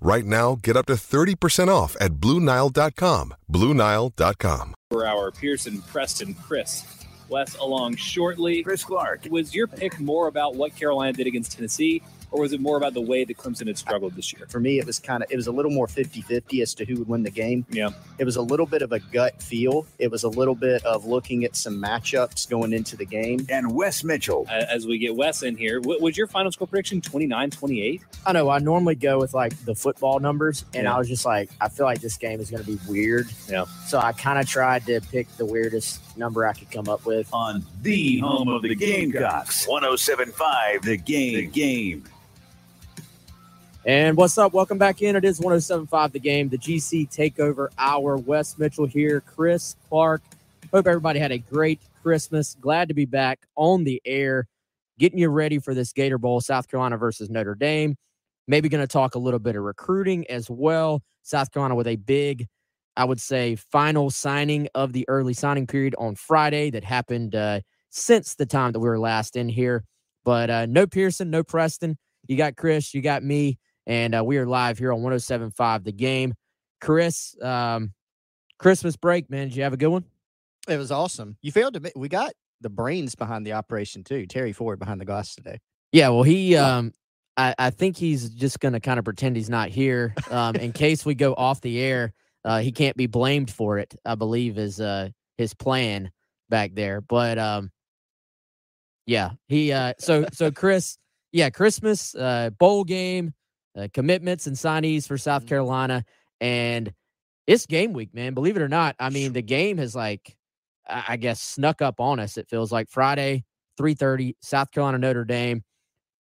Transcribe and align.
Right 0.00 0.24
now, 0.24 0.56
get 0.62 0.76
up 0.78 0.86
to 0.86 0.94
30% 0.94 1.68
off 1.68 1.94
at 2.00 2.12
BlueNile.com. 2.12 3.34
BlueNile.com. 3.52 4.74
For 4.90 5.06
our 5.06 5.30
Pearson, 5.30 5.82
Preston, 5.82 6.34
Chris. 6.34 6.84
Wes 7.28 7.54
along 7.56 7.96
shortly. 7.96 8.62
Chris 8.62 8.82
Clark. 8.82 9.26
Was 9.30 9.54
your 9.54 9.66
pick 9.66 10.00
more 10.00 10.26
about 10.26 10.56
what 10.56 10.74
Carolina 10.74 11.12
did 11.12 11.26
against 11.26 11.52
Tennessee, 11.52 12.02
or 12.32 12.40
was 12.40 12.52
it 12.52 12.60
more 12.60 12.76
about 12.76 12.94
the 12.94 13.00
way 13.00 13.24
that 13.24 13.36
Clemson 13.36 13.66
had 13.66 13.78
struggled 13.78 14.14
this 14.14 14.32
year? 14.32 14.46
For 14.48 14.60
me, 14.60 14.78
it 14.78 14.86
was 14.86 14.98
kind 14.98 15.22
of 15.22 15.30
it 15.30 15.36
was 15.36 15.46
a 15.46 15.52
little 15.52 15.70
more 15.70 15.86
50-50 15.86 16.62
as 16.62 16.74
to 16.74 16.84
who 16.84 16.96
would 16.96 17.08
win 17.08 17.22
the 17.22 17.30
game. 17.30 17.64
Yeah. 17.70 17.90
It 18.18 18.24
was 18.24 18.36
a 18.36 18.42
little 18.42 18.66
bit 18.66 18.82
of 18.82 18.92
a 18.92 18.98
gut 18.98 19.42
feel. 19.42 19.86
It 19.98 20.10
was 20.10 20.24
a 20.24 20.28
little 20.28 20.54
bit 20.54 20.84
of 20.84 21.04
looking 21.06 21.44
at 21.44 21.56
some 21.56 21.80
matchups 21.80 22.48
going 22.48 22.72
into 22.72 22.96
the 22.96 23.06
game. 23.06 23.46
And 23.48 23.74
Wes 23.74 24.04
Mitchell. 24.04 24.46
As 24.48 24.86
we 24.86 24.98
get 24.98 25.14
Wes 25.16 25.42
in 25.42 25.56
here, 25.56 25.80
what 25.80 26.00
was 26.00 26.16
your 26.16 26.26
final 26.26 26.52
score 26.52 26.66
prediction 26.66 27.00
29 27.00 27.50
28? 27.50 28.02
I 28.26 28.32
know 28.32 28.48
I 28.48 28.58
normally 28.58 28.94
go 28.94 29.18
with 29.18 29.34
like 29.34 29.56
the 29.64 29.74
football 29.74 30.20
numbers, 30.20 30.64
and 30.74 30.84
Yeah. 30.84 30.94
I 30.94 30.98
was 30.98 31.08
just 31.08 31.24
like, 31.24 31.50
I 31.60 31.68
feel 31.68 31.86
like 31.86 32.00
this 32.00 32.16
game 32.16 32.40
is 32.40 32.50
going 32.50 32.62
to 32.64 32.70
be 32.70 32.78
weird. 32.88 33.28
Yeah. 33.48 33.64
So 33.86 33.98
I 33.98 34.12
kind 34.12 34.38
of 34.38 34.46
tried 34.46 34.86
to 34.86 35.00
pick 35.00 35.28
the 35.36 35.46
weirdest 35.46 36.00
number 36.16 36.46
I 36.46 36.52
could 36.52 36.70
come 36.70 36.88
up 36.88 37.04
with. 37.06 37.28
On 37.32 37.64
the 37.82 38.18
home 38.20 38.48
of 38.48 38.62
the 38.62 38.74
Gamecocks. 38.74 39.66
1075 39.66 40.82
The 40.82 40.96
Game. 40.96 41.34
The 41.34 41.46
Game. 41.46 42.04
And 43.86 44.14
what's 44.18 44.36
up? 44.36 44.52
Welcome 44.52 44.76
back 44.76 45.00
in. 45.00 45.16
It 45.16 45.24
is 45.24 45.38
1075 45.38 46.12
the 46.12 46.20
game, 46.20 46.50
the 46.50 46.58
GC 46.58 47.08
takeover 47.10 47.68
hour. 47.78 48.18
Wes 48.18 48.58
Mitchell 48.58 48.84
here, 48.84 49.22
Chris 49.22 49.74
Clark. 49.88 50.20
Hope 50.70 50.86
everybody 50.86 51.18
had 51.18 51.32
a 51.32 51.38
great 51.38 51.80
Christmas. 52.02 52.58
Glad 52.60 52.88
to 52.88 52.94
be 52.94 53.06
back 53.06 53.46
on 53.56 53.84
the 53.84 54.02
air, 54.04 54.46
getting 54.98 55.18
you 55.18 55.30
ready 55.30 55.58
for 55.58 55.72
this 55.72 55.94
Gator 55.94 56.18
Bowl, 56.18 56.42
South 56.42 56.68
Carolina 56.68 56.98
versus 56.98 57.30
Notre 57.30 57.54
Dame. 57.54 57.96
Maybe 58.46 58.68
going 58.68 58.82
to 58.82 58.86
talk 58.86 59.14
a 59.14 59.18
little 59.18 59.40
bit 59.40 59.56
of 59.56 59.62
recruiting 59.62 60.30
as 60.30 60.50
well. 60.50 61.00
South 61.22 61.50
Carolina 61.50 61.74
with 61.74 61.86
a 61.86 61.96
big, 61.96 62.48
I 62.98 63.06
would 63.06 63.20
say, 63.20 63.56
final 63.56 64.10
signing 64.10 64.68
of 64.74 64.92
the 64.92 65.08
early 65.08 65.32
signing 65.32 65.66
period 65.66 65.94
on 65.96 66.16
Friday 66.16 66.68
that 66.72 66.84
happened 66.84 67.34
uh, 67.34 67.60
since 67.88 68.34
the 68.34 68.44
time 68.44 68.72
that 68.72 68.80
we 68.80 68.90
were 68.90 68.98
last 68.98 69.36
in 69.36 69.48
here. 69.48 69.84
But 70.22 70.50
uh, 70.50 70.66
no 70.66 70.86
Pearson, 70.86 71.30
no 71.30 71.42
Preston. 71.42 71.96
You 72.28 72.36
got 72.36 72.56
Chris, 72.56 72.92
you 72.92 73.00
got 73.00 73.22
me 73.22 73.58
and 73.86 74.14
uh, 74.14 74.24
we 74.24 74.38
are 74.38 74.46
live 74.46 74.78
here 74.78 74.92
on 74.92 75.00
107.5 75.00 75.84
The 75.84 75.92
Game. 75.92 76.34
Chris, 76.80 77.36
um, 77.42 77.92
Christmas 78.58 78.96
break, 78.96 79.30
man. 79.30 79.48
Did 79.48 79.56
you 79.56 79.62
have 79.62 79.72
a 79.72 79.76
good 79.76 79.88
one? 79.88 80.04
It 80.68 80.76
was 80.76 80.92
awesome. 80.92 81.36
You 81.42 81.52
failed 81.52 81.74
to. 81.74 81.92
We 81.96 82.08
got 82.08 82.32
the 82.60 82.70
brains 82.70 83.14
behind 83.14 83.46
the 83.46 83.54
operation 83.54 84.04
too. 84.04 84.26
Terry 84.26 84.52
Ford 84.52 84.78
behind 84.78 85.00
the 85.00 85.04
glass 85.04 85.34
today. 85.34 85.58
Yeah, 85.92 86.10
well, 86.10 86.22
he, 86.22 86.56
um, 86.56 86.92
I, 87.36 87.54
I 87.58 87.70
think 87.70 87.96
he's 87.96 88.30
just 88.30 88.60
going 88.60 88.74
to 88.74 88.80
kind 88.80 88.98
of 88.98 89.04
pretend 89.04 89.36
he's 89.36 89.50
not 89.50 89.70
here 89.70 90.14
um, 90.30 90.56
in 90.56 90.72
case 90.74 91.04
we 91.04 91.14
go 91.14 91.34
off 91.34 91.60
the 91.60 91.80
air. 91.80 92.12
Uh, 92.44 92.60
he 92.60 92.72
can't 92.72 92.96
be 92.96 93.06
blamed 93.06 93.50
for 93.50 93.78
it. 93.78 93.94
I 94.04 94.14
believe 94.14 94.58
is 94.58 94.80
uh, 94.80 95.08
his 95.36 95.54
plan 95.54 96.10
back 96.48 96.74
there. 96.74 97.00
But 97.00 97.38
um, 97.38 97.70
yeah, 99.06 99.32
he. 99.48 99.72
Uh, 99.72 99.94
so 99.98 100.26
so 100.32 100.50
Chris, 100.52 100.98
yeah, 101.32 101.50
Christmas 101.50 102.14
uh, 102.14 102.50
bowl 102.58 102.84
game, 102.84 103.34
uh, 103.76 103.88
commitments 103.94 104.46
and 104.46 104.56
signees 104.56 105.06
for 105.06 105.18
South 105.18 105.44
Mhm. 105.44 105.48
Carolina, 105.48 106.04
and 106.40 106.92
it's 107.46 107.66
game 107.66 107.92
week, 107.92 108.14
man. 108.14 108.34
Believe 108.34 108.56
it 108.56 108.62
or 108.62 108.68
not, 108.68 108.96
I 109.00 109.10
mean 109.10 109.32
the 109.34 109.42
game 109.42 109.78
has 109.78 109.94
like, 109.96 110.36
I 110.88 111.04
I 111.10 111.16
guess, 111.18 111.40
snuck 111.40 111.82
up 111.82 112.00
on 112.00 112.20
us. 112.20 112.36
It 112.38 112.48
feels 112.48 112.72
like 112.72 112.88
Friday, 112.90 113.44
three 113.78 113.94
thirty, 113.94 114.36
South 114.42 114.70
Carolina 114.72 114.98
Notre 114.98 115.24
Dame. 115.24 115.64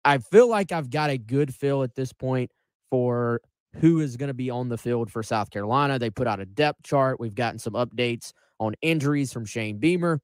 I 0.05 0.17
feel 0.19 0.47
like 0.49 0.71
I've 0.71 0.89
got 0.89 1.09
a 1.09 1.17
good 1.17 1.53
feel 1.53 1.83
at 1.83 1.95
this 1.95 2.13
point 2.13 2.51
for 2.89 3.41
who 3.75 3.99
is 3.99 4.17
going 4.17 4.29
to 4.29 4.33
be 4.33 4.49
on 4.49 4.69
the 4.69 4.77
field 4.77 5.11
for 5.11 5.21
South 5.23 5.49
Carolina. 5.51 5.99
They 5.99 6.09
put 6.09 6.27
out 6.27 6.39
a 6.39 6.45
depth 6.45 6.83
chart. 6.83 7.19
We've 7.19 7.35
gotten 7.35 7.59
some 7.59 7.73
updates 7.73 8.33
on 8.59 8.73
injuries 8.81 9.31
from 9.33 9.45
Shane 9.45 9.77
Beamer. 9.77 10.21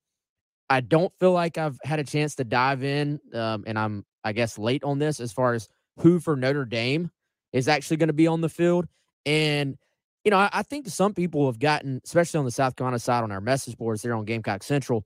I 0.70 0.82
don't 0.82 1.14
feel 1.20 1.32
like 1.32 1.58
I've 1.58 1.80
had 1.84 2.00
a 2.00 2.04
chance 2.04 2.36
to 2.36 2.44
dive 2.44 2.84
in, 2.84 3.20
um, 3.34 3.64
and 3.68 3.78
I'm, 3.78 4.06
I 4.24 4.34
guess, 4.34 4.58
late 4.58 4.84
on 4.84 5.00
this 5.00 5.20
as 5.20 5.32
far 5.32 5.54
as 5.54 5.70
who 5.98 6.20
for 6.20 6.36
Notre 6.36 6.66
Dame 6.66 7.12
is 7.54 7.68
actually 7.68 7.98
going 7.98 8.08
to 8.08 8.14
be 8.14 8.28
on 8.28 8.42
the 8.42 8.50
field. 8.50 8.86
And, 9.26 9.78
you 10.24 10.32
know, 10.32 10.38
I, 10.38 10.50
I 10.52 10.64
think 10.64 10.88
some 10.88 11.14
people 11.14 11.46
have 11.46 11.60
gotten, 11.60 12.02
especially 12.04 12.40
on 12.40 12.46
the 12.46 12.52
South 12.52 12.76
Carolina 12.76 13.00
side 13.00 13.24
on 13.24 13.32
our 13.32 13.42
message 13.42 13.78
boards 13.78 14.02
there 14.02 14.14
on 14.14 14.26
Gamecock 14.26 14.64
Central, 14.64 15.06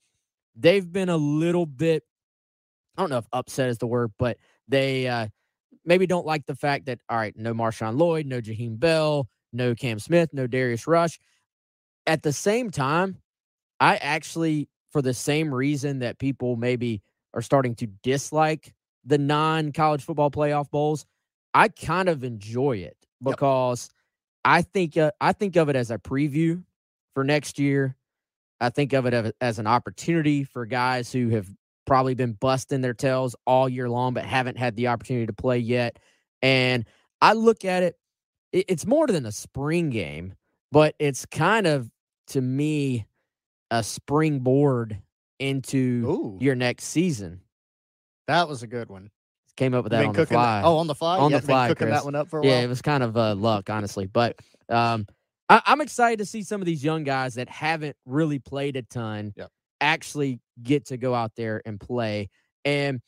they've 0.56 0.92
been 0.92 1.10
a 1.10 1.18
little 1.18 1.66
bit, 1.66 2.04
I 2.98 3.02
don't 3.02 3.10
know 3.10 3.18
if 3.18 3.28
upset 3.32 3.70
is 3.70 3.78
the 3.78 3.88
word, 3.88 4.12
but 4.18 4.38
they 4.68 5.08
uh, 5.08 5.28
maybe 5.86 6.08
don't 6.08 6.26
like 6.26 6.46
the 6.46 6.56
fact 6.56 6.88
that, 6.88 7.00
all 7.08 7.18
right, 7.18 7.36
no 7.38 7.54
Marshawn 7.54 7.98
Lloyd, 7.98 8.26
no 8.26 8.42
Jaheim 8.42 8.80
Bell, 8.80 9.30
no 9.54 9.76
Cam 9.76 10.00
Smith, 10.00 10.30
no 10.34 10.48
Darius 10.48 10.88
Rush. 10.88 11.20
At 12.08 12.24
the 12.24 12.34
same 12.34 12.72
time, 12.72 13.18
I 13.80 13.98
actually, 13.98 14.68
for 14.92 15.02
the 15.02 15.14
same 15.14 15.54
reason 15.54 16.00
that 16.00 16.18
people 16.18 16.56
maybe 16.56 17.02
are 17.34 17.42
starting 17.42 17.76
to 17.76 17.88
dislike 18.04 18.74
the 19.06 19.18
non 19.18 19.72
college 19.72 20.04
football 20.04 20.32
playoff 20.32 20.70
bowls, 20.70 21.06
I 21.54 21.70
kind 21.70 22.10
of 22.10 22.24
enjoy 22.24 22.78
it 22.78 22.98
because 23.24 23.90
I 24.46 24.62
think 24.62 24.98
uh, 24.98 25.12
I 25.22 25.34
think 25.34 25.56
of 25.56 25.70
it 25.70 25.76
as 25.76 25.92
a 25.92 25.98
preview 25.98 26.64
for 27.14 27.24
next 27.24 27.60
year. 27.60 27.96
I 28.62 28.70
think 28.70 28.94
of 28.94 29.06
it 29.06 29.36
as 29.40 29.60
an 29.60 29.68
opportunity 29.68 30.44
for 30.44 30.66
guys 30.66 31.12
who 31.12 31.30
have 31.30 31.48
probably 31.86 32.14
been 32.14 32.34
busting 32.34 32.82
their 32.82 32.94
tails 32.94 33.36
all 33.48 33.68
year 33.70 33.90
long 33.90 34.14
but 34.14 34.26
haven't 34.26 34.58
had 34.58 34.76
the 34.76 34.88
opportunity 34.88 35.26
to 35.26 35.34
play 35.34 35.58
yet. 35.58 35.98
And 36.42 36.86
I 37.22 37.34
look 37.34 37.66
at 37.66 37.84
it, 37.84 37.96
it- 38.52 38.66
it's 38.68 38.86
more 38.86 39.08
than 39.08 39.26
a 39.26 39.31
spring 39.31 39.90
game, 39.90 40.34
but 40.72 40.94
it's 41.00 41.26
kind 41.26 41.68
of 41.68 41.90
to 42.28 42.42
me 42.42 43.08
a 43.72 43.81
springboard 43.84 45.02
into 45.40 46.04
Ooh, 46.06 46.38
your 46.42 46.56
next 46.56 46.86
season. 46.86 47.42
That 48.30 48.48
was 48.48 48.64
a 48.64 48.68
good 48.68 48.90
one. 48.90 49.10
Came 49.58 49.74
up 49.74 49.84
with 49.84 49.92
that 49.92 50.06
on 50.06 50.14
the 50.14 50.26
fly. 50.26 50.62
That, 50.62 50.68
oh, 50.68 50.78
on 50.78 50.88
the 50.88 50.96
fly. 50.96 51.18
On 51.18 51.32
Yeah, 51.32 51.40
the 51.40 51.46
fly, 51.48 51.68
cooking 51.68 51.88
Chris. 51.88 52.00
that 52.00 52.06
one 52.06 52.16
up 52.16 52.30
for 52.30 52.40
a 52.40 52.46
yeah, 52.46 52.56
while. 52.56 52.64
it 52.64 52.68
was 52.68 52.82
kind 52.82 53.04
of 53.04 53.18
uh, 53.18 53.36
luck, 53.36 53.70
honestly. 53.70 54.06
But 54.08 54.38
um, 54.70 55.06
I, 55.50 55.62
I'm 55.66 55.82
excited 55.82 56.20
to 56.20 56.26
see 56.26 56.44
some 56.44 56.62
of 56.62 56.66
these 56.66 56.84
young 56.84 57.04
guys 57.04 57.34
that 57.36 57.50
haven't 57.50 57.98
really 58.06 58.40
played 58.40 58.78
a 58.78 58.84
ton 58.84 59.34
Yep. 59.36 59.50
actually 59.81 60.40
get 60.64 60.86
to 60.88 60.98
go 60.98 61.14
out 61.14 61.34
there 61.36 61.62
and 61.66 61.80
play. 61.80 62.30
And 62.64 63.02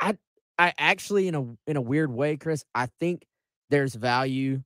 I, 0.00 0.16
I 0.58 0.72
actually, 0.78 1.28
in 1.28 1.34
a 1.36 1.44
in 1.70 1.76
a 1.76 1.80
weird 1.80 2.10
way, 2.12 2.36
Chris, 2.36 2.64
I 2.74 2.86
think 2.98 3.24
there's 3.70 3.94
value 3.94 4.62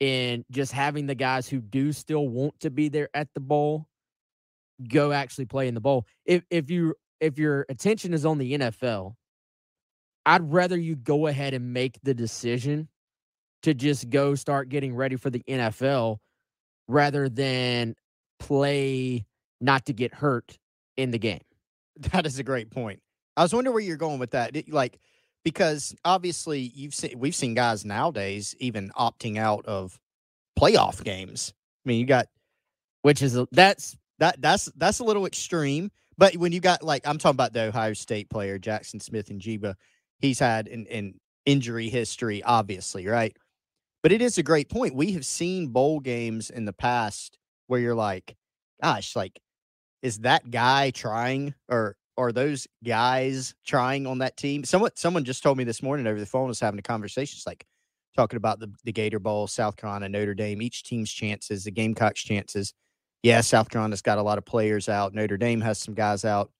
in 0.00 0.44
just 0.50 0.72
having 0.72 1.06
the 1.06 1.14
guys 1.14 1.48
who 1.48 1.60
do 1.60 1.92
still 1.92 2.26
want 2.28 2.58
to 2.60 2.70
be 2.70 2.88
there 2.88 3.08
at 3.14 3.28
the 3.34 3.40
bowl 3.40 3.86
go 4.88 5.12
actually 5.12 5.44
play 5.44 5.68
in 5.68 5.74
the 5.74 5.80
bowl. 5.80 6.06
If 6.24 6.42
if 6.50 6.70
you 6.70 6.94
if 7.20 7.38
your 7.38 7.66
attention 7.68 8.14
is 8.14 8.26
on 8.26 8.38
the 8.38 8.54
NFL, 8.58 9.14
I'd 10.26 10.52
rather 10.52 10.78
you 10.78 10.96
go 10.96 11.26
ahead 11.26 11.54
and 11.54 11.72
make 11.72 11.98
the 12.02 12.14
decision 12.14 12.88
to 13.62 13.74
just 13.74 14.10
go 14.10 14.34
start 14.34 14.68
getting 14.68 14.94
ready 14.94 15.16
for 15.16 15.30
the 15.30 15.42
NFL 15.48 16.18
rather 16.88 17.28
than 17.28 17.94
play 18.40 19.26
not 19.60 19.86
to 19.86 19.92
get 19.92 20.14
hurt 20.14 20.58
in 20.96 21.10
the 21.10 21.18
game. 21.18 21.40
That 22.12 22.26
is 22.26 22.38
a 22.38 22.42
great 22.44 22.70
point. 22.70 23.00
I 23.36 23.42
was 23.42 23.54
wondering 23.54 23.74
where 23.74 23.82
you're 23.82 23.98
going 23.98 24.18
with 24.18 24.32
that. 24.32 24.56
Like, 24.68 24.98
because 25.44 25.94
obviously 26.04 26.60
you've 26.74 26.94
seen 26.94 27.18
we've 27.18 27.34
seen 27.34 27.54
guys 27.54 27.84
nowadays 27.84 28.54
even 28.60 28.90
opting 28.98 29.38
out 29.38 29.66
of 29.66 30.00
playoff 30.58 31.04
games. 31.04 31.52
I 31.84 31.90
mean, 31.90 32.00
you 32.00 32.06
got 32.06 32.26
Which 33.02 33.22
is 33.22 33.38
that's 33.52 33.96
that 34.18 34.40
that's 34.40 34.66
that's 34.76 35.00
a 35.00 35.04
little 35.04 35.26
extreme, 35.26 35.90
But 36.18 36.36
when 36.36 36.52
you 36.52 36.60
got 36.60 36.82
like 36.82 37.06
I'm 37.06 37.18
talking 37.18 37.36
about 37.36 37.52
the 37.52 37.64
Ohio 37.64 37.94
State 37.94 38.30
player 38.30 38.58
Jaxon 38.58 39.02
Smith-Njigba, 39.02 39.74
he's 40.22 40.38
had 40.38 40.68
an, 40.68 40.86
an 40.90 41.14
injury 41.44 41.90
history, 41.90 42.42
obviously, 42.42 43.06
right? 43.06 43.36
But 44.02 44.12
it 44.12 44.22
is 44.22 44.38
a 44.38 44.42
great 44.42 44.70
point. 44.70 44.94
We 44.94 45.12
have 45.12 45.26
seen 45.26 45.68
bowl 45.68 46.00
games 46.00 46.48
in 46.48 46.64
the 46.64 46.72
past 46.72 47.38
where 47.66 47.80
you're 47.80 47.94
like, 47.94 48.34
gosh, 48.82 49.14
like, 49.14 49.38
is 50.02 50.18
that 50.20 50.50
guy 50.50 50.90
trying 50.90 51.54
or 51.68 51.96
are 52.16 52.32
those 52.32 52.66
guys 52.84 53.54
trying 53.64 54.06
on 54.06 54.18
that 54.18 54.36
team? 54.36 54.64
Someone 54.64 54.90
someone 54.96 55.24
just 55.24 55.42
told 55.42 55.58
me 55.58 55.64
this 55.64 55.82
morning 55.82 56.06
over 56.06 56.18
the 56.18 56.26
phone 56.26 56.48
was 56.48 56.60
having 56.60 56.78
a 56.78 56.82
conversation. 56.82 57.36
It's 57.36 57.46
like 57.46 57.64
talking 58.16 58.36
about 58.36 58.58
the, 58.58 58.72
the 58.84 58.92
Gator 58.92 59.20
Bowl, 59.20 59.46
South 59.46 59.76
Carolina, 59.76 60.08
Notre 60.08 60.34
Dame, 60.34 60.60
each 60.62 60.82
team's 60.82 61.10
chances, 61.10 61.64
the 61.64 61.70
Gamecocks' 61.70 62.22
chances. 62.22 62.74
Yeah, 63.22 63.40
South 63.40 63.70
Carolina's 63.70 64.02
got 64.02 64.18
a 64.18 64.22
lot 64.22 64.38
of 64.38 64.44
players 64.44 64.88
out. 64.88 65.14
Notre 65.14 65.36
Dame 65.36 65.60
has 65.60 65.78
some 65.78 65.94
guys 65.94 66.24
out. 66.24 66.50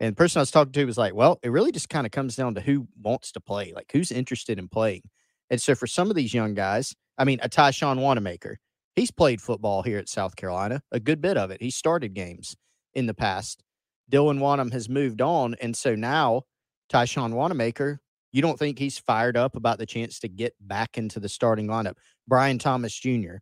And 0.00 0.12
the 0.12 0.16
person 0.16 0.40
I 0.40 0.42
was 0.42 0.50
talking 0.50 0.72
to 0.72 0.84
was 0.86 0.98
like, 0.98 1.14
well, 1.14 1.38
it 1.42 1.50
really 1.50 1.72
just 1.72 1.90
kind 1.90 2.06
of 2.06 2.10
comes 2.10 2.34
down 2.34 2.54
to 2.54 2.60
who 2.62 2.88
wants 3.00 3.32
to 3.32 3.40
play, 3.40 3.72
like 3.74 3.90
who's 3.92 4.10
interested 4.10 4.58
in 4.58 4.66
playing. 4.66 5.02
And 5.50 5.60
so 5.60 5.74
for 5.74 5.86
some 5.86 6.08
of 6.08 6.16
these 6.16 6.32
young 6.32 6.54
guys, 6.54 6.94
I 7.18 7.24
mean, 7.24 7.38
a 7.42 7.48
Tyshawn 7.48 8.00
Wanamaker, 8.00 8.58
he's 8.96 9.10
played 9.10 9.42
football 9.42 9.82
here 9.82 9.98
at 9.98 10.08
South 10.08 10.36
Carolina, 10.36 10.82
a 10.90 11.00
good 11.00 11.20
bit 11.20 11.36
of 11.36 11.50
it. 11.50 11.60
He 11.60 11.70
started 11.70 12.14
games 12.14 12.56
in 12.94 13.06
the 13.06 13.14
past. 13.14 13.62
Dylan 14.10 14.38
Wonnum 14.38 14.72
has 14.72 14.88
moved 14.88 15.20
on. 15.20 15.54
And 15.60 15.76
so 15.76 15.94
now 15.94 16.42
Tyshawn 16.90 17.34
Wanamaker, 17.34 18.00
you 18.32 18.40
don't 18.40 18.58
think 18.58 18.78
he's 18.78 18.98
fired 18.98 19.36
up 19.36 19.54
about 19.54 19.78
the 19.78 19.86
chance 19.86 20.18
to 20.20 20.28
get 20.28 20.54
back 20.60 20.96
into 20.96 21.20
the 21.20 21.28
starting 21.28 21.66
lineup? 21.66 21.94
Brian 22.26 22.58
Thomas 22.58 22.94
Jr., 22.94 23.36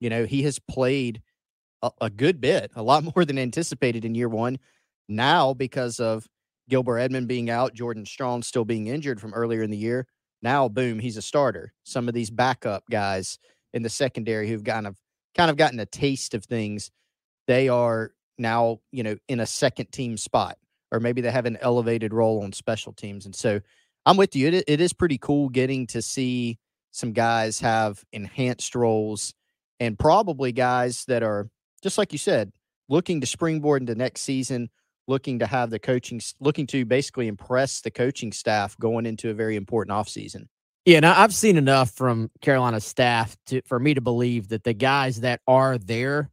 you 0.00 0.10
know, 0.10 0.26
he 0.26 0.42
has 0.42 0.58
played 0.58 1.22
a, 1.82 1.90
a 2.00 2.10
good 2.10 2.40
bit, 2.40 2.70
a 2.74 2.82
lot 2.82 3.04
more 3.16 3.24
than 3.24 3.38
anticipated 3.38 4.04
in 4.04 4.14
year 4.14 4.28
one. 4.28 4.58
Now, 5.08 5.54
because 5.54 6.00
of 6.00 6.26
Gilbert 6.68 6.98
Edmond 6.98 7.28
being 7.28 7.50
out, 7.50 7.74
Jordan 7.74 8.06
Strong 8.06 8.42
still 8.42 8.64
being 8.64 8.86
injured 8.86 9.20
from 9.20 9.34
earlier 9.34 9.62
in 9.62 9.70
the 9.70 9.76
year, 9.76 10.06
now 10.42 10.68
boom, 10.68 10.98
he's 10.98 11.16
a 11.16 11.22
starter. 11.22 11.72
Some 11.84 12.08
of 12.08 12.14
these 12.14 12.30
backup 12.30 12.84
guys 12.90 13.38
in 13.72 13.82
the 13.82 13.90
secondary 13.90 14.48
who've 14.48 14.64
kind 14.64 14.86
of 14.86 14.96
kind 15.34 15.50
of 15.50 15.56
gotten 15.56 15.80
a 15.80 15.86
taste 15.86 16.34
of 16.34 16.44
things, 16.44 16.90
they 17.46 17.68
are 17.68 18.12
now, 18.38 18.80
you 18.92 19.02
know, 19.02 19.16
in 19.28 19.40
a 19.40 19.46
second 19.46 19.90
team 19.92 20.16
spot, 20.16 20.56
or 20.92 21.00
maybe 21.00 21.20
they 21.20 21.30
have 21.30 21.46
an 21.46 21.58
elevated 21.60 22.12
role 22.12 22.42
on 22.42 22.52
special 22.52 22.92
teams. 22.92 23.26
And 23.26 23.34
so 23.34 23.60
I'm 24.06 24.16
with 24.16 24.36
you. 24.36 24.48
It, 24.48 24.64
it 24.66 24.80
is 24.80 24.92
pretty 24.92 25.18
cool 25.18 25.48
getting 25.48 25.86
to 25.88 26.02
see 26.02 26.58
some 26.90 27.12
guys 27.12 27.60
have 27.60 28.04
enhanced 28.12 28.74
roles 28.74 29.34
and 29.80 29.98
probably 29.98 30.52
guys 30.52 31.04
that 31.06 31.22
are, 31.22 31.48
just 31.82 31.98
like 31.98 32.12
you 32.12 32.18
said, 32.18 32.52
looking 32.88 33.20
to 33.20 33.26
springboard 33.26 33.82
into 33.82 33.94
next 33.94 34.20
season, 34.20 34.70
looking 35.06 35.38
to 35.40 35.46
have 35.46 35.70
the 35.70 35.78
coaching, 35.78 36.20
looking 36.40 36.66
to 36.68 36.84
basically 36.84 37.28
impress 37.28 37.80
the 37.80 37.90
coaching 37.90 38.32
staff 38.32 38.76
going 38.78 39.06
into 39.06 39.30
a 39.30 39.34
very 39.34 39.56
important 39.56 39.96
offseason. 39.96 40.46
Yeah, 40.86 41.00
now 41.00 41.18
I've 41.18 41.34
seen 41.34 41.56
enough 41.56 41.90
from 41.92 42.30
Carolina 42.42 42.80
staff 42.80 43.36
to 43.46 43.62
for 43.66 43.78
me 43.80 43.94
to 43.94 44.00
believe 44.00 44.48
that 44.48 44.64
the 44.64 44.74
guys 44.74 45.20
that 45.20 45.40
are 45.46 45.78
there 45.78 46.30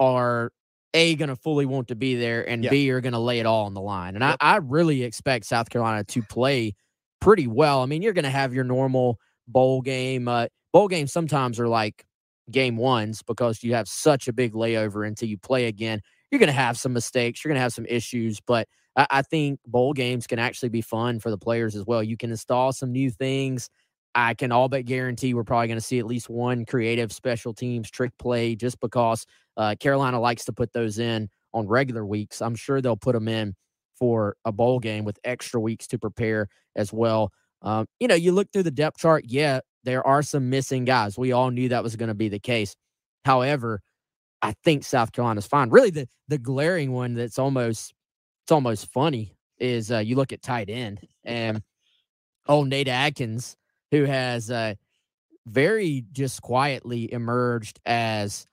are 0.00 0.50
a 0.92 1.14
going 1.16 1.28
to 1.28 1.36
fully 1.36 1.66
want 1.66 1.88
to 1.88 1.94
be 1.96 2.14
there 2.14 2.48
and 2.48 2.62
Yeah. 2.62 2.70
b 2.70 2.90
are 2.90 3.00
going 3.00 3.14
to 3.14 3.18
lay 3.18 3.40
it 3.40 3.46
all 3.46 3.64
on 3.66 3.74
the 3.74 3.80
line. 3.80 4.14
And 4.14 4.22
Yep. 4.22 4.36
I, 4.40 4.54
I 4.54 4.56
really 4.58 5.02
expect 5.02 5.46
South 5.46 5.68
Carolina 5.70 6.04
to 6.04 6.22
play 6.22 6.74
pretty 7.20 7.46
well. 7.46 7.80
I 7.82 7.86
mean, 7.86 8.02
you're 8.02 8.12
going 8.12 8.24
to 8.24 8.30
have 8.30 8.54
your 8.54 8.64
normal 8.64 9.18
bowl 9.48 9.80
game. 9.80 10.28
Uh, 10.28 10.46
bowl 10.72 10.88
games 10.88 11.12
sometimes 11.12 11.58
are 11.58 11.68
like 11.68 12.04
game 12.50 12.76
ones 12.76 13.22
because 13.22 13.62
you 13.62 13.74
have 13.74 13.88
such 13.88 14.28
a 14.28 14.32
big 14.32 14.52
layover 14.52 15.06
until 15.06 15.28
you 15.28 15.38
play 15.38 15.66
again. 15.66 16.00
You're 16.34 16.40
going 16.40 16.48
to 16.48 16.52
have 16.52 16.76
some 16.76 16.92
mistakes. 16.92 17.44
You're 17.44 17.50
going 17.50 17.58
to 17.58 17.62
have 17.62 17.72
some 17.72 17.86
issues, 17.86 18.40
but 18.44 18.66
I, 18.96 19.06
I 19.08 19.22
think 19.22 19.60
bowl 19.68 19.92
games 19.92 20.26
can 20.26 20.40
actually 20.40 20.68
be 20.68 20.80
fun 20.80 21.20
for 21.20 21.30
the 21.30 21.38
players 21.38 21.76
as 21.76 21.86
well. 21.86 22.02
You 22.02 22.16
can 22.16 22.32
install 22.32 22.72
some 22.72 22.90
new 22.90 23.08
things. 23.08 23.70
I 24.16 24.34
can 24.34 24.50
all 24.50 24.68
but 24.68 24.84
guarantee 24.84 25.32
we're 25.32 25.44
probably 25.44 25.68
going 25.68 25.78
to 25.78 25.84
see 25.84 26.00
at 26.00 26.06
least 26.06 26.28
one 26.28 26.64
creative 26.64 27.12
special 27.12 27.54
teams 27.54 27.88
trick 27.88 28.10
play 28.18 28.56
just 28.56 28.80
because 28.80 29.24
uh, 29.56 29.76
Carolina 29.78 30.18
likes 30.18 30.44
to 30.46 30.52
put 30.52 30.72
those 30.72 30.98
in 30.98 31.28
on 31.52 31.68
regular 31.68 32.04
weeks. 32.04 32.42
I'm 32.42 32.56
sure 32.56 32.80
they'll 32.80 32.96
put 32.96 33.12
them 33.14 33.28
in 33.28 33.54
for 33.96 34.34
a 34.44 34.50
bowl 34.50 34.80
game 34.80 35.04
with 35.04 35.20
extra 35.22 35.60
weeks 35.60 35.86
to 35.86 36.00
prepare 36.00 36.48
as 36.74 36.92
well. 36.92 37.30
Um, 37.62 37.86
you 38.00 38.08
know, 38.08 38.16
you 38.16 38.32
look 38.32 38.48
through 38.52 38.64
the 38.64 38.72
depth 38.72 38.98
chart, 38.98 39.26
yeah, 39.28 39.60
there 39.84 40.04
are 40.04 40.24
some 40.24 40.50
missing 40.50 40.84
guys. 40.84 41.16
We 41.16 41.30
all 41.30 41.52
knew 41.52 41.68
that 41.68 41.84
was 41.84 41.94
going 41.94 42.08
to 42.08 42.14
be 42.14 42.28
the 42.28 42.40
case. 42.40 42.74
However, 43.24 43.82
I 44.44 44.54
think 44.64 44.84
South 44.84 45.12
Carolina's 45.12 45.46
fine. 45.46 45.70
Really, 45.70 45.90
the 45.90 46.08
the 46.28 46.38
glaring 46.38 46.92
one 46.92 47.14
that's 47.14 47.38
almost 47.38 47.94
it's 48.44 48.52
almost 48.52 48.92
funny 48.92 49.36
is 49.58 49.90
uh, 49.90 49.98
you 49.98 50.16
look 50.16 50.32
at 50.32 50.42
tight 50.42 50.68
end 50.70 51.00
and 51.24 51.62
old 52.48 52.68
Nate 52.68 52.88
Adkins, 52.88 53.56
who 53.90 54.04
has 54.04 54.50
uh, 54.50 54.74
very 55.46 56.04
just 56.12 56.42
quietly 56.42 57.12
emerged 57.12 57.80
as 57.86 58.46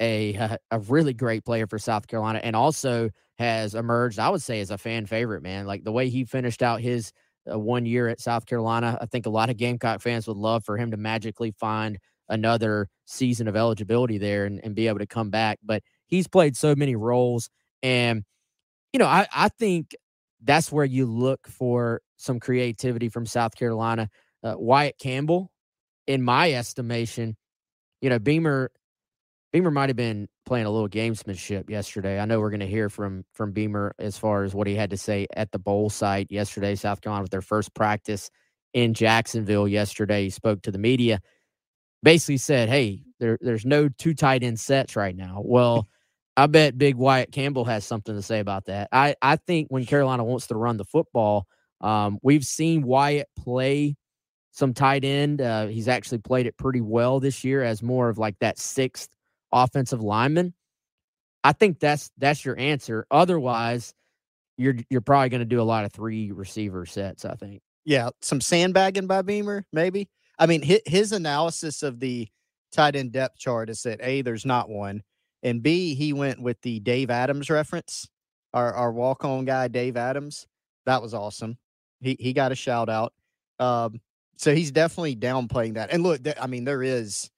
a 0.00 0.56
a 0.70 0.78
really 0.80 1.14
great 1.14 1.44
player 1.44 1.66
for 1.66 1.78
South 1.78 2.06
Carolina, 2.08 2.40
and 2.42 2.56
also 2.56 3.10
has 3.38 3.74
emerged, 3.74 4.18
I 4.18 4.30
would 4.30 4.42
say, 4.42 4.60
as 4.60 4.70
a 4.70 4.78
fan 4.78 5.06
favorite. 5.06 5.42
Man, 5.42 5.66
like 5.66 5.84
the 5.84 5.92
way 5.92 6.08
he 6.10 6.24
finished 6.24 6.62
out 6.62 6.80
his 6.80 7.12
uh, 7.52 7.58
one 7.58 7.86
year 7.86 8.08
at 8.08 8.20
South 8.20 8.46
Carolina, 8.46 8.98
I 9.00 9.06
think 9.06 9.26
a 9.26 9.30
lot 9.30 9.50
of 9.50 9.56
Gamecock 9.58 10.02
fans 10.02 10.28
would 10.28 10.36
love 10.38 10.64
for 10.64 10.76
him 10.78 10.90
to 10.92 10.96
magically 10.96 11.52
find 11.52 11.98
another 12.28 12.88
season 13.04 13.48
of 13.48 13.56
eligibility 13.56 14.18
there 14.18 14.44
and, 14.44 14.60
and 14.62 14.74
be 14.74 14.88
able 14.88 14.98
to 14.98 15.06
come 15.06 15.30
back. 15.30 15.58
But 15.62 15.82
he's 16.06 16.28
played 16.28 16.56
so 16.56 16.74
many 16.74 16.96
roles, 16.96 17.50
and 17.82 18.24
you 18.92 18.98
know, 18.98 19.06
I 19.06 19.26
I 19.34 19.48
think 19.48 19.94
that's 20.42 20.70
where 20.70 20.84
you 20.84 21.06
look 21.06 21.46
for 21.48 22.00
some 22.16 22.40
creativity 22.40 23.08
from 23.08 23.26
South 23.26 23.54
Carolina. 23.56 24.08
Uh, 24.42 24.54
Wyatt 24.56 24.98
Campbell, 24.98 25.50
in 26.06 26.22
my 26.22 26.52
estimation, 26.52 27.36
you 28.00 28.08
know, 28.08 28.18
Beamer 28.18 28.70
Beamer 29.52 29.70
might 29.70 29.88
have 29.88 29.96
been 29.96 30.28
playing 30.44 30.66
a 30.66 30.70
little 30.70 30.88
gamesmanship 30.88 31.70
yesterday. 31.70 32.20
I 32.20 32.26
know 32.26 32.38
we're 32.38 32.50
going 32.50 32.60
to 32.60 32.66
hear 32.66 32.88
from 32.88 33.24
from 33.32 33.52
Beamer 33.52 33.94
as 33.98 34.18
far 34.18 34.44
as 34.44 34.54
what 34.54 34.66
he 34.66 34.74
had 34.74 34.90
to 34.90 34.96
say 34.96 35.26
at 35.34 35.52
the 35.52 35.58
bowl 35.58 35.90
site 35.90 36.30
yesterday. 36.30 36.74
South 36.74 37.00
Carolina 37.00 37.22
with 37.22 37.30
their 37.30 37.40
first 37.40 37.74
practice 37.74 38.30
in 38.74 38.94
Jacksonville 38.94 39.66
yesterday. 39.66 40.24
He 40.24 40.30
spoke 40.30 40.62
to 40.62 40.70
the 40.70 40.78
media, 40.78 41.20
basically 42.02 42.38
said, 42.38 42.68
"Hey, 42.68 43.02
there 43.20 43.38
there's 43.40 43.64
no 43.64 43.88
two 43.88 44.14
tight 44.14 44.42
end 44.42 44.60
sets 44.60 44.96
right 44.96 45.16
now." 45.16 45.42
Well, 45.44 45.88
I 46.36 46.46
bet 46.46 46.78
Big 46.78 46.94
Wyatt 46.94 47.32
Campbell 47.32 47.64
has 47.64 47.84
something 47.84 48.14
to 48.14 48.22
say 48.22 48.40
about 48.40 48.66
that. 48.66 48.88
I 48.92 49.16
I 49.22 49.36
think 49.36 49.68
when 49.68 49.86
Carolina 49.86 50.24
wants 50.24 50.46
to 50.48 50.56
run 50.56 50.76
the 50.76 50.84
football, 50.84 51.46
um, 51.80 52.18
we've 52.22 52.44
seen 52.44 52.82
Wyatt 52.82 53.28
play 53.36 53.96
some 54.52 54.74
tight 54.74 55.04
end. 55.04 55.40
Uh, 55.40 55.66
he's 55.66 55.88
actually 55.88 56.18
played 56.18 56.46
it 56.46 56.56
pretty 56.56 56.80
well 56.80 57.20
this 57.20 57.44
year 57.44 57.62
as 57.62 57.82
more 57.82 58.08
of 58.08 58.18
like 58.18 58.38
that 58.40 58.58
sixth 58.58 59.08
offensive 59.52 60.02
lineman. 60.02 60.54
I 61.44 61.52
think 61.52 61.78
that's 61.80 62.10
that's 62.18 62.44
your 62.44 62.58
answer. 62.58 63.06
Otherwise, 63.10 63.94
you're 64.56 64.74
you're 64.90 65.00
probably 65.00 65.28
going 65.28 65.40
to 65.40 65.46
do 65.46 65.60
a 65.60 65.62
lot 65.62 65.84
of 65.84 65.92
three 65.92 66.32
receiver 66.32 66.86
sets. 66.86 67.24
I 67.24 67.34
think. 67.34 67.62
Yeah, 67.84 68.10
some 68.20 68.40
sandbagging 68.40 69.06
by 69.06 69.22
Beamer, 69.22 69.64
maybe. 69.72 70.08
I 70.38 70.46
mean, 70.46 70.62
his, 70.62 70.80
his 70.86 71.12
analysis 71.12 71.82
of 71.82 72.00
the 72.00 72.28
tight 72.72 72.96
end 72.96 73.12
depth 73.12 73.38
chart 73.38 73.70
is 73.70 73.82
that 73.82 74.00
A, 74.02 74.22
there's 74.22 74.46
not 74.46 74.68
one, 74.68 75.02
and 75.42 75.62
B, 75.62 75.94
he 75.94 76.12
went 76.12 76.40
with 76.42 76.60
the 76.62 76.80
Dave 76.80 77.10
Adams 77.10 77.50
reference, 77.50 78.08
our, 78.52 78.72
our 78.72 78.92
walk 78.92 79.24
on 79.24 79.44
guy, 79.44 79.68
Dave 79.68 79.96
Adams. 79.96 80.46
That 80.86 81.02
was 81.02 81.14
awesome. 81.14 81.58
He, 82.00 82.16
he 82.18 82.32
got 82.32 82.52
a 82.52 82.56
shout 82.56 82.88
out. 82.88 83.12
Um, 83.58 84.00
so 84.36 84.54
he's 84.54 84.70
definitely 84.70 85.16
downplaying 85.16 85.74
that. 85.74 85.92
And 85.92 86.02
look, 86.02 86.22
th- 86.22 86.36
I 86.40 86.46
mean, 86.46 86.64
there 86.64 86.82
is 86.82 87.30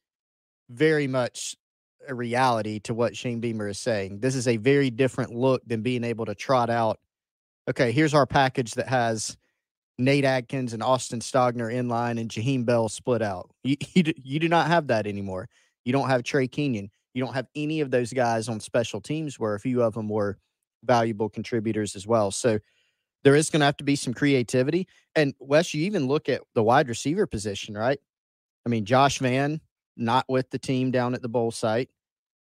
very 0.69 1.07
much 1.07 1.57
a 2.09 2.14
reality 2.14 2.80
to 2.80 2.95
what 2.95 3.16
Shane 3.16 3.40
Beamer 3.40 3.69
is 3.69 3.78
saying. 3.78 4.21
This 4.21 4.35
is 4.35 4.49
a 4.49 4.57
very 4.57 4.90
different 4.90 5.35
look 5.35 5.62
than 5.66 5.83
being 5.83 6.04
able 6.04 6.26
to 6.26 6.35
trot 6.35 6.71
out, 6.71 6.99
okay, 7.69 7.92
here's 7.92 8.14
our 8.14 8.26
package 8.26 8.73
that 8.73 8.88
has 8.88 9.37
Nate 10.00 10.25
Adkins 10.25 10.73
and 10.73 10.83
Austin 10.83 11.21
Stogner 11.21 11.73
in 11.73 11.88
line 11.88 12.19
and 12.19 12.30
Jaheim 12.30 12.64
Bell 12.64 12.88
split 12.88 13.23
out. 13.23 13.50
You, 13.62 13.76
you, 13.95 14.12
you 14.23 14.38
do 14.38 14.49
not 14.49 14.66
have 14.66 14.88
that 14.88 15.07
anymore. 15.07 15.49
You 15.85 15.92
don't 15.92 16.09
have 16.09 16.23
Trey 16.23 16.49
Kenyon. 16.49 16.90
You 17.14 17.25
don't 17.25 17.35
have 17.35 17.47
any 17.54 17.80
of 17.80 17.90
those 17.90 18.12
guys 18.12 18.49
on 18.49 18.61
special 18.61 19.00
teams 19.00 19.38
where 19.38 19.54
a 19.54 19.61
few 19.61 19.83
of 19.83 19.95
them 19.95 20.09
were 20.09 20.38
valuable 20.85 21.28
contributors 21.28 21.97
as 21.97 22.07
well. 22.07 22.30
So 22.30 22.59
there 23.25 23.35
is 23.35 23.50
going 23.50 23.61
to 23.61 23.66
have 23.66 23.76
to 23.78 23.85
be 23.85 23.97
some 23.97 24.14
creativity. 24.14 24.87
And 25.14 25.35
Wes, 25.40 25.75
you 25.75 25.85
even 25.85 26.07
look 26.07 26.28
at 26.28 26.42
the 26.54 26.62
wide 26.62 26.88
receiver 26.88 27.26
position, 27.26 27.76
right? 27.76 27.99
I 28.64 28.69
mean, 28.69 28.85
Josh 28.85 29.19
Vann, 29.19 29.61
not 29.97 30.25
with 30.28 30.50
the 30.50 30.59
team 30.59 30.90
down 30.90 31.14
at 31.14 31.23
the 31.23 31.28
bowl 31.28 31.50
site. 31.50 31.90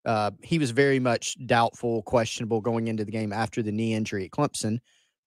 Uh, 0.05 0.31
he 0.43 0.59
was 0.59 0.71
very 0.71 1.01
much 1.01 1.37
doubtful, 1.47 2.03
questionable 2.03 2.61
going 2.61 2.89
into 2.89 3.05
the 3.05 3.11
game 3.11 3.33
after 3.33 3.63
the 3.63 3.73
knee 3.73 3.95
injury 3.95 4.27
at 4.27 4.31
Clemson. 4.31 4.79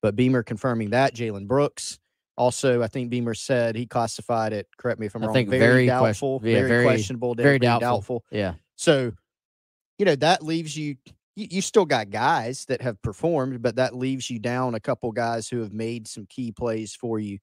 But 0.01 0.15
Beamer 0.15 0.43
confirming 0.43 0.91
that. 0.91 1.13
Jalen 1.13 1.47
Brooks. 1.47 1.99
Also, 2.37 2.81
I 2.81 2.87
think 2.87 3.09
Beamer 3.09 3.33
said 3.33 3.75
he 3.75 3.85
classified 3.85 4.53
it, 4.53 4.67
correct 4.77 4.99
me 4.99 5.05
if 5.05 5.15
I'm 5.15 5.23
I 5.23 5.27
wrong, 5.27 5.33
think 5.33 5.49
very, 5.49 5.59
very 5.61 5.87
question- 5.87 6.05
doubtful, 6.07 6.41
yeah, 6.43 6.53
very, 6.55 6.67
very- 6.69 6.83
questionable, 6.85 7.35
very 7.35 7.59
being 7.59 7.79
doubtful. 7.79 8.23
Yeah. 8.31 8.53
So, 8.75 9.11
you 9.99 10.05
know, 10.05 10.15
that 10.15 10.43
leaves 10.43 10.75
you 10.75 10.95
you, 11.35 11.47
you 11.49 11.61
still 11.61 11.85
got 11.85 12.09
guys 12.09 12.65
that 12.65 12.81
have 12.81 13.01
performed, 13.01 13.61
but 13.61 13.77
that 13.77 13.95
leaves 13.95 14.29
you 14.29 14.37
down 14.39 14.75
a 14.75 14.79
couple 14.81 15.11
guys 15.13 15.47
who 15.47 15.61
have 15.61 15.71
made 15.71 16.07
some 16.07 16.25
key 16.27 16.51
plays 16.51 16.93
for 16.93 17.19
you 17.19 17.39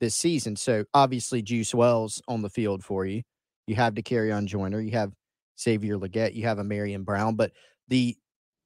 this 0.00 0.14
season. 0.14 0.54
So 0.54 0.84
obviously, 0.94 1.42
Juice 1.42 1.74
Wells 1.74 2.22
on 2.28 2.42
the 2.42 2.50
field 2.50 2.84
for 2.84 3.04
you. 3.04 3.22
You 3.66 3.74
have 3.76 3.94
to 3.94 4.02
Dakereon 4.02 4.46
Joyner. 4.46 4.80
you 4.80 4.92
have 4.92 5.12
Xavier 5.60 5.96
Legette, 5.98 6.34
you 6.34 6.44
have 6.44 6.58
a 6.58 6.64
Marion 6.64 7.02
Brown, 7.04 7.34
but 7.36 7.52
the 7.88 8.16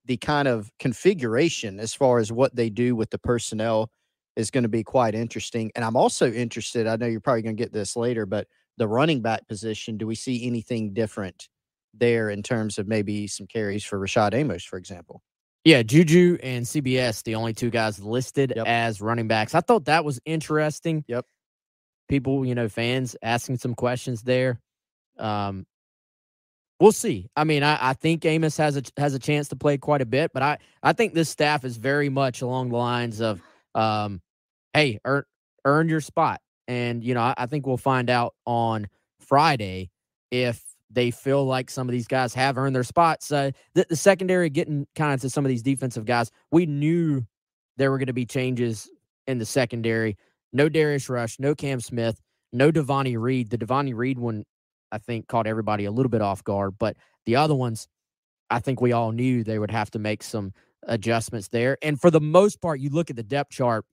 the 0.04 0.16
kind 0.18 0.46
of 0.46 0.70
configuration 0.78 1.80
as 1.80 1.92
far 1.94 2.18
as 2.18 2.30
what 2.30 2.54
they 2.54 2.70
do 2.70 2.94
with 2.94 3.10
the 3.10 3.18
personnel 3.18 3.90
is 4.36 4.50
going 4.50 4.62
to 4.62 4.68
be 4.68 4.84
quite 4.84 5.14
interesting. 5.14 5.72
And 5.74 5.84
I'm 5.84 5.96
also 5.96 6.30
interested. 6.30 6.86
I 6.86 6.96
know 6.96 7.06
you're 7.06 7.20
probably 7.20 7.42
going 7.42 7.56
to 7.56 7.62
get 7.62 7.72
this 7.72 7.96
later, 7.96 8.26
but 8.26 8.46
the 8.76 8.86
running 8.86 9.22
back 9.22 9.48
position, 9.48 9.96
do 9.96 10.06
we 10.06 10.14
see 10.14 10.46
anything 10.46 10.92
different 10.92 11.48
there 11.94 12.28
in 12.28 12.42
terms 12.42 12.78
of 12.78 12.86
maybe 12.86 13.26
some 13.26 13.46
carries 13.46 13.82
for 13.84 13.98
Rashad 13.98 14.34
Amos, 14.34 14.64
for 14.64 14.76
example? 14.76 15.22
Yeah, 15.64 15.82
Juju 15.82 16.38
and 16.42 16.64
CBS, 16.64 17.24
the 17.24 17.34
only 17.34 17.52
two 17.52 17.70
guys 17.70 17.98
listed 17.98 18.52
Yep. 18.54 18.66
as 18.66 19.00
running 19.00 19.26
backs. 19.26 19.54
I 19.54 19.60
thought 19.60 19.86
that 19.86 20.04
was 20.04 20.20
interesting. 20.24 21.04
Yep. 21.08 21.24
People, 22.08 22.44
you 22.46 22.54
know, 22.54 22.68
fans 22.68 23.16
asking 23.22 23.56
some 23.58 23.74
questions 23.74 24.22
there. 24.22 24.60
Um, 25.18 25.66
we'll 26.78 26.92
see. 26.92 27.28
I 27.34 27.42
mean, 27.44 27.62
I, 27.64 27.78
I 27.80 27.92
think 27.94 28.24
Amos 28.24 28.56
has 28.58 28.76
a 28.76 28.82
has 28.96 29.14
a 29.14 29.18
chance 29.18 29.48
to 29.48 29.56
play 29.56 29.76
quite 29.78 30.02
a 30.02 30.06
bit, 30.06 30.30
but 30.32 30.42
I 30.42 30.58
I 30.82 30.92
think 30.92 31.14
this 31.14 31.30
staff 31.30 31.64
is 31.64 31.76
very 31.78 32.10
much 32.10 32.42
along 32.42 32.68
the 32.68 32.76
lines 32.76 33.20
of, 33.20 33.40
um, 33.74 34.20
hey, 34.76 35.00
earn 35.06 35.24
earn 35.64 35.88
your 35.88 36.02
spot, 36.02 36.40
and 36.68 37.02
you 37.02 37.14
know, 37.14 37.22
I, 37.22 37.34
I 37.38 37.46
think 37.46 37.66
we'll 37.66 37.78
find 37.78 38.10
out 38.10 38.34
on 38.44 38.88
Friday 39.20 39.90
if 40.30 40.62
they 40.90 41.10
feel 41.10 41.44
like 41.44 41.70
some 41.70 41.88
of 41.88 41.92
these 41.92 42.06
guys 42.06 42.34
have 42.34 42.58
earned 42.58 42.76
their 42.76 42.84
spots. 42.84 43.32
Uh, 43.32 43.50
the, 43.74 43.86
the 43.88 43.96
secondary 43.96 44.50
getting 44.50 44.86
kind 44.94 45.14
of 45.14 45.20
to 45.22 45.30
some 45.30 45.44
of 45.44 45.48
these 45.48 45.62
defensive 45.62 46.04
guys, 46.04 46.30
we 46.52 46.66
knew 46.66 47.24
there 47.76 47.90
were 47.90 47.98
going 47.98 48.06
to 48.06 48.12
be 48.12 48.26
changes 48.26 48.88
in 49.26 49.38
the 49.38 49.46
secondary. 49.46 50.16
No 50.52 50.68
Darius 50.68 51.08
Rush, 51.08 51.38
no 51.40 51.54
Cam 51.54 51.80
Smith, 51.80 52.20
no 52.52 52.70
Devonni 52.70 53.16
Reed. 53.16 53.50
The 53.50 53.58
Devonni 53.58 53.94
Reed 53.94 54.18
one, 54.18 54.44
I 54.92 54.98
think, 54.98 55.26
caught 55.26 55.46
everybody 55.46 55.86
a 55.86 55.90
little 55.90 56.10
bit 56.10 56.22
off 56.22 56.44
guard, 56.44 56.74
but 56.78 56.96
the 57.24 57.36
other 57.36 57.54
ones, 57.54 57.88
I 58.50 58.60
think 58.60 58.80
we 58.80 58.92
all 58.92 59.10
knew 59.10 59.42
they 59.42 59.58
would 59.58 59.72
have 59.72 59.90
to 59.92 59.98
make 59.98 60.22
some 60.22 60.52
adjustments 60.84 61.48
there. 61.48 61.78
And 61.82 62.00
for 62.00 62.10
the 62.10 62.20
most 62.20 62.60
part, 62.60 62.78
you 62.78 62.90
look 62.90 63.10
at 63.10 63.16
the 63.16 63.24
depth 63.24 63.50
chart, 63.50 63.84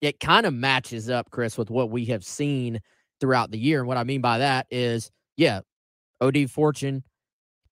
it 0.00 0.20
kind 0.20 0.46
of 0.46 0.54
matches 0.54 1.08
up, 1.08 1.30
Chris, 1.30 1.56
with 1.56 1.70
what 1.70 1.90
we 1.90 2.04
have 2.06 2.24
seen 2.24 2.80
throughout 3.20 3.50
the 3.50 3.58
year. 3.58 3.80
And 3.80 3.88
what 3.88 3.96
I 3.96 4.04
mean 4.04 4.20
by 4.20 4.38
that 4.38 4.66
is, 4.70 5.10
yeah, 5.36 5.60
OD 6.20 6.50
Fortune 6.50 7.02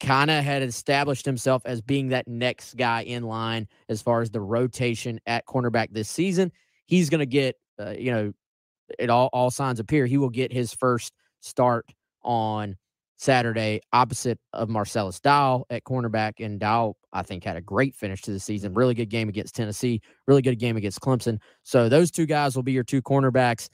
kind 0.01 0.31
of 0.31 0.43
had 0.45 0.63
established 0.63 1.25
himself 1.25 1.63
as 1.65 1.81
being 1.81 2.09
that 2.09 2.27
next 2.27 2.77
guy 2.77 3.03
in 3.03 3.23
line 3.23 3.67
as 3.89 4.03
far 4.03 4.23
as 4.23 4.31
the 4.31 4.41
rotation 4.41 5.21
at 5.27 5.47
cornerback 5.47 5.89
this 5.91 6.09
season. 6.09 6.51
He's 6.87 7.11
going 7.11 7.21
to 7.21 7.27
get, 7.27 7.57
uh, 7.81 7.91
you 7.91 8.11
know, 8.11 8.33
it 8.99 9.09
all 9.09 9.31
all 9.33 9.51
signs 9.51 9.81
appear 9.81 10.05
he 10.07 10.19
will 10.19 10.31
get 10.31 10.53
his 10.53 10.75
first 10.75 11.13
start 11.41 11.87
on 12.23 12.77
Saturday 13.17 13.81
opposite 13.93 14.39
of 14.53 14.69
Marcellus 14.69 15.21
Dow 15.21 15.65
at 15.71 15.85
cornerback. 15.85 16.45
And 16.45 16.59
Dow, 16.59 16.97
I 17.13 17.23
think, 17.23 17.45
had 17.45 17.57
a 17.57 17.61
great 17.61 17.95
finish 17.95 18.23
to 18.23 18.33
the 18.33 18.41
season. 18.41 18.75
Really 18.75 18.95
good 18.95 19.11
game 19.11 19.29
against 19.29 19.55
Tennessee. 19.55 20.01
Really 20.27 20.43
good 20.43 20.59
game 20.59 20.77
against 20.77 21.01
Clemson. 21.01 21.39
So 21.63 21.89
those 21.89 22.11
two 22.11 22.27
guys 22.27 22.57
will 22.57 22.63
be 22.63 22.73
your 22.73 22.85
two 22.85 23.03
cornerbacks. 23.03 23.69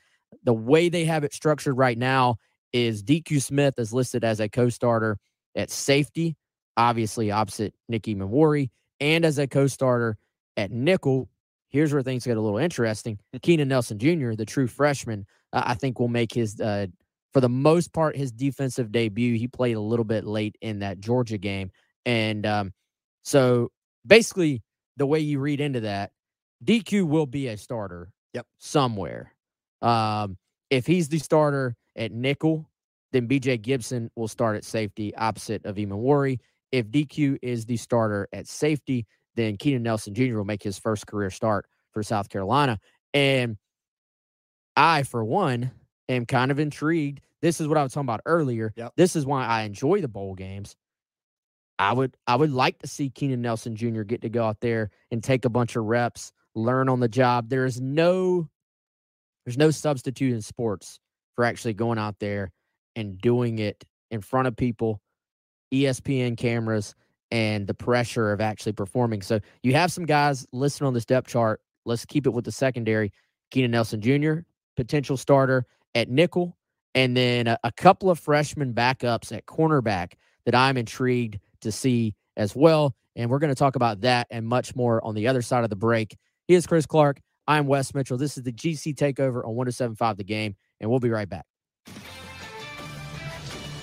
The 0.44 0.54
way 0.54 0.88
they 0.88 1.04
have 1.06 1.24
it 1.24 1.32
structured 1.32 1.76
right 1.76 1.98
now 1.98 2.36
is 2.72 3.02
DQ 3.02 3.42
Smith 3.42 3.74
is 3.78 3.92
listed 3.92 4.24
as 4.24 4.40
a 4.40 4.48
co-starter 4.48 5.18
at 5.56 5.70
safety, 5.70 6.36
obviously 6.76 7.30
opposite 7.30 7.74
Nick 7.88 8.04
Emmanwori, 8.04 8.70
and 9.00 9.24
as 9.24 9.38
a 9.38 9.46
co-starter 9.46 10.16
at 10.56 10.70
nickel. 10.70 11.28
Here's 11.68 11.92
where 11.92 12.02
things 12.02 12.26
get 12.26 12.36
a 12.36 12.40
little 12.40 12.58
interesting. 12.58 13.18
Keenan 13.42 13.68
Nelson 13.68 13.98
Jr., 13.98 14.32
the 14.32 14.44
true 14.44 14.66
freshman, 14.66 15.26
uh, 15.52 15.62
I 15.64 15.74
think 15.74 15.98
will 15.98 16.08
make 16.08 16.32
his, 16.32 16.60
uh, 16.60 16.86
for 17.32 17.40
the 17.40 17.48
most 17.48 17.92
part, 17.92 18.16
his 18.16 18.32
defensive 18.32 18.92
debut. 18.92 19.36
He 19.36 19.48
played 19.48 19.76
a 19.76 19.80
little 19.80 20.04
bit 20.04 20.24
late 20.24 20.56
in 20.60 20.80
that 20.80 21.00
Georgia 21.00 21.38
game, 21.38 21.70
and 22.04 22.46
um, 22.46 22.72
so 23.22 23.70
basically, 24.06 24.62
the 24.96 25.06
way 25.06 25.20
you 25.20 25.38
read 25.38 25.60
into 25.60 25.80
that, 25.80 26.10
DQ 26.64 27.06
will 27.06 27.26
be 27.26 27.48
a 27.48 27.56
starter. 27.56 28.10
Yep. 28.32 28.46
somewhere. 28.58 29.34
Um, 29.82 30.36
if 30.70 30.86
he's 30.86 31.08
the 31.08 31.18
starter 31.18 31.74
at 31.96 32.12
nickel, 32.12 32.68
then 33.12 33.26
BJ 33.26 33.60
Gibson 33.60 34.10
will 34.14 34.28
start 34.28 34.56
at 34.56 34.64
safety 34.64 35.14
opposite 35.16 35.64
of 35.66 35.76
Emmanwori. 35.76 36.38
If 36.70 36.86
DQ 36.86 37.38
is 37.42 37.66
the 37.66 37.76
starter 37.76 38.28
at 38.32 38.46
safety, 38.46 39.06
then 39.34 39.56
Keenan 39.56 39.82
Nelson 39.82 40.14
Jr. 40.14 40.36
will 40.36 40.44
make 40.44 40.62
his 40.62 40.78
first 40.78 41.06
career 41.06 41.30
start 41.30 41.66
for 41.92 42.02
South 42.02 42.28
Carolina. 42.28 42.78
And 43.12 43.56
I, 44.76 45.02
for 45.02 45.24
one, 45.24 45.72
am 46.14 46.26
kind 46.26 46.50
of 46.50 46.58
intrigued. 46.58 47.20
This 47.42 47.60
is 47.60 47.68
what 47.68 47.78
I 47.78 47.82
was 47.82 47.92
talking 47.92 48.06
about 48.06 48.20
earlier. 48.26 48.72
Yep. 48.76 48.92
This 48.96 49.16
is 49.16 49.24
why 49.24 49.46
I 49.46 49.62
enjoy 49.62 50.00
the 50.00 50.08
bowl 50.08 50.34
games. 50.34 50.76
I 51.78 51.94
would 51.94 52.16
I 52.26 52.36
would 52.36 52.52
like 52.52 52.78
to 52.80 52.86
see 52.86 53.08
Keenan 53.08 53.40
Nelson 53.40 53.74
Jr. 53.74 54.02
get 54.02 54.20
to 54.22 54.28
go 54.28 54.44
out 54.44 54.60
there 54.60 54.90
and 55.10 55.24
take 55.24 55.46
a 55.46 55.48
bunch 55.48 55.76
of 55.76 55.84
reps, 55.84 56.32
learn 56.54 56.90
on 56.90 57.00
the 57.00 57.08
job. 57.08 57.48
There 57.48 57.64
is 57.64 57.80
no 57.80 58.48
there's 59.44 59.56
no 59.56 59.70
substitute 59.70 60.34
in 60.34 60.42
sports 60.42 61.00
for 61.34 61.44
actually 61.44 61.72
going 61.72 61.98
out 61.98 62.18
there 62.18 62.52
and 62.96 63.18
doing 63.18 63.58
it 63.58 63.84
in 64.10 64.20
front 64.20 64.46
of 64.46 64.56
people, 64.56 65.00
ESPN 65.72 66.36
cameras, 66.36 66.94
and 67.30 67.66
the 67.66 67.74
pressure 67.74 68.32
of 68.32 68.42
actually 68.42 68.72
performing. 68.72 69.22
So 69.22 69.40
you 69.62 69.72
have 69.72 69.90
some 69.90 70.04
guys 70.04 70.46
listed 70.52 70.86
on 70.86 70.92
this 70.92 71.06
depth 71.06 71.28
chart. 71.28 71.62
Let's 71.86 72.04
keep 72.04 72.26
it 72.26 72.30
with 72.30 72.44
the 72.44 72.52
secondary. 72.52 73.12
Keenan 73.50 73.70
Nelson 73.70 74.00
Jr., 74.00 74.40
potential 74.76 75.16
starter 75.16 75.64
at 75.94 76.08
nickel, 76.08 76.56
and 76.94 77.16
then 77.16 77.46
a, 77.46 77.58
a 77.64 77.72
couple 77.72 78.10
of 78.10 78.18
freshman 78.18 78.74
backups 78.74 79.36
at 79.36 79.46
cornerback 79.46 80.12
that 80.44 80.54
I'm 80.54 80.76
intrigued 80.76 81.38
to 81.62 81.72
see 81.72 82.14
as 82.36 82.54
well. 82.54 82.94
And 83.16 83.30
we're 83.30 83.38
going 83.38 83.52
to 83.52 83.58
talk 83.58 83.76
about 83.76 84.02
that 84.02 84.26
and 84.30 84.46
much 84.46 84.74
more 84.74 85.04
on 85.04 85.14
the 85.14 85.28
other 85.28 85.42
side 85.42 85.64
of 85.64 85.70
the 85.70 85.76
break. 85.76 86.16
He 86.48 86.54
is 86.54 86.66
Chris 86.66 86.86
Clark. 86.86 87.20
I'm 87.46 87.66
Wes 87.66 87.94
Mitchell. 87.94 88.16
This 88.16 88.36
is 88.36 88.44
the 88.44 88.52
GC 88.52 88.94
Takeover 88.94 89.44
on 89.44 89.54
1075 89.54 90.16
The 90.16 90.24
Game, 90.24 90.56
and 90.80 90.88
we'll 90.88 91.00
be 91.00 91.10
right 91.10 91.28
back. 91.28 91.44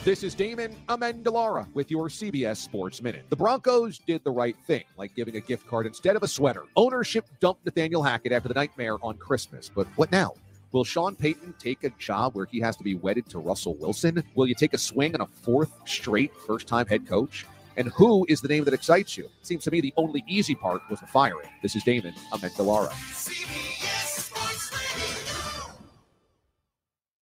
This 0.07 0.23
is 0.23 0.35
Damon 0.35 0.73
Amendolara 0.87 1.67
with 1.73 1.91
your 1.91 2.07
CBS 2.07 2.57
Sports 2.57 3.01
Minute. 3.01 3.25
The 3.29 3.35
Broncos 3.35 3.99
did 3.99 4.23
the 4.23 4.31
right 4.31 4.55
thing, 4.65 4.85
like 4.95 5.13
giving 5.15 5.35
a 5.35 5.41
gift 5.41 5.67
card 5.67 5.85
instead 5.85 6.15
of 6.15 6.23
a 6.23 6.27
sweater. 6.29 6.63
Ownership 6.77 7.25
dumped 7.41 7.65
Nathaniel 7.65 8.01
Hackett 8.01 8.31
after 8.31 8.47
the 8.47 8.53
nightmare 8.53 8.95
on 9.01 9.17
Christmas, 9.17 9.69
but 9.73 9.85
what 9.97 10.09
now? 10.09 10.33
Will 10.71 10.83
Sean 10.83 11.15
Payton 11.15 11.55
take 11.59 11.83
a 11.83 11.89
job 11.91 12.35
where 12.35 12.45
he 12.45 12.59
has 12.59 12.75
to 12.77 12.83
be 12.83 12.95
wedded 12.95 13.29
to 13.29 13.39
Russell 13.39 13.75
Wilson? 13.75 14.23
Will 14.35 14.47
you 14.47 14.55
take 14.55 14.73
a 14.73 14.77
swing 14.77 15.15
on 15.15 15.21
a 15.21 15.27
fourth 15.27 15.71
straight 15.85 16.35
first 16.45 16.67
time 16.67 16.85
head 16.87 17.07
coach? 17.07 17.45
And 17.77 17.89
who 17.89 18.25
is 18.27 18.41
the 18.41 18.47
name 18.47 18.63
that 18.65 18.73
excites 18.73 19.17
you? 19.17 19.29
Seems 19.43 19.63
to 19.65 19.71
me 19.71 19.81
the 19.81 19.93
only 19.97 20.23
easy 20.27 20.55
part 20.55 20.81
was 20.89 20.99
the 20.99 21.07
firing. 21.07 21.47
This 21.61 21.75
is 21.75 21.83
Damon 21.83 22.15
Amendolara. 22.33 23.86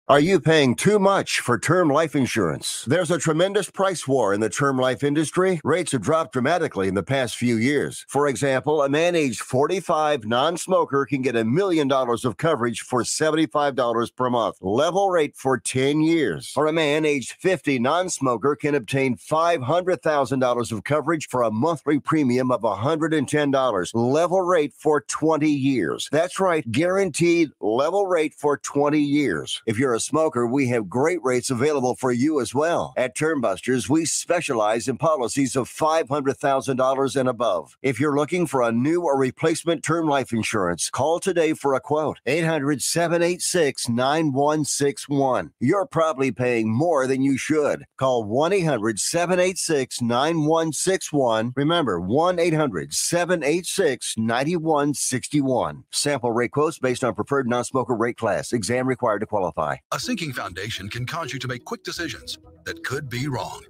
Are 0.06 0.20
you 0.20 0.38
paying 0.38 0.74
too 0.74 0.98
much 0.98 1.40
for 1.40 1.58
term 1.58 1.88
life 1.88 2.14
insurance? 2.14 2.84
There's 2.86 3.10
a 3.10 3.16
tremendous 3.16 3.70
price 3.70 4.06
war 4.06 4.34
in 4.34 4.40
the 4.40 4.50
term 4.50 4.76
life 4.76 5.02
industry. 5.02 5.62
Rates 5.64 5.92
have 5.92 6.02
dropped 6.02 6.34
dramatically 6.34 6.88
in 6.88 6.94
the 6.94 7.02
past 7.02 7.38
few 7.38 7.56
years. 7.56 8.04
For 8.10 8.28
example, 8.28 8.82
a 8.82 8.90
man 8.90 9.14
aged 9.16 9.40
45 9.40 10.26
non 10.26 10.58
smoker 10.58 11.06
can 11.06 11.22
get 11.22 11.36
a 11.36 11.44
million 11.44 11.88
dollars 11.88 12.26
of 12.26 12.36
coverage 12.36 12.82
for 12.82 13.02
$75 13.02 14.14
per 14.14 14.28
month. 14.28 14.58
Level 14.60 15.08
rate 15.08 15.36
for 15.36 15.56
10 15.56 16.02
years. 16.02 16.50
For 16.50 16.66
a 16.66 16.72
man 16.72 17.06
aged 17.06 17.32
50 17.40 17.78
non 17.78 18.10
smoker 18.10 18.54
can 18.56 18.74
obtain 18.74 19.16
$500,000 19.16 20.70
of 20.70 20.84
coverage 20.84 21.28
for 21.28 21.44
a 21.44 21.50
monthly 21.50 21.98
premium 21.98 22.50
of 22.50 22.60
$110. 22.60 23.90
Level 23.94 24.42
rate 24.42 24.74
for 24.74 25.00
20 25.00 25.48
years. 25.48 26.10
That's 26.12 26.38
right, 26.38 26.70
guaranteed 26.70 27.52
level 27.62 28.06
rate 28.06 28.34
for 28.34 28.58
20 28.58 29.00
years. 29.00 29.62
If 29.64 29.78
you're 29.78 29.93
a 29.94 30.00
smoker, 30.00 30.46
we 30.46 30.68
have 30.68 30.88
great 30.88 31.20
rates 31.22 31.50
available 31.50 31.94
for 31.94 32.12
you 32.12 32.40
as 32.40 32.54
well. 32.54 32.92
At 32.96 33.16
Termbusters, 33.16 33.88
we 33.88 34.04
specialize 34.04 34.88
in 34.88 34.96
policies 34.96 35.56
of 35.56 35.68
$500,000 35.68 37.16
and 37.16 37.28
above. 37.28 37.76
If 37.82 37.98
you're 37.98 38.16
looking 38.16 38.46
for 38.46 38.62
a 38.62 38.72
new 38.72 39.02
or 39.02 39.18
replacement 39.18 39.82
term 39.82 40.06
life 40.06 40.32
insurance, 40.32 40.90
call 40.90 41.20
today 41.20 41.54
for 41.54 41.74
a 41.74 41.80
quote. 41.80 42.18
800 42.26 42.82
786 42.82 43.88
9161. 43.88 45.52
You're 45.60 45.86
probably 45.86 46.32
paying 46.32 46.72
more 46.72 47.06
than 47.06 47.22
you 47.22 47.38
should. 47.38 47.84
Call 47.96 48.24
1 48.24 48.52
800 48.52 48.98
786 48.98 50.02
9161. 50.02 51.52
Remember, 51.56 52.00
1 52.00 52.38
800 52.38 52.92
786 52.92 54.14
9161. 54.18 55.84
Sample 55.90 56.32
rate 56.32 56.50
quotes 56.50 56.78
based 56.78 57.04
on 57.04 57.14
preferred 57.14 57.48
non 57.48 57.64
smoker 57.64 57.94
rate 57.94 58.16
class. 58.16 58.52
Exam 58.52 58.88
required 58.88 59.20
to 59.20 59.26
qualify. 59.26 59.76
A 59.92 60.00
sinking 60.00 60.32
foundation 60.32 60.88
can 60.88 61.06
cause 61.06 61.32
you 61.32 61.38
to 61.38 61.46
make 61.46 61.64
quick 61.64 61.84
decisions 61.84 62.38
that 62.64 62.82
could 62.82 63.08
be 63.08 63.28
wrong. 63.28 63.62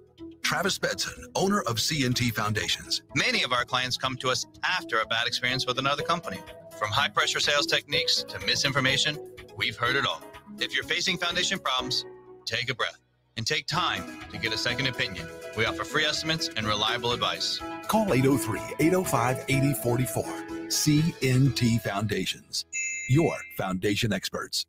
Travis 0.43 0.79
Bedson, 0.79 1.25
owner 1.35 1.61
of 1.63 1.77
CNT 1.77 2.33
Foundations. 2.33 3.03
Many 3.15 3.43
of 3.43 3.53
our 3.53 3.65
clients 3.65 3.97
come 3.97 4.17
to 4.17 4.31
us 4.31 4.47
after 4.63 5.01
a 5.01 5.07
bad 5.07 5.27
experience 5.27 5.67
with 5.67 5.79
another 5.79 6.03
company. 6.03 6.39
From 6.79 6.91
high 6.91 7.09
pressure 7.09 7.41
sales 7.41 7.67
techniques 7.67 8.23
to 8.25 8.39
misinformation, 8.47 9.19
we've 9.57 9.77
heard 9.77 9.97
it 9.97 10.07
all. 10.07 10.23
If 10.61 10.75
you're 10.75 10.85
facing 10.85 11.19
foundation 11.19 11.59
problems, 11.59 12.07
take 12.47 12.71
a 12.71 12.75
breath 12.75 13.01
and 13.37 13.47
take 13.47 13.67
time 13.67 14.21
to 14.31 14.39
get 14.39 14.55
a 14.55 14.59
second 14.59 14.87
opinion. 14.87 15.29
We 15.57 15.67
offer 15.67 15.85
free 15.85 16.05
estimates 16.05 16.49
and 16.57 16.67
reliable 16.67 17.13
advice. 17.13 17.61
Call 17.89 18.15
803 18.15 18.61
805 18.79 19.45
8044. 19.49 20.25
CNT 20.69 21.83
Foundations, 21.83 22.65
your 23.09 23.37
foundation 23.57 24.13
experts. 24.13 24.65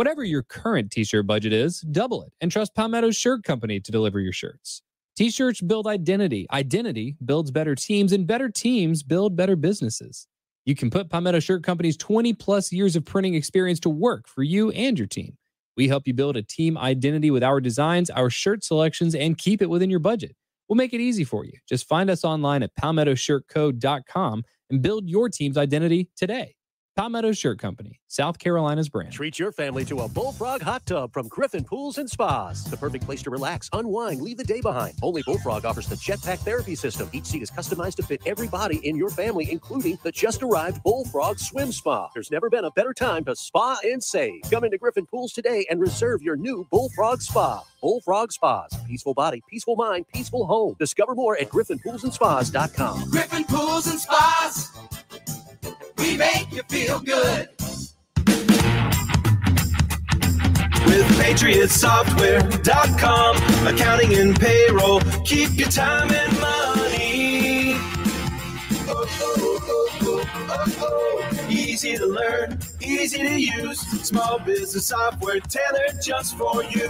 Whatever 0.00 0.24
your 0.24 0.42
current 0.42 0.90
t 0.90 1.04
shirt 1.04 1.26
budget 1.26 1.52
is, 1.52 1.82
double 1.82 2.22
it 2.22 2.32
and 2.40 2.50
trust 2.50 2.74
Palmetto 2.74 3.10
Shirt 3.10 3.44
Company 3.44 3.80
to 3.80 3.92
deliver 3.92 4.18
your 4.18 4.32
shirts. 4.32 4.80
T 5.14 5.30
shirts 5.30 5.60
build 5.60 5.86
identity, 5.86 6.46
identity 6.50 7.16
builds 7.22 7.50
better 7.50 7.74
teams, 7.74 8.10
and 8.14 8.26
better 8.26 8.48
teams 8.48 9.02
build 9.02 9.36
better 9.36 9.56
businesses. 9.56 10.26
You 10.64 10.74
can 10.74 10.88
put 10.88 11.10
Palmetto 11.10 11.38
Shirt 11.38 11.62
Company's 11.64 11.98
20 11.98 12.32
plus 12.32 12.72
years 12.72 12.96
of 12.96 13.04
printing 13.04 13.34
experience 13.34 13.78
to 13.80 13.90
work 13.90 14.26
for 14.26 14.42
you 14.42 14.70
and 14.70 14.98
your 14.98 15.06
team. 15.06 15.36
We 15.76 15.86
help 15.88 16.06
you 16.06 16.14
build 16.14 16.38
a 16.38 16.42
team 16.42 16.78
identity 16.78 17.30
with 17.30 17.44
our 17.44 17.60
designs, 17.60 18.08
our 18.08 18.30
shirt 18.30 18.64
selections, 18.64 19.14
and 19.14 19.36
keep 19.36 19.60
it 19.60 19.68
within 19.68 19.90
your 19.90 20.00
budget. 20.00 20.34
We'll 20.66 20.78
make 20.78 20.94
it 20.94 21.02
easy 21.02 21.24
for 21.24 21.44
you. 21.44 21.58
Just 21.68 21.86
find 21.86 22.08
us 22.08 22.24
online 22.24 22.62
at 22.62 22.74
palmettoshirtco.com 22.74 24.44
and 24.70 24.80
build 24.80 25.10
your 25.10 25.28
team's 25.28 25.58
identity 25.58 26.08
today. 26.16 26.54
Palmetto 26.96 27.32
Shirt 27.32 27.58
Company, 27.58 28.00
South 28.08 28.38
Carolina's 28.38 28.88
brand. 28.88 29.12
Treat 29.12 29.38
your 29.38 29.52
family 29.52 29.84
to 29.86 30.00
a 30.00 30.08
Bullfrog 30.08 30.60
hot 30.60 30.84
tub 30.84 31.12
from 31.12 31.28
Griffin 31.28 31.64
Pools 31.64 31.98
and 31.98 32.10
Spas. 32.10 32.64
The 32.64 32.76
perfect 32.76 33.04
place 33.06 33.22
to 33.22 33.30
relax, 33.30 33.70
unwind, 33.72 34.20
leave 34.20 34.36
the 34.36 34.44
day 34.44 34.60
behind. 34.60 34.94
Only 35.00 35.22
Bullfrog 35.22 35.64
offers 35.64 35.86
the 35.86 35.94
Jetpack 35.94 36.38
Therapy 36.40 36.74
System. 36.74 37.08
Each 37.12 37.24
seat 37.26 37.42
is 37.42 37.50
customized 37.50 37.94
to 37.96 38.02
fit 38.02 38.20
every 38.26 38.48
body 38.48 38.86
in 38.86 38.96
your 38.96 39.08
family, 39.08 39.50
including 39.50 39.98
the 40.02 40.10
just 40.10 40.42
arrived 40.42 40.82
Bullfrog 40.82 41.38
Swim 41.38 41.72
Spa. 41.72 42.10
There's 42.12 42.30
never 42.30 42.50
been 42.50 42.64
a 42.64 42.70
better 42.72 42.92
time 42.92 43.24
to 43.24 43.36
spa 43.36 43.78
and 43.84 44.02
save. 44.02 44.42
Come 44.50 44.64
into 44.64 44.76
Griffin 44.76 45.06
Pools 45.06 45.32
today 45.32 45.64
and 45.70 45.80
reserve 45.80 46.22
your 46.22 46.36
new 46.36 46.66
Bullfrog 46.70 47.22
Spa. 47.22 47.62
Bullfrog 47.80 48.32
Spas. 48.32 48.76
Peaceful 48.86 49.14
body, 49.14 49.42
peaceful 49.48 49.76
mind, 49.76 50.06
peaceful 50.12 50.44
home. 50.44 50.76
Discover 50.78 51.14
more 51.14 51.38
at 51.38 51.48
griffinpoolsandspas.com. 51.48 53.10
Griffin 53.10 53.44
Pools 53.44 53.86
and 53.86 53.98
Spas. 53.98 55.39
We 56.00 56.16
make 56.16 56.50
you 56.50 56.62
feel 56.68 56.98
good. 57.00 57.48
With 60.86 61.06
PatriotSoftware.com, 61.20 63.36
accounting 63.66 64.14
and 64.14 64.38
payroll, 64.40 65.00
keep 65.24 65.58
your 65.58 65.68
time 65.68 66.10
and 66.10 66.40
money. 66.40 67.74
Oh, 68.88 69.06
oh, 69.20 69.88
oh. 70.02 70.24
Easy 71.48 71.96
to 71.96 72.06
learn, 72.06 72.58
easy 72.80 73.18
to 73.18 73.38
use, 73.40 73.80
small 74.02 74.38
business 74.38 74.86
software 74.86 75.40
tailored 75.40 76.00
just 76.02 76.36
for 76.36 76.62
you. 76.64 76.88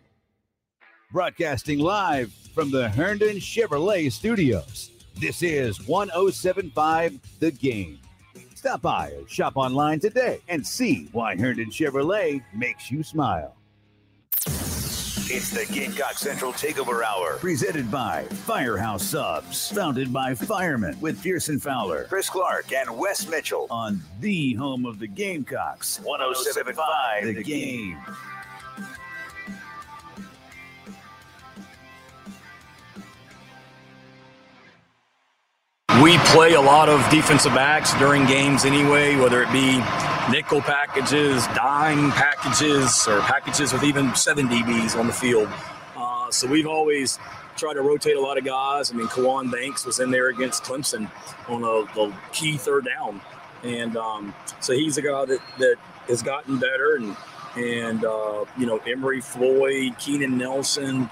Broadcasting 1.12 1.80
live 1.80 2.32
from 2.54 2.70
the 2.70 2.88
Herndon 2.88 3.38
Chevrolet 3.38 4.12
studios. 4.12 4.92
This 5.16 5.42
is 5.42 5.84
1075 5.88 7.18
The 7.40 7.50
Game. 7.50 7.98
Stop 8.54 8.82
by 8.82 9.10
or 9.10 9.26
shop 9.26 9.54
online 9.56 9.98
today 9.98 10.40
and 10.46 10.64
see 10.64 11.08
why 11.10 11.36
Herndon 11.36 11.68
Chevrolet 11.70 12.44
makes 12.54 12.92
you 12.92 13.02
smile. 13.02 13.56
It's 15.32 15.50
the 15.50 15.66
Gamecock 15.72 16.12
Central 16.12 16.52
Takeover 16.52 17.02
Hour, 17.02 17.38
presented 17.38 17.90
by 17.90 18.24
Firehouse 18.46 19.02
Subs, 19.02 19.72
founded 19.72 20.12
by 20.12 20.34
firemen 20.34 20.96
with 21.00 21.20
Pearson 21.20 21.58
Fowler, 21.58 22.04
Chris 22.04 22.30
Clark, 22.30 22.72
and 22.72 22.96
Wes 22.96 23.26
Mitchell 23.28 23.66
on 23.68 24.00
the 24.20 24.54
home 24.54 24.86
of 24.86 25.00
the 25.00 25.08
Gamecocks, 25.08 25.98
1075 26.04 27.34
The 27.34 27.42
Game. 27.42 27.98
We 36.02 36.16
play 36.28 36.54
a 36.54 36.60
lot 36.60 36.88
of 36.88 37.06
defensive 37.10 37.52
backs 37.52 37.92
during 37.98 38.24
games 38.24 38.64
anyway, 38.64 39.16
whether 39.16 39.42
it 39.42 39.52
be 39.52 39.82
nickel 40.30 40.62
packages, 40.62 41.46
dime 41.48 42.10
packages, 42.12 43.06
or 43.06 43.20
packages 43.20 43.74
with 43.74 43.84
even 43.84 44.14
seven 44.14 44.48
DBs 44.48 44.98
on 44.98 45.06
the 45.06 45.12
field. 45.12 45.50
Uh, 45.94 46.30
so 46.30 46.46
we've 46.48 46.66
always 46.66 47.18
tried 47.58 47.74
to 47.74 47.82
rotate 47.82 48.16
a 48.16 48.20
lot 48.20 48.38
of 48.38 48.46
guys. 48.46 48.90
I 48.90 48.94
mean, 48.94 49.08
Kajuan 49.08 49.52
Banks 49.52 49.84
was 49.84 50.00
in 50.00 50.10
there 50.10 50.28
against 50.28 50.64
Clemson 50.64 51.10
on 51.48 51.64
a, 51.64 52.00
a 52.00 52.18
key 52.32 52.56
third 52.56 52.86
down, 52.86 53.20
and 53.62 53.94
um, 53.98 54.34
so 54.60 54.72
he's 54.72 54.96
a 54.96 55.02
guy 55.02 55.26
that 55.26 55.40
that 55.58 55.76
has 56.08 56.22
gotten 56.22 56.58
better. 56.58 56.96
And 56.96 57.14
and 57.56 58.06
uh, 58.06 58.46
you 58.56 58.64
know, 58.64 58.78
Emory 58.86 59.20
Floyd, 59.20 59.98
Keenan 59.98 60.38
Nelson. 60.38 61.10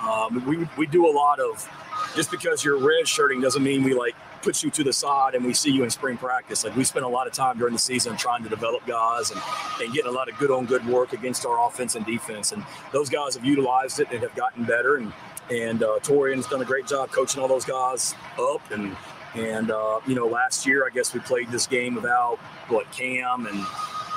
Um, 0.00 0.42
we 0.46 0.66
we 0.78 0.86
do 0.86 1.06
a 1.06 1.12
lot 1.12 1.40
of 1.40 1.68
just 2.16 2.30
because 2.30 2.64
you're 2.64 2.78
red 2.78 3.06
shirting 3.06 3.42
doesn't 3.42 3.62
mean 3.62 3.82
we 3.82 3.92
like 3.92 4.14
put 4.42 4.62
you 4.62 4.70
to 4.70 4.84
the 4.84 4.92
side 4.92 5.34
and 5.34 5.44
we 5.44 5.54
see 5.54 5.70
you 5.70 5.84
in 5.84 5.90
spring 5.90 6.16
practice. 6.16 6.64
Like 6.64 6.76
we 6.76 6.84
spent 6.84 7.04
a 7.04 7.08
lot 7.08 7.26
of 7.26 7.32
time 7.32 7.58
during 7.58 7.74
the 7.74 7.80
season 7.80 8.16
trying 8.16 8.42
to 8.42 8.48
develop 8.48 8.86
guys 8.86 9.30
and, 9.30 9.40
and 9.80 9.92
getting 9.92 10.10
a 10.10 10.14
lot 10.14 10.28
of 10.28 10.38
good 10.38 10.50
on 10.50 10.66
good 10.66 10.86
work 10.86 11.12
against 11.12 11.46
our 11.46 11.66
offense 11.66 11.94
and 11.94 12.04
defense. 12.06 12.52
And 12.52 12.64
those 12.92 13.08
guys 13.08 13.34
have 13.34 13.44
utilized 13.44 14.00
it 14.00 14.08
and 14.10 14.20
have 14.22 14.34
gotten 14.34 14.64
better. 14.64 14.96
And 14.96 15.12
and 15.50 15.82
uh, 15.82 15.98
Torrian's 16.00 16.46
done 16.46 16.62
a 16.62 16.64
great 16.64 16.86
job 16.86 17.10
coaching 17.10 17.42
all 17.42 17.48
those 17.48 17.64
guys 17.64 18.14
up. 18.38 18.70
And 18.70 18.96
and 19.34 19.70
uh, 19.70 20.00
you 20.06 20.14
know, 20.14 20.26
last 20.26 20.66
year 20.66 20.86
I 20.86 20.90
guess 20.90 21.12
we 21.14 21.20
played 21.20 21.50
this 21.50 21.66
game 21.66 21.94
without 21.94 22.38
what 22.68 22.90
Cam 22.92 23.46
and 23.46 23.66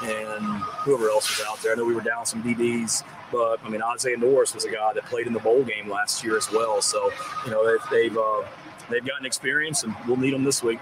and 0.03 0.43
whoever 0.83 1.09
else 1.09 1.38
was 1.38 1.45
out 1.47 1.62
there. 1.62 1.73
I 1.73 1.75
know 1.75 1.86
we 1.86 1.95
were 1.95 2.01
down 2.01 2.25
some 2.25 2.43
DBs, 2.43 3.03
but 3.31 3.59
I 3.63 3.69
mean 3.69 3.81
Isaiah 3.81 4.17
Norris 4.17 4.53
was 4.53 4.65
a 4.65 4.71
guy 4.71 4.93
that 4.93 5.05
played 5.05 5.27
in 5.27 5.33
the 5.33 5.39
bowl 5.39 5.63
game 5.63 5.89
last 5.89 6.23
year 6.23 6.38
as 6.38 6.51
well. 6.51 6.81
So 6.81 7.12
you 7.45 7.51
know 7.51 7.65
they've 7.65 7.89
they've, 7.89 8.17
uh, 8.17 8.43
they've 8.89 9.06
gotten 9.06 9.26
experience, 9.26 9.84
and 9.84 9.96
we'll 10.08 10.17
need 10.17 10.34
them 10.34 10.43
this 10.43 10.63
week. 10.63 10.80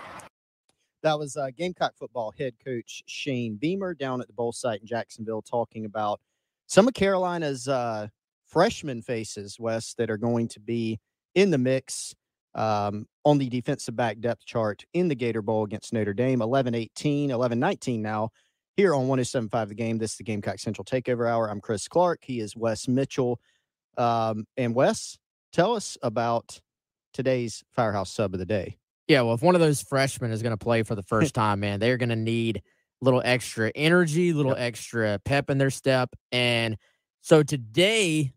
That 1.04 1.18
was 1.18 1.36
uh, 1.36 1.50
Gamecock 1.58 1.94
football 1.98 2.34
head 2.38 2.54
coach 2.64 3.02
Shane 3.08 3.56
Beamer 3.56 3.94
down 3.94 4.22
at 4.22 4.28
the 4.28 4.34
bowl 4.34 4.52
site 4.52 4.82
in 4.82 4.88
Jacksonville 4.88 5.42
talking 5.42 5.86
about 5.86 6.20
some 6.68 6.88
of 6.88 6.94
Carolina's 6.94 7.68
uh, 7.68 8.08
freshman 8.46 9.02
faces, 9.02 9.60
Wes, 9.60 9.94
that 9.96 10.10
are 10.10 10.18
going 10.18 10.48
to 10.50 10.60
be 10.60 11.00
in 11.34 11.50
the 11.50 11.58
mix 11.58 12.14
um, 12.54 13.08
on 13.26 13.38
the 13.38 13.50
defensive 13.50 13.96
back 13.96 14.20
depth 14.20 14.46
chart 14.46 14.86
in 14.94 15.08
the 15.08 15.16
Gator 15.16 15.42
Bowl 15.42 15.64
against 15.64 15.94
Notre 15.94 16.14
Dame. 16.14 16.42
11 16.42 16.76
18, 16.76 17.32
11 17.32 17.60
19 17.60 18.02
now 18.02 18.30
here 18.78 18.94
on 18.94 19.08
1075 19.08 19.70
The 19.70 19.76
Game. 19.76 19.98
This 19.98 20.12
is 20.12 20.18
the 20.18 20.24
Gamecock 20.24 20.60
Central 20.60 20.86
Takeover 20.86 21.30
Hour. 21.30 21.50
I'm 21.50 21.62
Chris 21.62 21.88
Clark. 21.88 22.20
He 22.24 22.40
is 22.40 22.56
Wes 22.56 22.88
Mitchell. 22.88 23.40
Um, 23.98 24.46
and 24.58 24.76
Wes, 24.76 25.18
tell 25.52 25.76
us 25.76 25.98
about 26.02 26.60
today's 27.14 27.64
Firehouse 27.72 28.12
sub 28.12 28.34
of 28.34 28.40
the 28.40 28.46
day. 28.46 28.78
Yeah, 29.08 29.22
well, 29.22 29.34
if 29.34 29.42
one 29.42 29.56
of 29.56 29.62
those 29.62 29.82
freshmen 29.82 30.32
is 30.32 30.42
going 30.42 30.58
to 30.58 30.64
play 30.64 30.84
for 30.84 30.96
the 30.96 31.04
first 31.08 31.34
time, 31.34 31.60
man, 31.60 31.80
they're 31.80 31.98
going 31.98 32.10
to 32.10 32.16
need 32.16 32.62
a 33.02 33.06
little 33.06 33.22
extra 33.24 33.72
energy, 33.76 34.30
a 34.30 34.34
little 34.34 34.56
extra 34.56 35.20
pep 35.26 35.50
in 35.50 35.58
their 35.58 35.70
step. 35.70 36.14
And 36.32 36.78
so 37.22 37.44
today, 37.44 38.32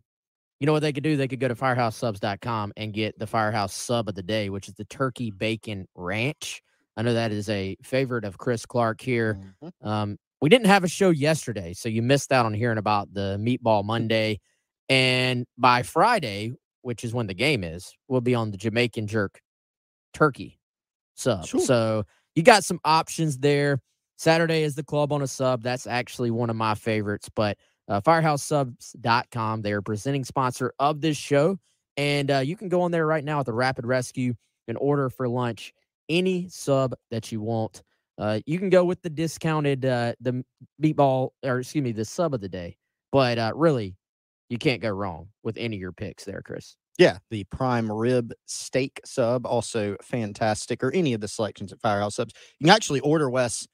you 0.59 0.65
know 0.65 0.73
what 0.73 0.81
they 0.81 0.93
could 0.93 1.03
do? 1.03 1.17
They 1.17 1.27
could 1.27 1.39
go 1.39 1.47
to 1.47 1.55
firehouseSubs.com 1.55 2.73
and 2.77 2.93
get 2.93 3.19
the 3.19 3.27
Firehouse 3.27 3.73
sub 3.73 4.09
of 4.09 4.15
the 4.15 4.23
day, 4.23 4.49
which 4.49 4.67
is 4.67 4.73
the 4.75 4.85
turkey 4.85 5.31
bacon 5.31 5.87
ranch. 5.95 6.61
I 6.97 7.01
know 7.01 7.13
that 7.13 7.31
is 7.31 7.49
a 7.49 7.75
favorite 7.83 8.23
of 8.23 8.37
Chris 8.37 8.65
Clark 8.65 9.01
here. 9.01 9.53
Um, 9.81 10.17
we 10.41 10.49
didn't 10.49 10.67
have 10.67 10.83
a 10.83 10.87
show 10.87 11.09
yesterday, 11.09 11.73
so 11.73 11.89
you 11.89 12.01
missed 12.01 12.31
out 12.31 12.45
on 12.45 12.53
hearing 12.53 12.77
about 12.77 13.13
the 13.13 13.37
Meatball 13.39 13.83
Monday. 13.83 14.39
And 14.87 15.45
by 15.57 15.83
Friday, 15.83 16.53
which 16.85 17.03
is 17.03 17.15
when 17.15 17.25
the 17.25 17.33
game 17.33 17.63
is, 17.63 17.95
we'll 18.07 18.21
be 18.21 18.35
on 18.35 18.51
the 18.51 18.57
Jamaican 18.57 19.07
Jerk 19.07 19.41
turkey 20.13 20.59
sub. 21.15 21.43
So 21.59 22.03
you 22.35 22.43
got 22.43 22.63
some 22.63 22.79
options 22.85 23.39
there. 23.39 23.81
Saturday 24.17 24.61
is 24.61 24.75
the 24.75 24.83
club 24.83 25.11
on 25.11 25.23
a 25.23 25.27
sub. 25.27 25.63
That's 25.63 25.87
actually 25.87 26.29
one 26.29 26.51
of 26.51 26.55
my 26.55 26.75
favorites. 26.75 27.27
But 27.35 27.57
uh, 27.87 28.01
firehousesubs.com, 28.01 29.63
they 29.63 29.73
are 29.73 29.81
presenting 29.81 30.23
sponsor 30.23 30.73
of 30.77 31.01
this 31.01 31.17
show. 31.17 31.57
And 31.97 32.29
uh, 32.29 32.39
you 32.39 32.55
can 32.55 32.69
go 32.69 32.83
on 32.83 32.91
there 32.91 33.07
right 33.07 33.23
now 33.23 33.39
at 33.39 33.47
the 33.47 33.53
Rapid 33.53 33.87
Rescue 33.87 34.35
and 34.67 34.77
order 34.79 35.09
for 35.09 35.27
lunch 35.27 35.73
any 36.07 36.47
sub 36.49 36.93
that 37.09 37.31
you 37.31 37.41
want. 37.41 37.81
Uh, 38.19 38.41
you 38.45 38.59
can 38.59 38.69
go 38.69 38.85
with 38.85 39.01
the 39.01 39.09
discounted 39.09 39.85
uh, 39.85 40.13
the 40.21 40.45
meatball 40.79 41.31
or 41.43 41.59
excuse 41.61 41.83
me 41.83 41.91
the 41.91 42.05
sub 42.05 42.35
of 42.35 42.41
the 42.41 42.49
day, 42.49 42.77
but 43.11 43.39
uh, 43.39 43.51
really 43.55 43.95
you 44.49 44.57
can't 44.57 44.81
go 44.81 44.89
wrong 44.89 45.29
with 45.43 45.57
any 45.57 45.75
of 45.75 45.81
your 45.81 45.91
picks 45.91 46.23
there, 46.23 46.41
Chris. 46.41 46.75
Yeah, 46.97 47.17
the 47.29 47.43
prime 47.45 47.91
rib 47.91 48.33
steak 48.45 49.01
sub, 49.03 49.45
also 49.45 49.97
fantastic, 50.01 50.83
or 50.83 50.91
any 50.93 51.13
of 51.13 51.21
the 51.21 51.27
selections 51.27 51.73
at 51.73 51.81
Firehouse 51.81 52.15
Subs. 52.15 52.33
You 52.59 52.67
can 52.67 52.75
actually 52.75 53.01
order 53.01 53.29
Wes 53.29 53.67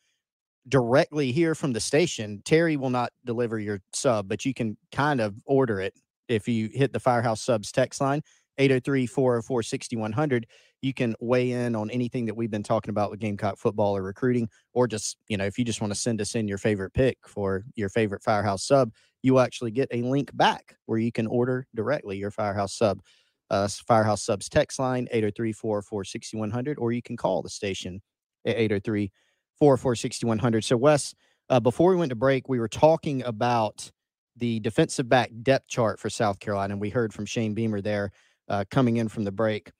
directly 0.67 1.31
here 1.31 1.53
from 1.53 1.73
the 1.73 1.79
station. 1.79 2.41
Terry 2.45 2.77
will 2.77 2.89
not 2.89 3.11
deliver 3.25 3.59
your 3.59 3.81
sub, 3.93 4.27
but 4.27 4.45
you 4.45 4.53
can 4.53 4.77
kind 4.91 5.21
of 5.21 5.35
order 5.45 5.79
it 5.79 5.93
if 6.27 6.47
you 6.47 6.69
hit 6.73 6.93
the 6.93 6.99
Firehouse 6.99 7.41
Subs 7.41 7.71
text 7.71 8.01
line 8.01 8.21
803 8.57 9.05
404 9.07 9.63
6100. 9.63 10.47
You 10.81 10.93
can 10.93 11.15
weigh 11.19 11.51
in 11.51 11.75
on 11.75 11.91
anything 11.91 12.25
that 12.25 12.35
we've 12.35 12.49
been 12.49 12.63
talking 12.63 12.89
about 12.89 13.11
with 13.11 13.19
Gamecock 13.19 13.57
football 13.57 13.95
or 13.95 14.01
recruiting, 14.01 14.49
or 14.73 14.87
just, 14.87 15.17
you 15.27 15.37
know, 15.37 15.45
if 15.45 15.59
you 15.59 15.65
just 15.65 15.79
want 15.79 15.93
to 15.93 15.99
send 15.99 16.21
us 16.21 16.33
in 16.33 16.47
your 16.47 16.57
favorite 16.57 16.93
pick 16.93 17.17
for 17.27 17.63
your 17.75 17.89
favorite 17.89 18.23
Firehouse 18.23 18.65
sub, 18.65 18.91
you 19.23 19.33
will 19.33 19.41
actually 19.41 19.71
get 19.71 19.89
a 19.91 20.01
link 20.01 20.35
back 20.35 20.75
where 20.85 20.99
you 20.99 21.11
can 21.11 21.27
order 21.27 21.67
directly 21.75 22.17
your 22.17 22.31
Firehouse 22.31 22.73
sub. 22.73 23.01
Uh, 23.49 23.67
Firehouse 23.67 24.23
subs 24.23 24.47
text 24.47 24.79
line 24.79 25.07
803 25.11 25.51
404 25.51 26.03
6100, 26.05 26.79
or 26.79 26.91
you 26.91 27.01
can 27.01 27.17
call 27.17 27.41
the 27.41 27.49
station 27.49 28.01
at 28.45 28.55
803 28.55 29.11
404 29.59 29.95
6100. 29.95 30.63
So, 30.63 30.77
Wes, 30.77 31.13
uh, 31.49 31.59
before 31.59 31.91
we 31.91 31.97
went 31.97 32.11
to 32.11 32.15
break, 32.15 32.47
we 32.47 32.59
were 32.59 32.69
talking 32.69 33.23
about 33.23 33.91
the 34.37 34.59
defensive 34.61 35.09
back 35.09 35.31
depth 35.43 35.67
chart 35.67 35.99
for 35.99 36.09
South 36.09 36.39
Carolina, 36.39 36.73
and 36.73 36.81
we 36.81 36.89
heard 36.89 37.13
from 37.13 37.25
Shane 37.25 37.53
Beamer 37.53 37.81
there 37.81 38.11
uh, 38.47 38.63
coming 38.71 38.97
in 38.97 39.09
from 39.09 39.25
the 39.25 39.31
break. 39.31 39.71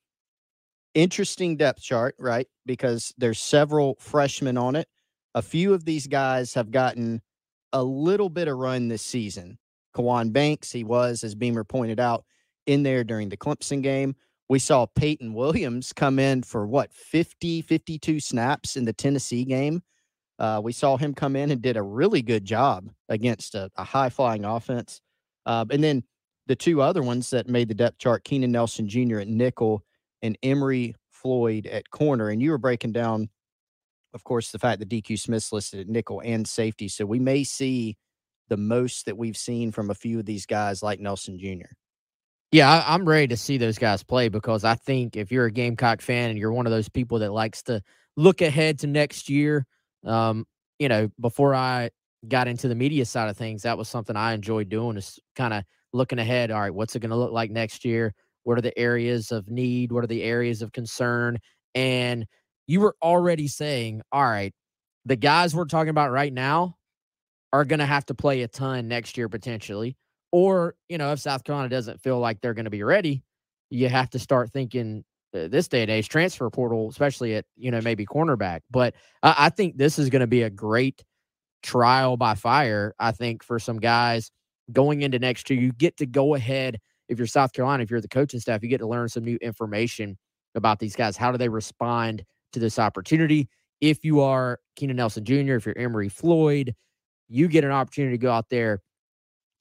Interesting 0.94 1.56
depth 1.56 1.82
chart, 1.82 2.16
right? 2.20 2.48
Because 2.66 3.14
there's 3.18 3.40
several 3.40 3.96
freshmen 4.00 4.58
on 4.58 4.76
it. 4.76 4.88
A 5.34 5.42
few 5.42 5.74
of 5.74 5.86
these 5.86 6.08
guys 6.08 6.54
have 6.56 6.72
gotten 6.72 7.22
a 7.74 7.84
little 7.84 8.30
bit 8.30 8.48
of 8.48 8.58
run 8.58 8.88
this 8.88 9.02
season. 9.02 9.58
Kajuan 9.96 10.32
Banks, 10.32 10.72
he 10.72 10.84
was, 10.84 11.24
as 11.24 11.36
Beamer 11.36 11.64
pointed 11.64 12.00
out, 12.00 12.26
in 12.66 12.84
there 12.84 13.04
during 13.04 13.30
the 13.30 13.38
Clemson 13.38 13.82
game. 13.82 14.16
We 14.50 14.60
saw 14.60 14.86
Peyton 14.86 15.34
Williams 15.34 15.94
come 15.94 16.20
in 16.20 16.44
for 16.44 16.68
what, 16.68 16.94
50, 16.94 17.62
52 17.62 18.20
snaps 18.20 18.76
in 18.76 18.86
the 18.86 18.94
Tennessee 18.94 19.46
game. 19.46 19.82
Uh, 20.40 20.60
we 20.64 20.74
saw 20.74 20.98
him 20.98 21.14
come 21.14 21.36
in 21.36 21.52
and 21.52 21.62
did 21.62 21.78
a 21.78 21.84
really 21.84 22.22
good 22.22 22.44
job 22.44 22.90
against 23.10 23.56
a, 23.56 23.70
a 23.78 23.84
high 23.84 24.10
flying 24.10 24.44
offense. 24.44 25.00
Uh, 25.46 25.66
and 25.70 25.84
then 25.84 26.04
the 26.48 26.56
two 26.56 26.82
other 26.82 27.04
ones 27.04 27.30
that 27.30 27.48
made 27.48 27.68
the 27.68 27.76
depth 27.76 28.00
chart 28.00 28.24
Keenan 28.24 28.52
Nelson 28.52 28.88
Jr. 28.88 29.20
at 29.20 29.28
nickel 29.28 29.84
and 30.22 30.38
Emory 30.44 30.96
Floyd 31.12 31.68
at 31.68 31.90
corner. 31.92 32.30
And 32.30 32.42
you 32.42 32.52
were 32.52 32.58
breaking 32.58 32.92
down, 32.92 33.30
of 34.14 34.24
course, 34.24 34.52
the 34.52 34.60
fact 34.60 34.80
that 34.80 34.90
DQ 34.90 35.20
Smith's 35.20 35.52
listed 35.52 35.82
at 35.82 35.88
nickel 35.88 36.22
and 36.24 36.48
safety. 36.48 36.88
So 36.88 37.06
we 37.06 37.20
may 37.20 37.44
see 37.44 37.98
the 38.50 38.58
most 38.58 39.06
that 39.06 39.18
we've 39.18 39.38
seen 39.38 39.72
from 39.72 39.90
a 39.90 39.96
few 39.96 40.20
of 40.20 40.26
these 40.26 40.46
guys 40.46 40.84
like 40.84 41.00
Nelson 41.00 41.40
Jr. 41.40 41.74
Yeah, 42.52 42.70
I, 42.70 42.94
I'm 42.94 43.08
ready 43.08 43.28
to 43.28 43.38
see 43.38 43.58
those 43.58 43.78
guys 43.78 44.04
play 44.04 44.28
because 44.28 44.66
I 44.66 44.76
think 44.76 45.16
if 45.16 45.32
you're 45.32 45.46
a 45.46 45.52
Gamecock 45.52 46.02
fan 46.02 46.30
and 46.30 46.38
you're 46.38 46.52
one 46.52 46.68
of 46.68 46.72
those 46.72 46.90
people 46.90 47.20
that 47.20 47.32
likes 47.32 47.64
to 47.64 47.82
look 48.18 48.42
ahead 48.42 48.80
to 48.80 48.88
next 48.88 49.30
year, 49.30 49.66
um, 50.06 50.46
you 50.78 50.90
know, 50.90 51.10
before 51.20 51.56
I 51.56 51.92
got 52.28 52.50
into 52.50 52.68
the 52.68 52.76
media 52.76 53.06
side 53.06 53.30
of 53.30 53.38
things, 53.38 53.64
that 53.64 53.78
was 53.78 53.88
something 53.88 54.18
I 54.18 54.34
enjoyed 54.34 54.68
doing 54.68 54.98
is 54.98 55.18
kind 55.36 55.54
of 55.54 55.64
looking 55.94 56.20
ahead. 56.20 56.52
All 56.52 56.60
right, 56.60 56.74
what's 56.74 56.96
it 56.96 57.00
going 57.00 57.12
to 57.12 57.16
look 57.16 57.32
like 57.32 57.52
next 57.52 57.86
year? 57.86 58.14
What 58.44 58.58
are 58.58 58.62
the 58.62 58.78
areas 58.78 59.32
of 59.32 59.50
need? 59.50 59.94
What 59.94 60.04
are 60.04 60.08
the 60.08 60.24
areas 60.24 60.62
of 60.62 60.74
concern? 60.74 61.38
And 61.74 62.26
you 62.68 62.80
were 62.80 62.96
already 63.02 63.48
saying, 63.48 64.02
all 64.12 64.24
right, 64.24 64.54
the 65.06 65.16
guys 65.16 65.56
we're 65.56 65.66
talking 65.66 65.90
about 65.90 66.12
right 66.12 66.32
now 66.32 66.78
are 67.54 67.66
going 67.66 67.80
to 67.80 67.86
have 67.86 68.06
to 68.06 68.14
play 68.14 68.44
a 68.44 68.48
ton 68.48 68.88
next 68.88 69.18
year 69.18 69.30
potentially. 69.30 69.98
Or, 70.32 70.76
you 70.88 70.98
know, 70.98 71.12
if 71.12 71.20
South 71.20 71.44
Carolina 71.44 71.70
doesn't 71.70 72.02
feel 72.02 72.20
like 72.20 72.40
they're 72.40 72.54
going 72.54 72.66
to 72.66 72.72
be 72.72 72.84
ready, 72.84 73.24
you 73.70 73.90
have 73.90 74.10
to 74.12 74.20
start 74.20 74.52
thinking 74.52 75.04
uh, 75.36 75.48
this 75.48 75.68
day 75.68 75.82
and 75.82 75.92
age 75.92 76.08
transfer 76.08 76.50
portal, 76.50 76.90
especially 76.90 77.36
at, 77.36 77.46
you 77.58 77.72
know, 77.72 77.82
maybe 77.82 78.06
cornerback. 78.06 78.62
But 78.70 78.96
I, 79.24 79.36
I 79.38 79.50
think 79.50 79.78
this 79.78 80.00
is 80.00 80.10
going 80.10 80.22
to 80.22 80.28
be 80.28 80.44
a 80.44 80.50
great 80.50 81.04
trial 81.64 82.16
by 82.16 82.36
fire, 82.36 82.96
I 83.00 83.12
think, 83.12 83.44
for 83.44 83.60
some 83.60 83.80
guys 83.80 84.32
going 84.72 85.02
into 85.02 85.20
next 85.20 85.50
year. 85.50 85.60
You 85.60 85.74
get 85.74 85.98
to 85.98 86.06
go 86.06 86.36
ahead 86.36 86.80
if 87.10 87.18
you're 87.18 87.28
South 87.28 87.52
Carolina, 87.52 87.84
if 87.84 87.92
you're 87.92 88.02
the 88.02 88.08
coaching 88.08 88.40
staff, 88.40 88.64
you 88.64 88.70
get 88.70 88.78
to 88.78 88.88
learn 88.88 89.10
some 89.10 89.26
new 89.26 89.38
information 89.42 90.18
about 90.56 90.80
these 90.80 90.96
guys. 90.96 91.18
How 91.18 91.32
do 91.32 91.38
they 91.38 91.50
respond 91.50 92.24
to 92.54 92.60
this 92.60 92.80
opportunity? 92.80 93.50
If 93.80 94.06
you 94.06 94.22
are 94.22 94.60
Keenan 94.76 94.98
Nelson 94.98 95.26
Jr., 95.26 95.56
if 95.56 95.66
you're 95.66 95.78
Emory 95.78 96.10
Floyd, 96.10 96.76
you 97.28 97.48
get 97.48 97.64
an 97.64 97.72
opportunity 97.72 98.14
to 98.14 98.22
go 98.22 98.32
out 98.32 98.50
there 98.50 98.82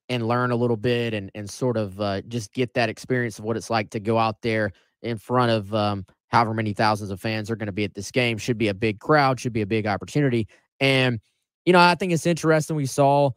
and 0.08 0.26
learn 0.26 0.50
a 0.50 0.56
little 0.56 0.76
bit 0.76 1.14
and 1.14 1.30
and 1.34 1.48
sort 1.48 1.76
of 1.76 2.00
uh, 2.00 2.20
just 2.22 2.52
get 2.52 2.74
that 2.74 2.88
experience 2.88 3.38
of 3.38 3.44
what 3.44 3.56
it's 3.56 3.70
like 3.70 3.90
to 3.90 4.00
go 4.00 4.18
out 4.18 4.42
there 4.42 4.72
in 5.02 5.16
front 5.16 5.50
of 5.50 5.72
um, 5.74 6.04
however 6.28 6.52
many 6.52 6.74
thousands 6.74 7.10
of 7.10 7.20
fans 7.20 7.50
are 7.50 7.56
going 7.56 7.66
to 7.66 7.72
be 7.72 7.84
at 7.84 7.94
this 7.94 8.10
game. 8.10 8.36
Should 8.36 8.58
be 8.58 8.68
a 8.68 8.74
big 8.74 8.98
crowd. 8.98 9.40
Should 9.40 9.52
be 9.52 9.62
a 9.62 9.66
big 9.66 9.86
opportunity. 9.86 10.48
And 10.80 11.20
you 11.64 11.72
know, 11.72 11.78
I 11.78 11.94
think 11.94 12.12
it's 12.12 12.26
interesting. 12.26 12.76
We 12.76 12.86
saw. 12.86 13.30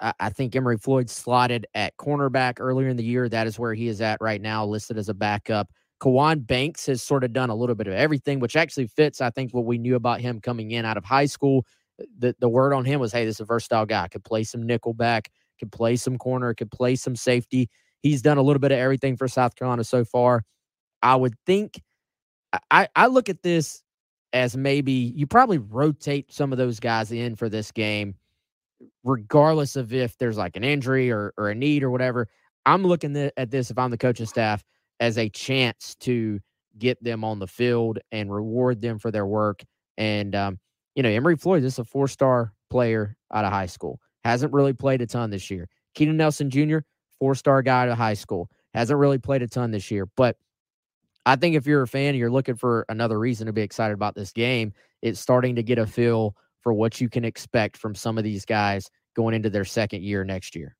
Uh, 0.00 0.12
I 0.18 0.30
think 0.30 0.56
Emory 0.56 0.78
Floyd 0.78 1.10
slotted 1.10 1.66
at 1.74 1.94
cornerback 1.98 2.54
earlier 2.60 2.88
in 2.88 2.96
the 2.96 3.04
year. 3.04 3.28
That 3.28 3.46
is 3.46 3.58
where 3.58 3.74
he 3.74 3.88
is 3.88 4.00
at 4.00 4.16
right 4.22 4.40
now, 4.40 4.64
listed 4.64 4.96
as 4.96 5.10
a 5.10 5.14
backup. 5.14 5.68
Kajuan 6.00 6.46
Banks 6.46 6.86
has 6.86 7.02
sort 7.02 7.24
of 7.24 7.32
done 7.32 7.50
a 7.50 7.54
little 7.54 7.74
bit 7.74 7.86
of 7.86 7.94
everything, 7.94 8.40
which 8.40 8.56
actually 8.56 8.86
fits, 8.86 9.20
I 9.20 9.30
think, 9.30 9.54
what 9.54 9.64
we 9.64 9.78
knew 9.78 9.96
about 9.96 10.20
him 10.20 10.40
coming 10.40 10.72
in 10.72 10.84
out 10.84 10.96
of 10.96 11.04
high 11.04 11.26
school. 11.26 11.64
The 12.18 12.34
the 12.38 12.48
word 12.48 12.74
on 12.74 12.84
him 12.84 13.00
was, 13.00 13.12
hey, 13.12 13.24
this 13.24 13.36
is 13.36 13.40
a 13.40 13.44
versatile 13.44 13.86
guy. 13.86 14.08
Could 14.08 14.24
play 14.24 14.44
some 14.44 14.62
nickel 14.66 14.92
back, 14.92 15.30
could 15.58 15.72
play 15.72 15.96
some 15.96 16.18
corner, 16.18 16.52
could 16.52 16.70
play 16.70 16.96
some 16.96 17.16
safety. 17.16 17.70
He's 18.02 18.20
done 18.20 18.36
a 18.36 18.42
little 18.42 18.60
bit 18.60 18.72
of 18.72 18.78
everything 18.78 19.16
for 19.16 19.26
South 19.26 19.56
Carolina 19.56 19.84
so 19.84 20.04
far. 20.04 20.44
I 21.02 21.16
would 21.16 21.34
think 21.46 21.80
I, 22.70 22.88
I 22.94 23.06
look 23.06 23.28
at 23.28 23.42
this 23.42 23.82
as 24.32 24.56
maybe 24.56 24.92
you 24.92 25.26
probably 25.26 25.58
rotate 25.58 26.32
some 26.32 26.52
of 26.52 26.58
those 26.58 26.78
guys 26.78 27.10
in 27.10 27.36
for 27.36 27.48
this 27.48 27.72
game, 27.72 28.14
regardless 29.02 29.76
of 29.76 29.94
if 29.94 30.18
there's 30.18 30.36
like 30.36 30.56
an 30.56 30.64
injury 30.64 31.10
or, 31.10 31.32
or 31.38 31.48
a 31.48 31.54
need 31.54 31.82
or 31.82 31.90
whatever. 31.90 32.28
I'm 32.66 32.84
looking 32.84 33.16
at 33.16 33.50
this 33.50 33.70
if 33.70 33.78
I'm 33.78 33.90
the 33.90 33.98
coaching 33.98 34.26
staff 34.26 34.62
as 35.00 35.18
a 35.18 35.28
chance 35.28 35.94
to 36.00 36.40
get 36.78 37.02
them 37.02 37.24
on 37.24 37.38
the 37.38 37.46
field 37.46 37.98
and 38.12 38.32
reward 38.32 38.80
them 38.80 38.98
for 38.98 39.10
their 39.10 39.26
work. 39.26 39.62
And 39.96 40.34
um, 40.34 40.58
you 40.94 41.02
know, 41.02 41.08
Emory 41.08 41.36
Floyd 41.36 41.64
is 41.64 41.78
a 41.78 41.84
four 41.84 42.08
star 42.08 42.52
player 42.70 43.16
out 43.32 43.44
of 43.44 43.52
high 43.52 43.66
school. 43.66 44.00
Hasn't 44.24 44.52
really 44.52 44.72
played 44.72 45.02
a 45.02 45.06
ton 45.06 45.30
this 45.30 45.50
year. 45.50 45.68
Keenan 45.94 46.16
Nelson 46.16 46.50
Jr., 46.50 46.78
four 47.18 47.34
star 47.34 47.62
guy 47.62 47.82
out 47.82 47.88
of 47.88 47.98
high 47.98 48.14
school. 48.14 48.50
Hasn't 48.74 48.98
really 48.98 49.18
played 49.18 49.42
a 49.42 49.48
ton 49.48 49.70
this 49.70 49.90
year. 49.90 50.06
But 50.16 50.36
I 51.24 51.36
think 51.36 51.56
if 51.56 51.66
you're 51.66 51.82
a 51.82 51.88
fan, 51.88 52.10
and 52.10 52.18
you're 52.18 52.30
looking 52.30 52.54
for 52.54 52.84
another 52.88 53.18
reason 53.18 53.46
to 53.46 53.52
be 53.52 53.62
excited 53.62 53.94
about 53.94 54.14
this 54.14 54.32
game. 54.32 54.72
It's 55.02 55.20
starting 55.20 55.56
to 55.56 55.62
get 55.62 55.78
a 55.78 55.86
feel 55.86 56.36
for 56.60 56.72
what 56.72 57.00
you 57.00 57.08
can 57.08 57.24
expect 57.24 57.76
from 57.76 57.94
some 57.94 58.16
of 58.16 58.24
these 58.24 58.44
guys 58.44 58.90
going 59.14 59.34
into 59.34 59.50
their 59.50 59.64
second 59.64 60.02
year 60.02 60.24
next 60.24 60.54
year. 60.54 60.76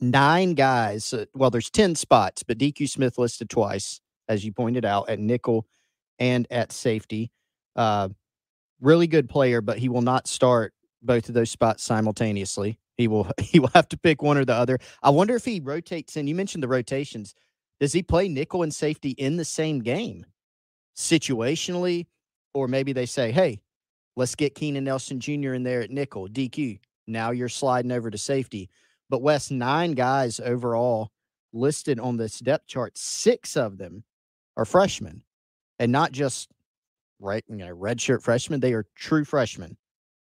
Nine 0.00 0.54
guys. 0.54 1.14
Well, 1.34 1.50
there's 1.50 1.70
10 1.70 1.94
spots, 1.94 2.42
but 2.42 2.58
DQ 2.58 2.88
Smith 2.88 3.18
listed 3.18 3.50
twice, 3.50 4.00
as 4.28 4.44
you 4.44 4.52
pointed 4.52 4.84
out, 4.84 5.08
at 5.08 5.18
nickel 5.18 5.66
and 6.18 6.46
at 6.50 6.72
safety. 6.72 7.30
Uh, 7.74 8.08
really 8.80 9.06
good 9.06 9.28
player, 9.28 9.60
but 9.60 9.78
he 9.78 9.88
will 9.88 10.02
not 10.02 10.28
start 10.28 10.72
both 11.02 11.28
of 11.28 11.34
those 11.34 11.50
spots 11.50 11.82
simultaneously. 11.82 12.78
He 12.96 13.08
will 13.08 13.30
he 13.40 13.58
will 13.58 13.70
have 13.74 13.88
to 13.88 13.96
pick 13.96 14.22
one 14.22 14.36
or 14.38 14.44
the 14.44 14.54
other. 14.54 14.78
I 15.02 15.10
wonder 15.10 15.34
if 15.34 15.44
he 15.44 15.60
rotates 15.60 16.16
in. 16.16 16.26
You 16.26 16.34
mentioned 16.34 16.62
the 16.62 16.68
rotations. 16.68 17.34
Does 17.80 17.92
he 17.92 18.02
play 18.02 18.28
nickel 18.28 18.62
and 18.62 18.74
safety 18.74 19.10
in 19.10 19.36
the 19.36 19.44
same 19.44 19.80
game? 19.80 20.26
Situationally, 20.96 22.06
or 22.54 22.66
maybe 22.66 22.92
they 22.92 23.06
say, 23.06 23.30
hey, 23.30 23.60
let's 24.16 24.34
get 24.34 24.56
Keenan 24.56 24.82
Nelson 24.82 25.20
Jr. 25.20 25.54
in 25.54 25.62
there 25.62 25.80
at 25.80 25.90
nickel, 25.90 26.28
DQ. 26.28 26.80
Now 27.06 27.30
you're 27.30 27.48
sliding 27.48 27.92
over 27.92 28.10
to 28.10 28.18
safety. 28.18 28.68
But 29.10 29.22
Wes, 29.22 29.50
nine 29.50 29.92
guys 29.92 30.40
overall 30.40 31.10
listed 31.52 31.98
on 31.98 32.16
this 32.16 32.38
depth 32.40 32.66
chart. 32.66 32.98
Six 32.98 33.56
of 33.56 33.78
them 33.78 34.04
are 34.56 34.64
freshmen, 34.64 35.22
and 35.78 35.92
not 35.92 36.12
just 36.12 36.50
right, 37.20 37.44
you 37.48 37.56
know, 37.56 37.74
redshirt 37.74 38.22
freshmen. 38.22 38.60
They 38.60 38.74
are 38.74 38.86
true 38.94 39.24
freshmen. 39.24 39.76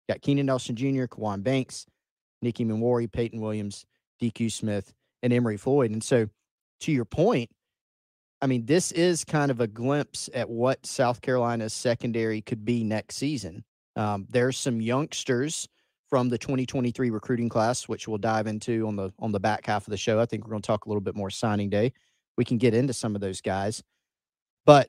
Got 0.09 0.23
Keenan 0.23 0.47
Nelson 0.47 0.77
Jr., 0.77 1.05
Kajuan 1.07 1.43
Banks, 1.43 1.87
Nick 2.43 2.57
Emmanwori, 2.57 3.11
Peyton 3.11 3.41
Williams, 3.41 3.85
DQ 4.23 4.53
Smith, 4.53 4.93
and 5.23 5.33
Emory 5.33 5.57
Floyd. 5.57 5.91
And 5.91 6.03
so, 6.03 6.29
to 6.81 6.93
your 6.93 7.05
point, 7.05 7.51
I 8.41 8.47
mean, 8.47 8.67
this 8.67 8.93
is 8.93 9.25
kind 9.25 9.51
of 9.51 9.61
a 9.61 9.67
glimpse 9.67 10.29
at 10.35 10.49
what 10.49 10.85
South 10.85 11.23
Carolina's 11.23 11.73
secondary 11.73 12.43
could 12.43 12.65
be 12.65 12.85
next 12.85 13.17
season. 13.17 13.65
Um, 13.97 14.27
there's 14.29 14.59
some 14.59 14.81
youngsters 14.81 15.67
from 16.09 16.29
the 16.29 16.39
2023 16.39 17.11
recruiting 17.11 17.49
class, 17.49 17.89
which 17.89 18.07
we'll 18.07 18.19
dive 18.19 18.47
into 18.47 18.87
on 18.87 18.97
the 18.97 19.13
on 19.19 19.33
the 19.33 19.41
back 19.41 19.67
half 19.67 19.87
of 19.87 19.91
the 19.91 19.97
show. 19.97 20.21
I 20.21 20.27
think 20.27 20.45
we're 20.45 20.51
going 20.51 20.63
to 20.63 20.67
talk 20.67 20.87
a 20.87 20.89
little 20.89 21.01
bit 21.01 21.17
more 21.17 21.31
signing 21.31 21.69
day. 21.69 21.93
We 22.37 22.45
can 22.45 22.59
get 22.59 22.75
into 22.75 22.93
some 22.93 23.15
of 23.15 23.21
those 23.21 23.41
guys, 23.41 23.83
but 24.65 24.89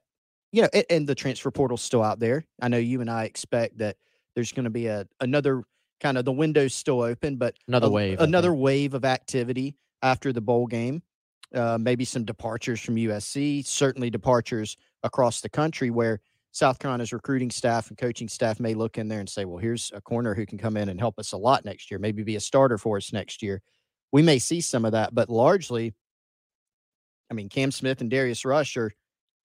you 0.51 0.61
know, 0.61 0.69
and, 0.73 0.85
and 0.89 1.07
the 1.07 1.15
transfer 1.15 1.51
portal's 1.51 1.81
still 1.81 2.03
out 2.03 2.19
there. 2.19 2.45
I 2.61 2.67
know 2.67 2.77
you 2.77 3.01
and 3.01 3.09
I 3.09 3.25
expect 3.25 3.77
that 3.79 3.97
there's 4.35 4.51
going 4.51 4.65
to 4.65 4.69
be 4.69 4.87
a 4.87 5.07
another 5.19 5.63
kind 5.99 6.17
of 6.17 6.25
the 6.25 6.31
window's 6.31 6.73
still 6.73 7.01
open, 7.01 7.37
but 7.37 7.55
Another 7.67 7.87
a- 7.87 7.91
wave, 7.91 8.19
another 8.19 8.53
wave 8.53 8.93
of 8.93 9.03
activity 9.05 9.75
after 10.01 10.31
the 10.31 10.41
bowl 10.41 10.67
game. 10.67 11.01
Uh, 11.55 11.77
maybe 11.79 12.03
some 12.03 12.25
departures 12.25 12.81
from 12.81 12.95
USC, 12.97 13.65
certainly 13.65 14.09
departures 14.09 14.75
across 15.03 15.39
the 15.39 15.47
country 15.47 15.89
where 15.89 16.19
South 16.57 16.79
Carolina's 16.79 17.13
recruiting 17.13 17.51
staff 17.51 17.89
and 17.89 17.97
coaching 17.99 18.27
staff 18.27 18.59
may 18.59 18.73
look 18.73 18.97
in 18.97 19.07
there 19.07 19.19
and 19.19 19.29
say, 19.29 19.45
well, 19.45 19.59
here's 19.59 19.91
a 19.93 20.01
corner 20.01 20.33
who 20.33 20.43
can 20.43 20.57
come 20.57 20.75
in 20.75 20.89
and 20.89 20.99
help 20.99 21.19
us 21.19 21.31
a 21.33 21.37
lot 21.37 21.63
next 21.63 21.91
year, 21.91 21.99
maybe 21.99 22.23
be 22.23 22.35
a 22.35 22.39
starter 22.39 22.79
for 22.79 22.97
us 22.97 23.13
next 23.13 23.43
year. 23.43 23.61
We 24.11 24.23
may 24.23 24.39
see 24.39 24.59
some 24.61 24.83
of 24.83 24.93
that, 24.93 25.13
but 25.13 25.29
largely, 25.29 25.93
I 27.29 27.35
mean, 27.35 27.47
Cam 27.47 27.69
Smith 27.69 28.01
and 28.01 28.09
Darius 28.09 28.43
Rush 28.43 28.75
are 28.75 28.91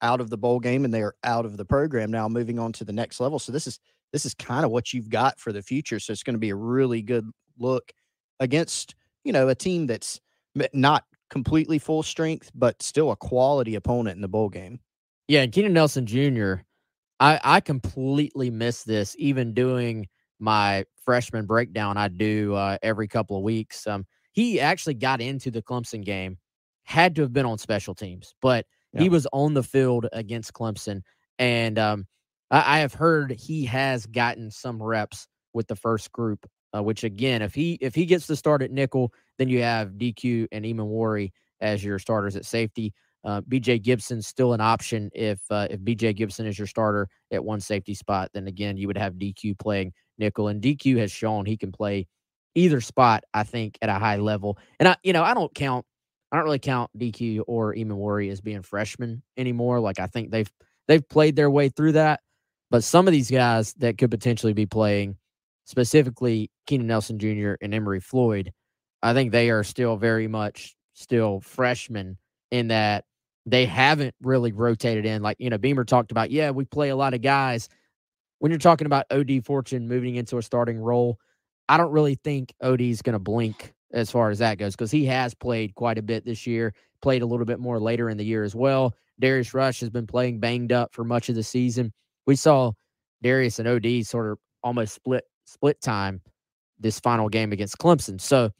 out 0.00 0.22
of 0.22 0.30
the 0.30 0.38
bowl 0.38 0.58
game 0.58 0.86
and 0.86 0.94
they 0.94 1.02
are 1.02 1.14
out 1.22 1.44
of 1.44 1.58
the 1.58 1.66
program 1.66 2.10
now, 2.10 2.28
moving 2.30 2.58
on 2.58 2.72
to 2.72 2.84
the 2.84 2.94
next 2.94 3.20
level. 3.20 3.38
So 3.38 3.52
this 3.52 3.66
is 3.66 3.78
this 4.14 4.24
is 4.24 4.32
kind 4.32 4.64
of 4.64 4.70
what 4.70 4.94
you've 4.94 5.10
got 5.10 5.38
for 5.38 5.52
the 5.52 5.62
future. 5.62 6.00
So 6.00 6.14
it's 6.14 6.22
going 6.22 6.34
to 6.34 6.40
be 6.40 6.50
a 6.50 6.56
really 6.56 7.02
good 7.02 7.28
look 7.58 7.92
against 8.40 8.94
you 9.22 9.34
know 9.34 9.48
a 9.48 9.54
team 9.54 9.86
that's 9.86 10.18
not 10.72 11.04
completely 11.28 11.78
full 11.78 12.02
strength, 12.02 12.50
but 12.54 12.82
still 12.82 13.10
a 13.10 13.16
quality 13.16 13.74
opponent 13.74 14.16
in 14.16 14.22
the 14.22 14.28
bowl 14.28 14.48
game. 14.48 14.80
Yeah, 15.28 15.42
and 15.42 15.52
Keenan 15.52 15.74
Nelson 15.74 16.06
Jr. 16.06 16.62
I 17.22 17.40
I 17.42 17.60
completely 17.60 18.50
missed 18.50 18.86
this. 18.86 19.14
Even 19.18 19.54
doing 19.54 20.08
my 20.40 20.84
freshman 21.04 21.46
breakdown, 21.46 21.96
I 21.96 22.08
do 22.08 22.54
uh, 22.54 22.78
every 22.82 23.08
couple 23.08 23.36
of 23.36 23.42
weeks. 23.44 23.86
Um, 23.86 24.06
he 24.32 24.60
actually 24.60 24.94
got 24.94 25.20
into 25.20 25.50
the 25.50 25.62
Clemson 25.62 26.04
game, 26.04 26.38
had 26.84 27.14
to 27.16 27.22
have 27.22 27.32
been 27.32 27.46
on 27.46 27.58
special 27.58 27.94
teams, 27.94 28.34
but 28.42 28.66
he 28.96 29.08
was 29.08 29.26
on 29.32 29.54
the 29.54 29.62
field 29.62 30.06
against 30.12 30.52
Clemson, 30.54 31.02
and 31.38 31.78
um, 31.78 32.06
I, 32.50 32.78
I 32.78 32.80
have 32.80 32.94
heard 32.94 33.32
he 33.32 33.64
has 33.66 34.06
gotten 34.06 34.50
some 34.50 34.82
reps 34.82 35.28
with 35.54 35.68
the 35.68 35.76
first 35.76 36.12
group. 36.12 36.46
Uh, 36.74 36.82
which 36.82 37.04
again, 37.04 37.42
if 37.42 37.54
he 37.54 37.74
if 37.82 37.94
he 37.94 38.06
gets 38.06 38.26
to 38.26 38.34
start 38.34 38.62
at 38.62 38.70
nickel, 38.70 39.12
then 39.38 39.48
you 39.48 39.62
have 39.62 39.98
DQ 39.98 40.48
and 40.52 40.64
Emmanwori 40.64 41.30
as 41.60 41.84
your 41.84 41.98
starters 41.98 42.34
at 42.34 42.46
safety. 42.46 42.94
Uh, 43.24 43.40
BJ 43.42 43.80
Gibson's 43.80 44.26
still 44.26 44.52
an 44.52 44.60
option 44.60 45.10
if 45.14 45.40
uh, 45.50 45.68
if 45.70 45.80
BJ 45.80 46.14
Gibson 46.14 46.46
is 46.46 46.58
your 46.58 46.66
starter 46.66 47.08
at 47.30 47.44
one 47.44 47.60
safety 47.60 47.94
spot. 47.94 48.30
Then 48.34 48.48
again, 48.48 48.76
you 48.76 48.86
would 48.88 48.98
have 48.98 49.14
DQ 49.14 49.58
playing 49.58 49.92
nickel, 50.18 50.48
and 50.48 50.60
DQ 50.60 50.98
has 50.98 51.12
shown 51.12 51.46
he 51.46 51.56
can 51.56 51.70
play 51.70 52.06
either 52.54 52.80
spot. 52.80 53.24
I 53.32 53.44
think 53.44 53.78
at 53.80 53.88
a 53.88 53.94
high 53.94 54.16
level, 54.16 54.58
and 54.80 54.88
I 54.88 54.96
you 55.02 55.12
know 55.12 55.22
I 55.22 55.34
don't 55.34 55.54
count 55.54 55.86
I 56.32 56.36
don't 56.36 56.44
really 56.44 56.58
count 56.58 56.90
DQ 56.98 57.44
or 57.46 57.74
Emmanwori 57.74 58.30
as 58.30 58.40
being 58.40 58.62
freshmen 58.62 59.22
anymore. 59.36 59.80
Like 59.80 60.00
I 60.00 60.06
think 60.06 60.30
they've 60.30 60.50
they've 60.88 61.06
played 61.08 61.36
their 61.36 61.50
way 61.50 61.68
through 61.68 61.92
that, 61.92 62.20
but 62.70 62.82
some 62.82 63.06
of 63.06 63.12
these 63.12 63.30
guys 63.30 63.74
that 63.74 63.98
could 63.98 64.10
potentially 64.10 64.54
be 64.54 64.66
playing, 64.66 65.16
specifically 65.66 66.50
Keenan 66.66 66.88
Nelson 66.88 67.18
Jr. 67.18 67.54
and 67.60 67.72
Emory 67.72 68.00
Floyd, 68.00 68.52
I 69.00 69.12
think 69.12 69.30
they 69.30 69.50
are 69.50 69.62
still 69.62 69.96
very 69.96 70.26
much 70.26 70.74
still 70.94 71.40
freshmen 71.40 72.18
in 72.50 72.68
that 72.68 73.04
they 73.46 73.66
haven't 73.66 74.14
really 74.22 74.52
rotated 74.52 75.04
in. 75.04 75.22
Like, 75.22 75.36
you 75.40 75.50
know, 75.50 75.58
Beamer 75.58 75.84
talked 75.84 76.10
about, 76.10 76.30
yeah, 76.30 76.50
we 76.50 76.64
play 76.64 76.90
a 76.90 76.96
lot 76.96 77.14
of 77.14 77.22
guys. 77.22 77.68
When 78.38 78.50
you're 78.50 78.58
talking 78.58 78.86
about 78.86 79.06
OD 79.10 79.44
Fortune 79.44 79.88
moving 79.88 80.16
into 80.16 80.38
a 80.38 80.42
starting 80.42 80.78
role, 80.78 81.18
I 81.68 81.76
don't 81.76 81.92
really 81.92 82.16
think 82.16 82.52
OD's 82.60 83.02
going 83.02 83.14
to 83.14 83.18
blink 83.18 83.72
as 83.92 84.10
far 84.10 84.30
as 84.30 84.38
that 84.38 84.58
goes 84.58 84.74
because 84.74 84.90
he 84.90 85.06
has 85.06 85.34
played 85.34 85.74
quite 85.74 85.98
a 85.98 86.02
bit 86.02 86.24
this 86.24 86.46
year, 86.46 86.74
played 87.02 87.22
a 87.22 87.26
little 87.26 87.46
bit 87.46 87.60
more 87.60 87.78
later 87.78 88.08
in 88.08 88.16
the 88.16 88.24
year 88.24 88.42
as 88.42 88.54
well. 88.54 88.94
Darius 89.20 89.54
Rush 89.54 89.80
has 89.80 89.90
been 89.90 90.06
playing 90.06 90.40
banged 90.40 90.72
up 90.72 90.92
for 90.94 91.04
much 91.04 91.28
of 91.28 91.34
the 91.34 91.42
season. 91.42 91.92
We 92.26 92.36
saw 92.36 92.72
Darius 93.22 93.58
and 93.58 93.68
OD 93.68 94.04
sort 94.06 94.32
of 94.32 94.38
almost 94.62 94.94
split 94.94 95.24
split 95.44 95.80
time 95.80 96.20
this 96.78 96.98
final 96.98 97.28
game 97.28 97.52
against 97.52 97.78
Clemson. 97.78 98.20
So 98.20 98.50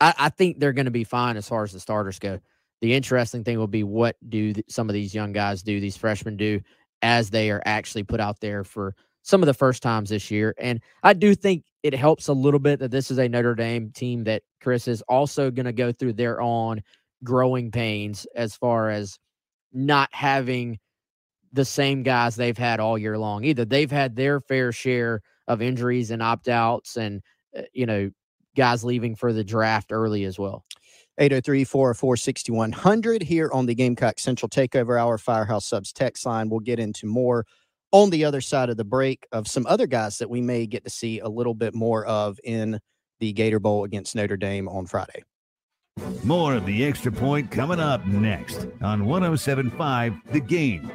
I, 0.00 0.14
I 0.18 0.28
think 0.28 0.60
they're 0.60 0.72
going 0.72 0.84
to 0.84 0.90
be 0.90 1.04
fine 1.04 1.36
as 1.36 1.48
far 1.48 1.64
as 1.64 1.72
the 1.72 1.80
starters 1.80 2.18
go. 2.18 2.40
The 2.84 2.92
interesting 2.92 3.44
thing 3.44 3.56
will 3.58 3.66
be 3.66 3.82
what 3.82 4.14
do 4.28 4.52
th- 4.52 4.66
some 4.68 4.90
of 4.90 4.92
these 4.92 5.14
young 5.14 5.32
guys 5.32 5.62
do, 5.62 5.80
these 5.80 5.96
freshmen 5.96 6.36
do, 6.36 6.60
as 7.00 7.30
they 7.30 7.50
are 7.50 7.62
actually 7.64 8.02
put 8.02 8.20
out 8.20 8.40
there 8.40 8.62
for 8.62 8.94
some 9.22 9.42
of 9.42 9.46
the 9.46 9.54
first 9.54 9.82
times 9.82 10.10
this 10.10 10.30
year. 10.30 10.54
And 10.58 10.82
I 11.02 11.14
do 11.14 11.34
think 11.34 11.64
it 11.82 11.94
helps 11.94 12.28
a 12.28 12.34
little 12.34 12.60
bit 12.60 12.80
that 12.80 12.90
this 12.90 13.10
is 13.10 13.16
a 13.16 13.26
Notre 13.26 13.54
Dame 13.54 13.90
team 13.90 14.24
that 14.24 14.42
Chris 14.60 14.86
is 14.86 15.00
also 15.08 15.50
going 15.50 15.64
to 15.64 15.72
go 15.72 15.92
through 15.92 16.12
their 16.12 16.42
own 16.42 16.82
growing 17.22 17.70
pains 17.70 18.26
as 18.36 18.54
far 18.54 18.90
as 18.90 19.18
not 19.72 20.10
having 20.12 20.78
the 21.54 21.64
same 21.64 22.02
guys 22.02 22.36
they've 22.36 22.58
had 22.58 22.80
all 22.80 22.98
year 22.98 23.16
long 23.16 23.44
either. 23.44 23.64
They've 23.64 23.90
had 23.90 24.14
their 24.14 24.42
fair 24.42 24.72
share 24.72 25.22
of 25.48 25.62
injuries 25.62 26.10
and 26.10 26.22
opt 26.22 26.48
outs 26.48 26.98
and, 26.98 27.22
uh, 27.56 27.62
you 27.72 27.86
know, 27.86 28.10
guys 28.54 28.84
leaving 28.84 29.16
for 29.16 29.32
the 29.32 29.42
draft 29.42 29.90
early 29.90 30.24
as 30.24 30.38
well. 30.38 30.66
803 31.18 31.64
404 31.64 32.16
6100 32.16 33.22
here 33.22 33.50
on 33.52 33.66
the 33.66 33.74
Gamecock 33.74 34.18
Central 34.18 34.48
Takeover 34.48 35.00
Hour 35.00 35.18
Firehouse 35.18 35.66
Subs 35.66 35.92
text 35.92 36.26
line. 36.26 36.48
We'll 36.48 36.60
get 36.60 36.78
into 36.78 37.06
more 37.06 37.46
on 37.92 38.10
the 38.10 38.24
other 38.24 38.40
side 38.40 38.70
of 38.70 38.76
the 38.76 38.84
break 38.84 39.26
of 39.30 39.46
some 39.46 39.66
other 39.66 39.86
guys 39.86 40.18
that 40.18 40.28
we 40.28 40.40
may 40.40 40.66
get 40.66 40.82
to 40.84 40.90
see 40.90 41.20
a 41.20 41.28
little 41.28 41.54
bit 41.54 41.74
more 41.74 42.04
of 42.06 42.40
in 42.42 42.80
the 43.20 43.32
Gator 43.32 43.60
Bowl 43.60 43.84
against 43.84 44.16
Notre 44.16 44.36
Dame 44.36 44.68
on 44.68 44.86
Friday. 44.86 45.22
More 46.24 46.54
of 46.54 46.66
the 46.66 46.84
extra 46.84 47.12
point 47.12 47.52
coming 47.52 47.78
up 47.78 48.04
next 48.06 48.66
on 48.82 49.04
1075 49.04 50.14
The 50.32 50.40
Game. 50.40 50.90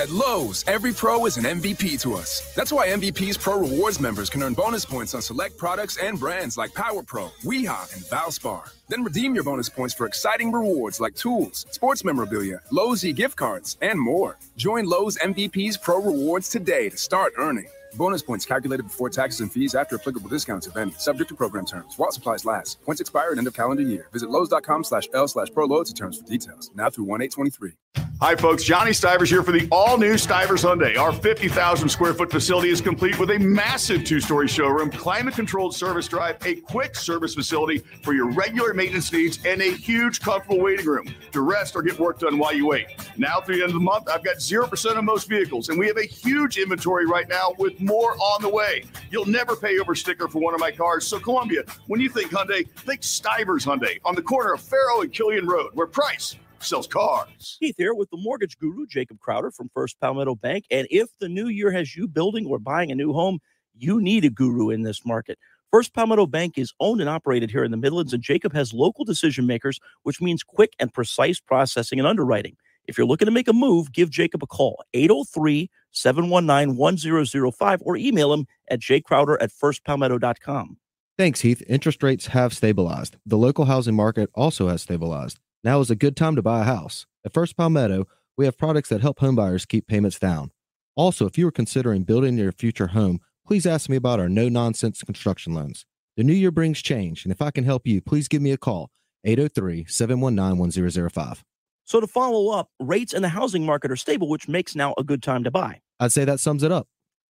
At 0.00 0.08
Lowe's, 0.08 0.64
every 0.66 0.94
pro 0.94 1.26
is 1.26 1.36
an 1.36 1.44
MVP 1.44 2.00
to 2.00 2.14
us. 2.14 2.54
That's 2.54 2.72
why 2.72 2.88
MVP's 2.88 3.36
Pro 3.36 3.58
Rewards 3.58 4.00
members 4.00 4.30
can 4.30 4.42
earn 4.42 4.54
bonus 4.54 4.86
points 4.86 5.14
on 5.14 5.20
select 5.20 5.58
products 5.58 5.98
and 5.98 6.18
brands 6.18 6.56
like 6.56 6.72
Power 6.72 7.02
Pro, 7.02 7.28
Weehaw, 7.44 7.92
and 7.94 8.02
Valspar. 8.04 8.62
Then 8.88 9.04
redeem 9.04 9.34
your 9.34 9.44
bonus 9.44 9.68
points 9.68 9.92
for 9.92 10.06
exciting 10.06 10.52
rewards 10.52 11.00
like 11.00 11.14
tools, 11.14 11.66
sports 11.70 12.02
memorabilia, 12.02 12.62
Lowe's 12.70 13.04
e-gift 13.04 13.36
cards, 13.36 13.76
and 13.82 14.00
more. 14.00 14.38
Join 14.56 14.86
Lowe's 14.86 15.18
MVP's 15.18 15.76
Pro 15.76 16.00
Rewards 16.00 16.48
today 16.48 16.88
to 16.88 16.96
start 16.96 17.34
earning. 17.36 17.68
Bonus 17.94 18.22
points 18.22 18.46
calculated 18.46 18.84
before 18.84 19.10
taxes 19.10 19.40
and 19.40 19.52
fees 19.52 19.74
after 19.74 19.96
applicable 19.96 20.30
discounts, 20.30 20.66
if 20.66 20.78
any. 20.78 20.92
Subject 20.92 21.28
to 21.28 21.34
program 21.34 21.66
terms. 21.66 21.98
While 21.98 22.10
supplies 22.10 22.46
last. 22.46 22.82
Points 22.86 23.02
expire 23.02 23.32
at 23.32 23.38
end 23.38 23.46
of 23.46 23.52
calendar 23.52 23.82
year. 23.82 24.08
Visit 24.14 24.30
Lowe's.com 24.30 24.82
slash 24.82 25.08
L 25.12 25.28
slash 25.28 25.48
pro 25.52 25.66
for 25.66 25.92
terms 25.92 26.16
for 26.18 26.24
details. 26.24 26.70
Now 26.74 26.88
through 26.88 27.04
1 27.04 27.20
823. 27.20 28.09
Hi, 28.22 28.36
folks. 28.36 28.64
Johnny 28.64 28.92
Stivers 28.92 29.30
here 29.30 29.42
for 29.42 29.52
the 29.52 29.66
all 29.72 29.96
new 29.96 30.18
Stivers 30.18 30.62
Hyundai. 30.62 30.98
Our 30.98 31.10
50,000 31.10 31.88
square 31.88 32.12
foot 32.12 32.30
facility 32.30 32.68
is 32.68 32.82
complete 32.82 33.18
with 33.18 33.30
a 33.30 33.38
massive 33.38 34.04
two 34.04 34.20
story 34.20 34.46
showroom, 34.46 34.90
climate 34.90 35.32
controlled 35.32 35.74
service 35.74 36.06
drive, 36.06 36.36
a 36.44 36.56
quick 36.56 36.94
service 36.94 37.34
facility 37.34 37.78
for 38.02 38.12
your 38.12 38.30
regular 38.30 38.74
maintenance 38.74 39.10
needs, 39.10 39.42
and 39.46 39.62
a 39.62 39.70
huge, 39.72 40.20
comfortable 40.20 40.60
waiting 40.60 40.84
room 40.84 41.06
to 41.32 41.40
rest 41.40 41.74
or 41.74 41.80
get 41.80 41.98
work 41.98 42.18
done 42.18 42.36
while 42.36 42.52
you 42.52 42.66
wait. 42.66 42.88
Now, 43.16 43.40
through 43.40 43.56
the 43.56 43.62
end 43.62 43.70
of 43.70 43.74
the 43.76 43.80
month, 43.80 44.06
I've 44.06 44.22
got 44.22 44.36
0% 44.36 44.98
on 44.98 45.04
most 45.06 45.26
vehicles, 45.26 45.70
and 45.70 45.78
we 45.78 45.86
have 45.86 45.96
a 45.96 46.04
huge 46.04 46.58
inventory 46.58 47.06
right 47.06 47.26
now 47.26 47.54
with 47.58 47.80
more 47.80 48.16
on 48.16 48.42
the 48.42 48.50
way. 48.50 48.84
You'll 49.10 49.24
never 49.24 49.56
pay 49.56 49.78
over 49.78 49.94
sticker 49.94 50.28
for 50.28 50.42
one 50.42 50.52
of 50.52 50.60
my 50.60 50.72
cars. 50.72 51.06
So, 51.06 51.18
Columbia, 51.18 51.62
when 51.86 52.00
you 52.00 52.10
think 52.10 52.32
Hyundai, 52.32 52.68
think 52.70 53.02
Stivers 53.02 53.64
Hyundai 53.64 53.98
on 54.04 54.14
the 54.14 54.22
corner 54.22 54.52
of 54.52 54.60
Farrow 54.60 55.00
and 55.00 55.10
Killian 55.10 55.46
Road, 55.46 55.70
where 55.72 55.86
price 55.86 56.36
sells 56.66 56.86
cars. 56.86 57.56
Keith 57.60 57.76
here 57.78 57.94
with 57.94 58.10
the 58.10 58.16
mortgage 58.16 58.58
guru, 58.58 58.86
Jacob 58.86 59.18
Crowder 59.20 59.50
from 59.50 59.70
First 59.74 60.00
Palmetto 60.00 60.34
Bank. 60.34 60.64
And 60.70 60.86
if 60.90 61.08
the 61.18 61.28
new 61.28 61.48
year 61.48 61.70
has 61.70 61.96
you 61.96 62.06
building 62.06 62.46
or 62.46 62.58
buying 62.58 62.90
a 62.90 62.94
new 62.94 63.12
home, 63.12 63.38
you 63.76 64.00
need 64.00 64.24
a 64.24 64.30
guru 64.30 64.70
in 64.70 64.82
this 64.82 65.04
market. 65.04 65.38
First 65.70 65.94
Palmetto 65.94 66.26
Bank 66.26 66.58
is 66.58 66.72
owned 66.80 67.00
and 67.00 67.08
operated 67.08 67.50
here 67.50 67.62
in 67.62 67.70
the 67.70 67.76
Midlands, 67.76 68.12
and 68.12 68.22
Jacob 68.22 68.52
has 68.52 68.74
local 68.74 69.04
decision 69.04 69.46
makers, 69.46 69.78
which 70.02 70.20
means 70.20 70.42
quick 70.42 70.72
and 70.80 70.92
precise 70.92 71.38
processing 71.38 72.00
and 72.00 72.08
underwriting. 72.08 72.56
If 72.88 72.98
you're 72.98 73.06
looking 73.06 73.26
to 73.26 73.32
make 73.32 73.46
a 73.46 73.52
move, 73.52 73.92
give 73.92 74.10
Jacob 74.10 74.42
a 74.42 74.48
call, 74.48 74.82
803 74.94 75.70
719 75.92 76.76
1005, 76.76 77.82
or 77.82 77.96
email 77.96 78.32
him 78.32 78.46
at 78.68 78.80
jcrowder 78.80 79.36
at 79.40 79.52
firstpalmetto.com. 79.52 80.76
Thanks, 81.16 81.40
Heath. 81.42 81.62
Interest 81.68 82.02
rates 82.02 82.28
have 82.28 82.52
stabilized. 82.52 83.16
The 83.24 83.38
local 83.38 83.66
housing 83.66 83.94
market 83.94 84.30
also 84.34 84.68
has 84.68 84.82
stabilized. 84.82 85.38
Now 85.62 85.80
is 85.80 85.90
a 85.90 85.96
good 85.96 86.16
time 86.16 86.36
to 86.36 86.42
buy 86.42 86.60
a 86.60 86.64
house. 86.64 87.06
At 87.22 87.34
First 87.34 87.54
Palmetto, 87.54 88.06
we 88.36 88.46
have 88.46 88.56
products 88.56 88.88
that 88.88 89.02
help 89.02 89.18
homebuyers 89.18 89.68
keep 89.68 89.86
payments 89.86 90.18
down. 90.18 90.52
Also, 90.96 91.26
if 91.26 91.36
you 91.36 91.46
are 91.46 91.52
considering 91.52 92.02
building 92.02 92.38
your 92.38 92.52
future 92.52 92.88
home, 92.88 93.20
please 93.46 93.66
ask 93.66 93.90
me 93.90 93.96
about 93.96 94.20
our 94.20 94.28
no 94.28 94.48
nonsense 94.48 95.02
construction 95.02 95.52
loans. 95.52 95.84
The 96.16 96.24
new 96.24 96.32
year 96.32 96.50
brings 96.50 96.80
change, 96.80 97.26
and 97.26 97.32
if 97.32 97.42
I 97.42 97.50
can 97.50 97.64
help 97.64 97.86
you, 97.86 98.00
please 98.00 98.26
give 98.26 98.40
me 98.40 98.52
a 98.52 98.56
call 98.56 98.90
803 99.24 99.84
719 99.86 100.58
1005. 100.58 101.44
So, 101.84 102.00
to 102.00 102.06
follow 102.06 102.50
up, 102.56 102.70
rates 102.80 103.12
in 103.12 103.20
the 103.20 103.28
housing 103.28 103.66
market 103.66 103.90
are 103.90 103.96
stable, 103.96 104.28
which 104.28 104.48
makes 104.48 104.74
now 104.74 104.94
a 104.96 105.04
good 105.04 105.22
time 105.22 105.44
to 105.44 105.50
buy. 105.50 105.80
I'd 105.98 106.12
say 106.12 106.24
that 106.24 106.40
sums 106.40 106.62
it 106.62 106.72
up. 106.72 106.88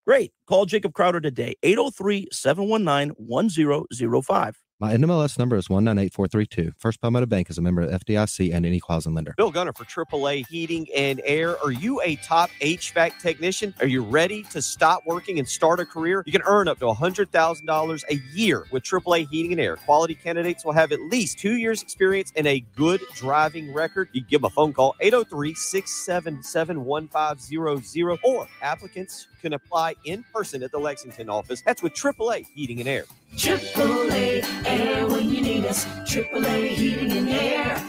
Great. 0.05 0.33
Call 0.47 0.65
Jacob 0.65 0.95
Crowder 0.95 1.21
today, 1.21 1.57
803 1.65 2.29
719 2.31 3.15
1005. 3.17 4.63
My 4.79 4.93
NMLS 4.93 5.39
number 5.39 5.57
is 5.57 5.71
198432. 5.71 6.75
First 6.77 7.01
Palmetto 7.01 7.25
Bank 7.25 7.49
is 7.49 7.57
a 7.57 7.63
member 7.63 7.81
of 7.81 8.03
FDIC 8.03 8.53
and 8.53 8.67
any 8.67 8.79
clause 8.79 9.07
and 9.07 9.15
lender. 9.15 9.33
Bill 9.39 9.51
Gunner 9.51 9.73
for 9.73 9.85
AAA 9.85 10.47
Heating 10.49 10.87
and 10.95 11.23
Air. 11.25 11.59
Are 11.65 11.73
you 11.73 12.03
a 12.03 12.17
top 12.17 12.51
HVAC 12.61 13.19
technician? 13.19 13.75
Are 13.81 13.87
you 13.87 14.03
ready 14.03 14.43
to 14.51 14.61
stop 14.61 15.01
working 15.07 15.39
and 15.39 15.49
start 15.49 15.81
a 15.81 15.87
career? 15.87 16.23
You 16.27 16.33
can 16.33 16.43
earn 16.45 16.69
up 16.69 16.79
to 16.81 16.85
$100,000 16.85 18.05
a 18.11 18.15
year 18.37 18.67
with 18.71 18.83
AAA 18.83 19.31
Heating 19.31 19.53
and 19.53 19.61
Air. 19.63 19.77
Quality 19.77 20.15
candidates 20.15 20.63
will 20.63 20.75
have 20.75 20.93
at 20.93 21.01
least 21.01 21.39
two 21.39 21.57
years' 21.57 21.81
experience 21.81 22.31
and 22.37 22.47
a 22.47 22.61
good 22.77 23.01
driving 23.15 23.73
record. 23.73 24.11
You 24.13 24.21
can 24.21 24.29
give 24.29 24.43
them 24.43 24.51
a 24.51 24.55
phone 24.55 24.75
call, 24.75 24.95
803 25.01 25.55
677 25.55 26.85
1500, 26.85 28.19
or 28.25 28.47
applicants 28.61 29.27
can 29.41 29.55
apply 29.55 29.95
in 30.05 30.25
person 30.37 30.63
at 30.63 30.71
the 30.71 30.79
Lexington 30.79 31.31
office. 31.31 31.63
That's 31.63 31.83
with 31.83 31.95
AAA 31.95 32.45
Heating 32.55 32.81
and 32.81 32.89
Air. 32.89 33.05
AAA 33.37 34.45
Air 34.67 35.07
when 35.07 35.31
you 35.31 35.41
need 35.41 35.65
us. 35.65 35.87
AAA 35.87 36.69
Heating 36.69 37.11
and 37.13 37.29
Air. 37.31 37.83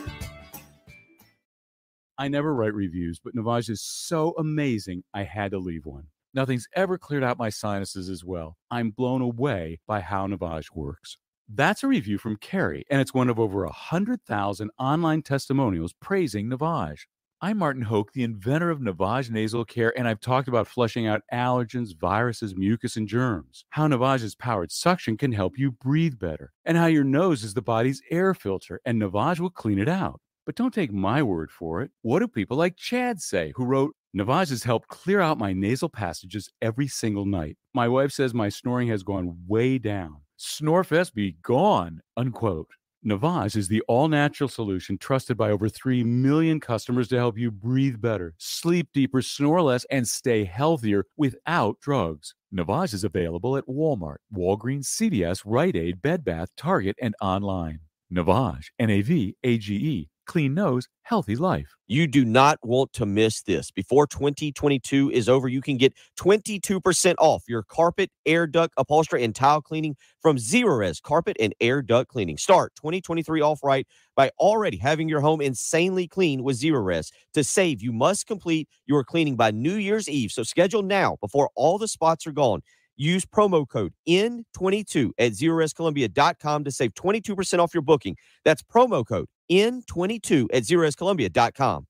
I 2.18 2.30
never 2.30 2.56
write 2.56 2.74
reviews, 2.74 3.20
but 3.22 3.36
Navage 3.36 3.70
is 3.70 3.82
so 3.82 4.34
amazing, 4.40 5.04
I 5.14 5.24
had 5.24 5.52
to 5.52 5.60
leave 5.60 5.86
one. 5.86 6.06
Nothing's 6.34 6.68
ever 6.74 6.98
cleared 6.98 7.24
out 7.24 7.38
my 7.38 7.50
sinuses 7.50 8.10
as 8.10 8.24
well. 8.24 8.56
I'm 8.72 8.92
blown 8.92 9.22
away 9.22 9.80
by 9.86 10.00
how 10.00 10.26
Navage 10.26 10.74
works. 10.74 11.18
That's 11.50 11.84
a 11.84 11.88
review 11.88 12.18
from 12.18 12.38
Carrie, 12.38 12.86
and 12.90 13.02
it's 13.02 13.14
one 13.14 13.30
of 13.30 13.40
over 13.40 13.66
100,000 13.66 14.72
online 14.80 15.22
testimonials 15.22 15.94
praising 16.02 16.50
Navage. 16.50 17.02
I'm 17.40 17.60
Martin 17.60 17.84
Hoke, 17.84 18.14
the 18.14 18.24
inventor 18.24 18.72
of 18.72 18.80
Navage 18.80 19.30
Nasal 19.30 19.64
Care, 19.64 19.96
and 19.96 20.08
I've 20.08 20.20
talked 20.20 20.48
about 20.48 20.68
flushing 20.68 21.06
out 21.06 21.22
allergens, 21.32 21.96
viruses, 21.96 22.56
mucus, 22.56 22.96
and 22.98 23.08
germs. 23.08 23.64
How 23.70 23.88
Navage's 23.88 24.34
powered 24.34 24.72
suction 24.72 25.18
can 25.18 25.32
help 25.32 25.56
you 25.56 25.72
breathe 25.72 26.18
better, 26.18 26.52
and 26.66 26.76
how 26.76 26.88
your 26.88 27.04
nose 27.04 27.44
is 27.44 27.54
the 27.54 27.62
body's 27.62 28.02
air 28.10 28.34
filter, 28.34 28.82
and 28.86 29.00
Navage 29.00 29.40
will 29.40 29.52
clean 29.52 29.78
it 29.78 29.88
out. 29.88 30.20
But 30.48 30.56
don't 30.56 30.74
take 30.74 30.92
my 30.92 31.22
word 31.22 31.52
for 31.52 31.84
it. 31.84 31.92
What 32.02 32.22
do 32.22 32.28
people 32.28 32.58
like 32.58 32.76
Chad 32.76 33.22
say, 33.22 33.54
who 33.56 33.66
wrote, 33.66 33.96
Navage 34.18 34.50
has 34.50 34.64
helped 34.64 34.88
clear 34.88 35.22
out 35.22 35.38
my 35.38 35.54
nasal 35.54 35.90
passages 35.90 36.50
every 36.64 36.88
single 36.88 37.26
night. 37.28 37.56
My 37.72 37.88
wife 37.88 38.12
says 38.12 38.34
my 38.34 38.50
snoring 38.50 38.88
has 38.88 39.04
gone 39.04 39.38
way 39.46 39.78
down. 39.78 40.22
Snorefest 40.40 41.14
be 41.14 41.36
gone, 41.44 42.02
unquote. 42.16 42.72
Navage 43.06 43.56
is 43.56 43.68
the 43.68 43.82
all 43.88 44.08
natural 44.08 44.50
solution 44.50 44.98
trusted 44.98 45.38
by 45.38 45.52
over 45.52 45.70
3 45.70 46.04
million 46.04 46.60
customers 46.60 47.08
to 47.10 47.16
help 47.16 47.38
you 47.38 47.52
breathe 47.52 48.02
better, 48.02 48.34
sleep 48.38 48.90
deeper, 48.94 49.22
snore 49.22 49.62
less, 49.62 49.86
and 49.92 50.08
stay 50.08 50.44
healthier 50.44 51.06
without 51.16 51.80
drugs. 51.80 52.34
Navage 52.54 52.94
is 52.94 53.04
available 53.04 53.56
at 53.56 53.68
Walmart, 53.68 54.18
Walgreens, 54.36 54.88
CVS, 54.88 55.44
Rite 55.46 55.76
Aid, 55.76 56.02
Bed 56.02 56.26
Bath, 56.26 56.50
Target, 56.58 56.96
and 57.00 57.14
online. 57.22 57.80
Navage, 58.12 58.68
N 58.80 58.90
A 58.90 59.02
V 59.02 59.36
A 59.44 59.58
G 59.58 59.76
E, 59.76 60.10
clean 60.28 60.54
nose, 60.54 60.88
healthy 61.02 61.36
life. 61.36 61.74
You 61.88 62.06
do 62.06 62.26
not 62.26 62.60
want 62.62 62.92
to 62.94 63.06
miss 63.06 63.42
this. 63.42 63.72
Before 63.72 64.06
2022 64.06 65.10
is 65.12 65.30
over, 65.30 65.48
you 65.48 65.62
can 65.62 65.78
get 65.78 65.94
22% 66.20 67.16
off 67.18 67.44
your 67.48 67.64
carpet, 67.64 68.12
air 68.26 68.46
duct, 68.46 68.74
upholstery, 68.78 69.24
and 69.24 69.34
tile 69.34 69.62
cleaning 69.62 69.96
from 70.22 70.38
Zerorez 70.38 71.02
Carpet 71.02 71.38
and 71.40 71.56
Air 71.62 71.82
Duct 71.82 72.10
Cleaning. 72.10 72.38
Start 72.38 72.74
2023 72.76 73.42
off 73.42 73.64
right 73.64 73.88
by 74.16 74.30
already 74.38 74.78
having 74.78 75.08
your 75.08 75.22
home 75.22 75.40
insanely 75.40 76.08
clean 76.08 76.44
with 76.44 76.60
Zerorez. 76.60 77.10
To 77.34 77.44
save, 77.44 77.82
you 77.82 77.94
must 77.94 78.28
complete 78.28 78.68
your 78.86 79.04
cleaning 79.04 79.38
by 79.38 79.52
New 79.52 79.76
Year's 79.76 80.10
Eve. 80.10 80.32
So 80.32 80.44
schedule 80.44 80.84
now 80.84 81.18
before 81.22 81.50
all 81.56 81.78
the 81.78 81.88
spots 81.88 82.28
are 82.28 82.34
gone. 82.34 82.62
Use 82.98 83.26
promo 83.26 83.68
code 83.68 83.94
N22 84.08 85.12
at 85.18 85.32
ZerorezColumbia.com 85.34 86.64
to 86.64 86.72
save 86.72 86.94
22% 86.94 87.60
off 87.60 87.74
your 87.74 87.84
booking. 87.84 88.16
That's 88.44 88.64
promo 88.64 89.06
code 89.06 89.28
N22 89.52 90.48
at 90.52 90.64
ZerorezColumbia.com. 90.64 91.88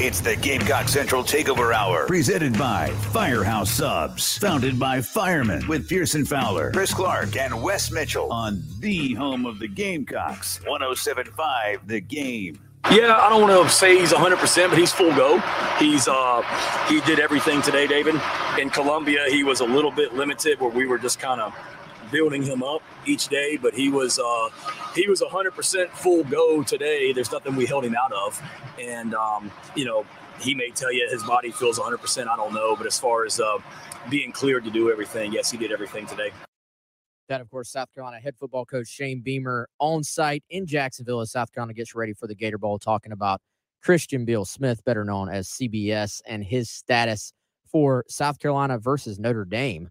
It's 0.00 0.20
the 0.20 0.34
Gamecock 0.34 0.88
Central 0.88 1.22
Takeover 1.22 1.72
Hour, 1.72 2.08
presented 2.08 2.58
by 2.58 2.88
Firehouse 3.12 3.70
Subs, 3.70 4.36
founded 4.38 4.76
by 4.76 5.00
firemen 5.00 5.64
with 5.68 5.88
Pearson 5.88 6.24
Fowler, 6.24 6.72
Chris 6.72 6.92
Clark, 6.92 7.36
and 7.36 7.62
Wes 7.62 7.92
Mitchell 7.92 8.32
on 8.32 8.60
the 8.80 9.14
home 9.14 9.46
of 9.46 9.60
the 9.60 9.68
Gamecocks, 9.68 10.58
1075 10.66 11.86
The 11.86 12.00
Game. 12.00 12.58
Yeah, 12.90 13.16
I 13.16 13.30
don't 13.30 13.40
want 13.40 13.66
to 13.68 13.74
say 13.74 13.98
he's 13.98 14.12
100%, 14.12 14.68
but 14.68 14.78
he's 14.78 14.92
full 14.92 15.12
go. 15.16 15.38
He's 15.78 16.06
uh 16.06 16.42
he 16.86 17.00
did 17.00 17.18
everything 17.18 17.62
today, 17.62 17.86
David. 17.86 18.14
In 18.58 18.68
Columbia, 18.68 19.24
he 19.28 19.42
was 19.42 19.60
a 19.60 19.64
little 19.64 19.90
bit 19.90 20.14
limited 20.14 20.60
where 20.60 20.70
we 20.70 20.86
were 20.86 20.98
just 20.98 21.18
kind 21.18 21.40
of 21.40 21.54
building 22.12 22.42
him 22.42 22.62
up 22.62 22.82
each 23.06 23.28
day, 23.28 23.56
but 23.56 23.74
he 23.74 23.88
was 23.88 24.18
uh 24.18 24.48
he 24.94 25.08
was 25.08 25.22
100% 25.22 25.88
full 25.90 26.24
go 26.24 26.62
today. 26.62 27.12
There's 27.12 27.32
nothing 27.32 27.56
we 27.56 27.64
held 27.66 27.84
him 27.84 27.96
out 27.96 28.12
of. 28.12 28.40
And 28.78 29.14
um, 29.14 29.50
you 29.74 29.86
know, 29.86 30.04
he 30.38 30.54
may 30.54 30.70
tell 30.70 30.92
you 30.92 31.08
his 31.10 31.24
body 31.24 31.52
feels 31.52 31.78
100%, 31.78 32.28
I 32.28 32.36
don't 32.36 32.52
know, 32.52 32.76
but 32.76 32.86
as 32.86 32.98
far 32.98 33.24
as 33.24 33.40
uh 33.40 33.58
being 34.10 34.30
cleared 34.30 34.64
to 34.64 34.70
do 34.70 34.92
everything, 34.92 35.32
yes, 35.32 35.50
he 35.50 35.56
did 35.56 35.72
everything 35.72 36.06
today. 36.06 36.30
That, 37.28 37.40
of 37.40 37.50
course, 37.50 37.70
South 37.70 37.92
Carolina 37.94 38.20
head 38.20 38.34
football 38.38 38.64
coach 38.64 38.88
Shane 38.88 39.20
Beamer 39.20 39.68
on 39.78 40.04
site 40.04 40.44
in 40.50 40.66
Jacksonville 40.66 41.20
as 41.20 41.32
South 41.32 41.52
Carolina 41.52 41.74
gets 41.74 41.94
ready 41.94 42.12
for 42.12 42.26
the 42.26 42.34
Gator 42.34 42.58
Bowl, 42.58 42.78
talking 42.78 43.12
about 43.12 43.40
Christian 43.82 44.24
Beal 44.24 44.44
Smith, 44.44 44.84
better 44.84 45.04
known 45.04 45.28
as 45.28 45.48
CBS, 45.48 46.20
and 46.26 46.44
his 46.44 46.70
status 46.70 47.32
for 47.70 48.04
South 48.08 48.38
Carolina 48.38 48.78
versus 48.78 49.18
Notre 49.18 49.44
Dame, 49.44 49.90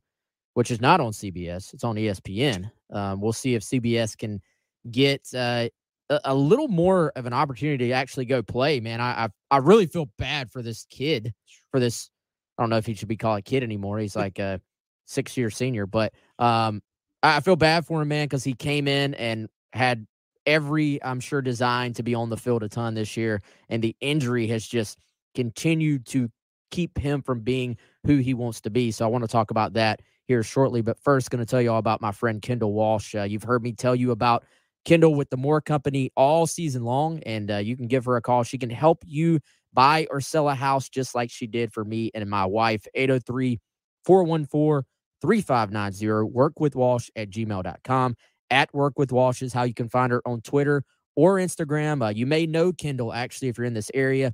which 0.53 0.71
is 0.71 0.81
not 0.81 0.99
on 0.99 1.11
CBS. 1.11 1.73
It's 1.73 1.83
on 1.83 1.95
ESPN. 1.95 2.71
Um, 2.91 3.21
we'll 3.21 3.33
see 3.33 3.55
if 3.55 3.63
CBS 3.63 4.17
can 4.17 4.41
get 4.89 5.21
uh, 5.35 5.67
a, 6.09 6.19
a 6.25 6.35
little 6.35 6.67
more 6.67 7.11
of 7.15 7.25
an 7.25 7.33
opportunity 7.33 7.87
to 7.87 7.93
actually 7.93 8.25
go 8.25 8.41
play. 8.41 8.79
Man, 8.79 9.01
I, 9.01 9.25
I 9.25 9.29
I 9.51 9.57
really 9.57 9.85
feel 9.85 10.09
bad 10.17 10.51
for 10.51 10.61
this 10.61 10.85
kid, 10.89 11.33
for 11.71 11.79
this. 11.79 12.09
I 12.57 12.63
don't 12.63 12.69
know 12.69 12.77
if 12.77 12.85
he 12.85 12.93
should 12.93 13.07
be 13.07 13.17
called 13.17 13.39
a 13.39 13.41
kid 13.41 13.63
anymore. 13.63 13.99
He's 13.99 14.15
like 14.25 14.39
a 14.39 14.61
six 15.05 15.37
year 15.37 15.49
senior, 15.49 15.85
but 15.85 16.13
um, 16.39 16.81
I 17.23 17.39
feel 17.39 17.55
bad 17.55 17.85
for 17.85 18.01
him, 18.01 18.09
man, 18.09 18.25
because 18.27 18.43
he 18.43 18.53
came 18.53 18.87
in 18.87 19.13
and 19.15 19.49
had 19.73 20.05
every, 20.45 21.01
I'm 21.03 21.19
sure, 21.21 21.41
design 21.41 21.93
to 21.93 22.03
be 22.03 22.15
on 22.15 22.29
the 22.29 22.37
field 22.37 22.63
a 22.63 22.69
ton 22.69 22.95
this 22.95 23.15
year. 23.17 23.41
And 23.69 23.81
the 23.83 23.95
injury 24.01 24.47
has 24.47 24.67
just 24.67 24.99
continued 25.35 26.05
to 26.07 26.29
keep 26.71 26.97
him 26.97 27.21
from 27.21 27.41
being 27.41 27.77
who 28.05 28.17
he 28.17 28.33
wants 28.33 28.61
to 28.61 28.69
be. 28.69 28.91
So 28.91 29.05
I 29.05 29.07
want 29.07 29.23
to 29.23 29.27
talk 29.29 29.51
about 29.51 29.73
that 29.73 30.01
here 30.27 30.43
shortly. 30.43 30.81
But 30.81 30.99
first, 30.99 31.31
going 31.31 31.43
to 31.43 31.49
tell 31.49 31.61
you 31.61 31.71
all 31.71 31.79
about 31.79 32.01
my 32.01 32.11
friend 32.11 32.41
Kendall 32.41 32.73
Walsh. 32.73 33.15
Uh, 33.15 33.23
you've 33.23 33.43
heard 33.43 33.63
me 33.63 33.71
tell 33.73 33.95
you 33.95 34.11
about 34.11 34.43
Kendall 34.85 35.15
with 35.15 35.29
the 35.29 35.37
Moore 35.37 35.61
Company 35.61 36.11
all 36.17 36.45
season 36.45 36.83
long, 36.83 37.19
and 37.23 37.51
uh, 37.51 37.57
you 37.57 37.77
can 37.77 37.87
give 37.87 38.05
her 38.05 38.17
a 38.17 38.21
call. 38.21 38.43
She 38.43 38.57
can 38.57 38.69
help 38.69 39.03
you 39.05 39.39
buy 39.73 40.07
or 40.11 40.19
sell 40.21 40.49
a 40.49 40.55
house 40.55 40.89
just 40.89 41.15
like 41.15 41.31
she 41.31 41.47
did 41.47 41.71
for 41.73 41.85
me 41.85 42.11
and 42.13 42.29
my 42.29 42.45
wife. 42.45 42.85
803 42.93 43.61
414 44.03 44.83
3590. 45.23 46.31
Work 46.31 46.59
with 46.59 46.75
Walsh 46.75 47.09
at 47.15 47.29
gmail.com. 47.29 48.15
At 48.51 48.73
Work 48.73 48.99
with 48.99 49.11
Walsh 49.13 49.41
is 49.41 49.53
how 49.53 49.63
you 49.63 49.73
can 49.73 49.87
find 49.87 50.11
her 50.11 50.21
on 50.25 50.41
Twitter 50.41 50.83
or 51.15 51.37
Instagram. 51.37 52.05
Uh, 52.05 52.09
you 52.09 52.25
may 52.25 52.45
know 52.45 52.73
Kendall 52.73 53.13
actually 53.13 53.47
if 53.47 53.57
you're 53.57 53.65
in 53.65 53.73
this 53.73 53.89
area. 53.93 54.33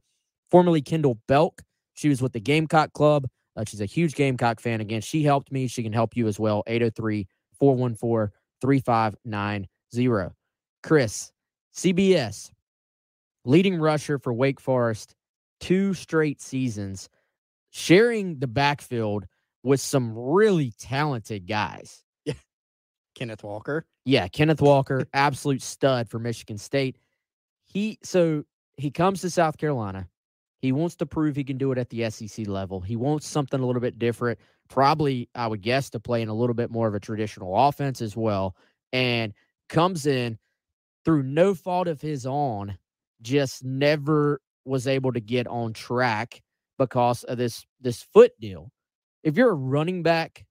Formerly 0.50 0.82
Kendall 0.82 1.20
Belk. 1.28 1.62
She 1.94 2.10
was 2.10 2.22
with 2.22 2.34
the 2.34 2.40
Gamecock 2.40 2.92
Club. 2.94 3.28
Uh, 3.56 3.66
she's 3.68 3.82
a 3.82 3.86
huge 3.86 4.16
Gamecock 4.16 4.60
fan. 4.60 4.82
Again, 4.82 5.02
she 5.02 5.24
helped 5.24 5.52
me. 5.52 5.68
She 5.68 5.84
can 5.84 5.94
help 5.94 6.18
you 6.18 6.28
as 6.28 6.40
well. 6.40 6.64
803 6.66 7.28
414 7.60 8.34
3590. 8.62 10.36
Chris, 10.82 11.32
CBS, 11.76 12.50
leading 13.46 13.78
rusher 13.78 14.18
for 14.18 14.34
Wake 14.34 14.60
Forest, 14.60 15.14
two 15.60 15.94
straight 15.94 16.42
seasons, 16.42 17.10
sharing 17.70 18.40
the 18.40 18.48
backfield 18.48 19.26
with 19.64 19.82
some 19.82 20.18
really 20.18 20.74
talented 20.80 21.48
guys. 21.48 22.04
Yeah. 22.26 22.34
Kenneth 23.16 23.44
Walker. 23.44 23.86
Yeah, 24.06 24.28
Kenneth 24.28 24.62
Walker, 24.62 25.08
absolute 25.14 25.62
stud 25.62 26.10
for 26.10 26.20
Michigan 26.20 26.58
State. 26.58 26.98
He 27.66 28.00
so 28.04 28.44
he 28.78 28.92
comes 28.92 29.22
to 29.22 29.30
South 29.30 29.58
Carolina. 29.58 30.08
He 30.62 30.72
wants 30.72 30.96
to 30.98 31.06
prove 31.06 31.36
he 31.36 31.44
can 31.44 31.58
do 31.58 31.72
it 31.72 31.78
at 31.78 31.90
the 31.90 32.10
SEC 32.10 32.48
level. 32.48 32.82
He 32.82 32.96
wants 32.96 33.28
something 33.28 33.60
a 33.60 33.66
little 33.66 33.82
bit 33.82 33.98
different. 33.98 34.40
Probably, 34.68 35.30
I 35.34 35.48
would 35.48 35.62
guess, 35.62 35.90
to 35.92 36.00
play 36.00 36.22
in 36.22 36.28
a 36.28 36.34
little 36.34 36.54
bit 36.54 36.70
more 36.70 36.88
of 36.88 36.96
a 36.96 37.00
traditional 37.00 37.56
offense 37.56 38.02
as 38.02 38.16
well. 38.16 38.56
And 38.92 39.34
comes 39.70 40.06
in 40.06 40.38
through 41.06 41.24
no 41.24 41.54
fault 41.54 41.88
of 41.88 42.02
his 42.02 42.26
own, 42.26 42.78
just 43.22 43.64
never 43.64 44.42
was 44.66 44.86
able 44.88 45.14
to 45.14 45.22
get 45.22 45.48
on 45.48 45.74
track 45.74 46.42
because 46.78 47.24
of 47.24 47.38
this 47.38 47.66
this 47.80 48.02
foot 48.02 48.32
deal. 48.40 48.72
If 49.24 49.38
you're 49.38 49.52
a 49.52 49.56
running 49.56 50.04
back, 50.04 50.46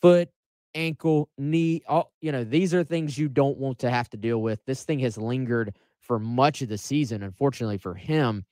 foot, 0.00 0.28
ankle, 0.74 1.28
knee, 1.38 1.82
all 1.88 2.12
you 2.20 2.32
know, 2.32 2.44
these 2.44 2.74
are 2.74 2.84
things 2.84 3.16
you 3.16 3.28
don't 3.28 3.58
want 3.58 3.78
to 3.80 3.90
have 3.90 4.08
to 4.10 4.16
deal 4.16 4.42
with. 4.42 4.64
This 4.66 4.84
thing 4.84 4.98
has 5.00 5.16
lingered 5.16 5.76
for 6.00 6.18
much 6.18 6.62
of 6.62 6.68
the 6.68 6.78
season, 6.78 7.22
unfortunately 7.22 7.78
for 7.78 7.94
him. 7.94 8.44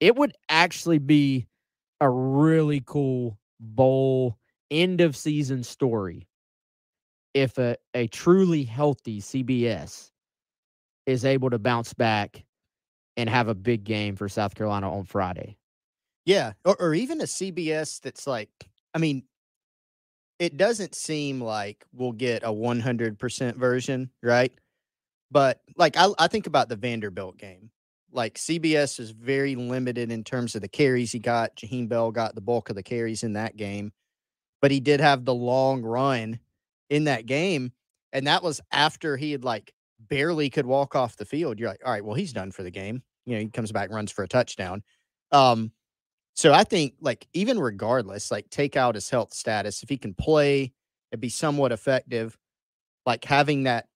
It 0.00 0.16
would 0.16 0.32
actually 0.48 0.98
be 0.98 1.46
a 2.00 2.08
really 2.10 2.82
cool 2.84 3.38
bowl 3.60 4.38
end 4.70 5.00
of 5.00 5.16
season 5.16 5.62
story 5.62 6.26
if 7.34 7.58
a, 7.58 7.76
a 7.94 8.06
truly 8.08 8.64
healthy 8.64 9.20
CBS 9.20 10.10
is 11.06 11.24
able 11.24 11.50
to 11.50 11.58
bounce 11.58 11.94
back 11.94 12.44
and 13.16 13.28
have 13.28 13.48
a 13.48 13.54
big 13.54 13.84
game 13.84 14.16
for 14.16 14.28
South 14.28 14.54
Carolina 14.54 14.92
on 14.92 15.04
Friday. 15.04 15.56
Yeah, 16.24 16.52
or, 16.64 16.76
or 16.80 16.94
even 16.94 17.20
a 17.20 17.24
CBS 17.24 18.00
that's 18.00 18.26
like, 18.26 18.50
I 18.94 18.98
mean, 18.98 19.24
it 20.38 20.56
doesn't 20.56 20.94
seem 20.94 21.40
like 21.40 21.84
we'll 21.92 22.12
get 22.12 22.42
a 22.42 22.48
100% 22.48 23.56
version, 23.56 24.10
right? 24.22 24.52
But 25.30 25.60
like, 25.76 25.96
I, 25.96 26.08
I 26.18 26.28
think 26.28 26.46
about 26.46 26.68
the 26.68 26.76
Vanderbilt 26.76 27.38
game. 27.38 27.70
Like, 28.12 28.34
CBS 28.34 29.00
is 29.00 29.10
very 29.10 29.56
limited 29.56 30.12
in 30.12 30.22
terms 30.22 30.54
of 30.54 30.60
the 30.60 30.68
carries 30.68 31.12
he 31.12 31.18
got. 31.18 31.56
Jaheim 31.56 31.88
Bell 31.88 32.10
got 32.10 32.34
the 32.34 32.40
bulk 32.42 32.68
of 32.70 32.76
the 32.76 32.82
carries 32.82 33.22
in 33.22 33.32
that 33.34 33.56
game, 33.56 33.92
but 34.60 34.70
he 34.70 34.80
did 34.80 35.00
have 35.00 35.24
the 35.24 35.34
long 35.34 35.82
run 35.82 36.38
in 36.90 37.04
that 37.04 37.26
game. 37.26 37.72
And 38.12 38.26
that 38.26 38.42
was 38.42 38.60
after 38.70 39.16
he 39.16 39.32
had 39.32 39.44
like 39.44 39.72
barely 40.08 40.50
could 40.50 40.66
walk 40.66 40.94
off 40.94 41.16
the 41.16 41.24
field. 41.24 41.58
You're 41.58 41.70
like, 41.70 41.80
all 41.84 41.92
right, 41.92 42.04
well, 42.04 42.14
he's 42.14 42.34
done 42.34 42.52
for 42.52 42.62
the 42.62 42.70
game. 42.70 43.02
You 43.24 43.34
know, 43.36 43.40
he 43.40 43.48
comes 43.48 43.72
back, 43.72 43.90
runs 43.90 44.12
for 44.12 44.24
a 44.24 44.28
touchdown. 44.28 44.82
Um, 45.30 45.72
so 46.34 46.52
I 46.52 46.64
think 46.64 46.94
like 47.00 47.26
even 47.34 47.58
regardless, 47.58 48.30
like 48.30 48.48
take 48.50 48.76
out 48.76 48.94
his 48.94 49.10
health 49.10 49.34
status, 49.34 49.82
if 49.82 49.88
he 49.88 49.98
can 49.98 50.14
play 50.14 50.72
and 51.10 51.20
be 51.20 51.28
somewhat 51.28 51.72
effective, 51.72 52.36
like 53.04 53.24
having 53.24 53.64
that 53.64 53.86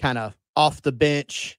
kind 0.00 0.18
of 0.18 0.36
off 0.56 0.82
the 0.82 0.92
bench, 0.92 1.58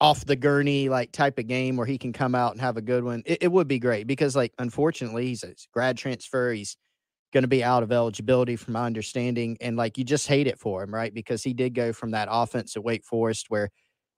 off 0.00 0.24
the 0.24 0.36
gurney 0.36 0.88
like 0.88 1.12
type 1.12 1.38
of 1.38 1.46
game 1.46 1.76
where 1.76 1.86
he 1.86 1.98
can 1.98 2.12
come 2.12 2.34
out 2.34 2.52
and 2.52 2.60
have 2.60 2.76
a 2.76 2.82
good 2.82 3.04
one, 3.04 3.22
it, 3.24 3.38
it 3.42 3.52
would 3.52 3.68
be 3.68 3.78
great 3.78 4.06
because 4.06 4.34
like 4.34 4.52
unfortunately 4.58 5.26
he's 5.26 5.44
a 5.44 5.54
grad 5.72 5.96
transfer, 5.96 6.52
he's 6.52 6.76
going 7.32 7.42
to 7.42 7.48
be 7.48 7.64
out 7.64 7.82
of 7.82 7.92
eligibility 7.92 8.56
from 8.56 8.74
my 8.74 8.86
understanding, 8.86 9.56
and 9.60 9.76
like 9.76 9.96
you 9.98 10.04
just 10.04 10.26
hate 10.26 10.46
it 10.46 10.58
for 10.58 10.82
him, 10.82 10.94
right? 10.94 11.14
Because 11.14 11.42
he 11.42 11.52
did 11.54 11.74
go 11.74 11.92
from 11.92 12.12
that 12.12 12.28
offense 12.30 12.76
at 12.76 12.84
Wake 12.84 13.04
Forest 13.04 13.46
where 13.48 13.70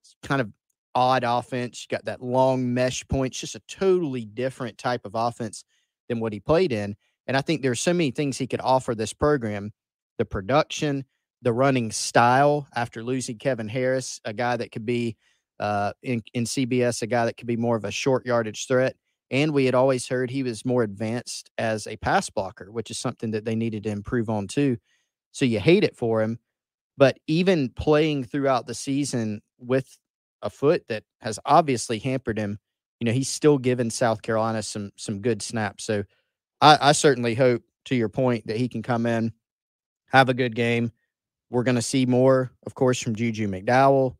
it's 0.02 0.16
kind 0.22 0.40
of 0.40 0.50
odd 0.96 1.24
offense. 1.24 1.86
You 1.88 1.94
got 1.94 2.06
that 2.06 2.22
long 2.22 2.72
mesh 2.72 3.06
points, 3.06 3.38
just 3.38 3.54
a 3.54 3.62
totally 3.68 4.24
different 4.24 4.78
type 4.78 5.04
of 5.04 5.12
offense 5.14 5.62
than 6.08 6.18
what 6.18 6.32
he 6.32 6.40
played 6.40 6.72
in. 6.72 6.96
And 7.26 7.36
I 7.36 7.42
think 7.42 7.60
there's 7.60 7.80
so 7.80 7.92
many 7.92 8.10
things 8.10 8.38
he 8.38 8.46
could 8.46 8.62
offer 8.62 8.94
this 8.94 9.12
program 9.12 9.72
the 10.18 10.24
production, 10.24 11.04
the 11.42 11.52
running 11.52 11.92
style 11.92 12.66
after 12.74 13.04
losing 13.04 13.36
Kevin 13.36 13.68
Harris, 13.68 14.18
a 14.24 14.32
guy 14.32 14.56
that 14.56 14.72
could 14.72 14.86
be 14.86 15.14
uh, 15.60 15.92
in, 16.02 16.22
in 16.32 16.44
CBS, 16.44 17.02
a 17.02 17.06
guy 17.06 17.26
that 17.26 17.36
could 17.36 17.46
be 17.46 17.56
more 17.56 17.76
of 17.76 17.84
a 17.84 17.90
short 17.90 18.24
yardage 18.24 18.66
threat. 18.66 18.96
And 19.30 19.52
we 19.52 19.66
had 19.66 19.74
always 19.74 20.08
heard 20.08 20.30
he 20.30 20.42
was 20.42 20.64
more 20.64 20.82
advanced 20.82 21.50
as 21.58 21.86
a 21.86 21.98
pass 21.98 22.30
blocker, 22.30 22.72
which 22.72 22.90
is 22.90 22.98
something 22.98 23.32
that 23.32 23.44
they 23.44 23.56
needed 23.56 23.82
to 23.82 23.90
improve 23.90 24.30
on 24.30 24.46
too. 24.46 24.78
So 25.32 25.44
you 25.44 25.60
hate 25.60 25.84
it 25.84 25.96
for 25.96 26.22
him. 26.22 26.38
But 26.96 27.18
even 27.26 27.68
playing 27.68 28.24
throughout 28.24 28.66
the 28.66 28.74
season 28.74 29.42
with 29.58 29.98
a 30.42 30.50
foot 30.50 30.84
that 30.88 31.04
has 31.20 31.38
obviously 31.44 31.98
hampered 31.98 32.38
him, 32.38 32.58
you 33.00 33.04
know, 33.04 33.12
he's 33.12 33.28
still 33.28 33.58
given 33.58 33.90
South 33.90 34.22
Carolina 34.22 34.62
some 34.62 34.90
some 34.96 35.20
good 35.20 35.42
snaps. 35.42 35.84
So 35.84 36.04
I, 36.60 36.78
I 36.80 36.92
certainly 36.92 37.34
hope, 37.34 37.62
to 37.86 37.94
your 37.94 38.08
point, 38.08 38.46
that 38.46 38.56
he 38.56 38.68
can 38.68 38.82
come 38.82 39.06
in, 39.06 39.32
have 40.10 40.28
a 40.28 40.34
good 40.34 40.54
game. 40.54 40.92
We're 41.50 41.62
going 41.62 41.76
to 41.76 41.82
see 41.82 42.06
more, 42.06 42.50
of 42.66 42.74
course, 42.74 43.00
from 43.00 43.14
Juju 43.14 43.48
McDowell. 43.48 44.16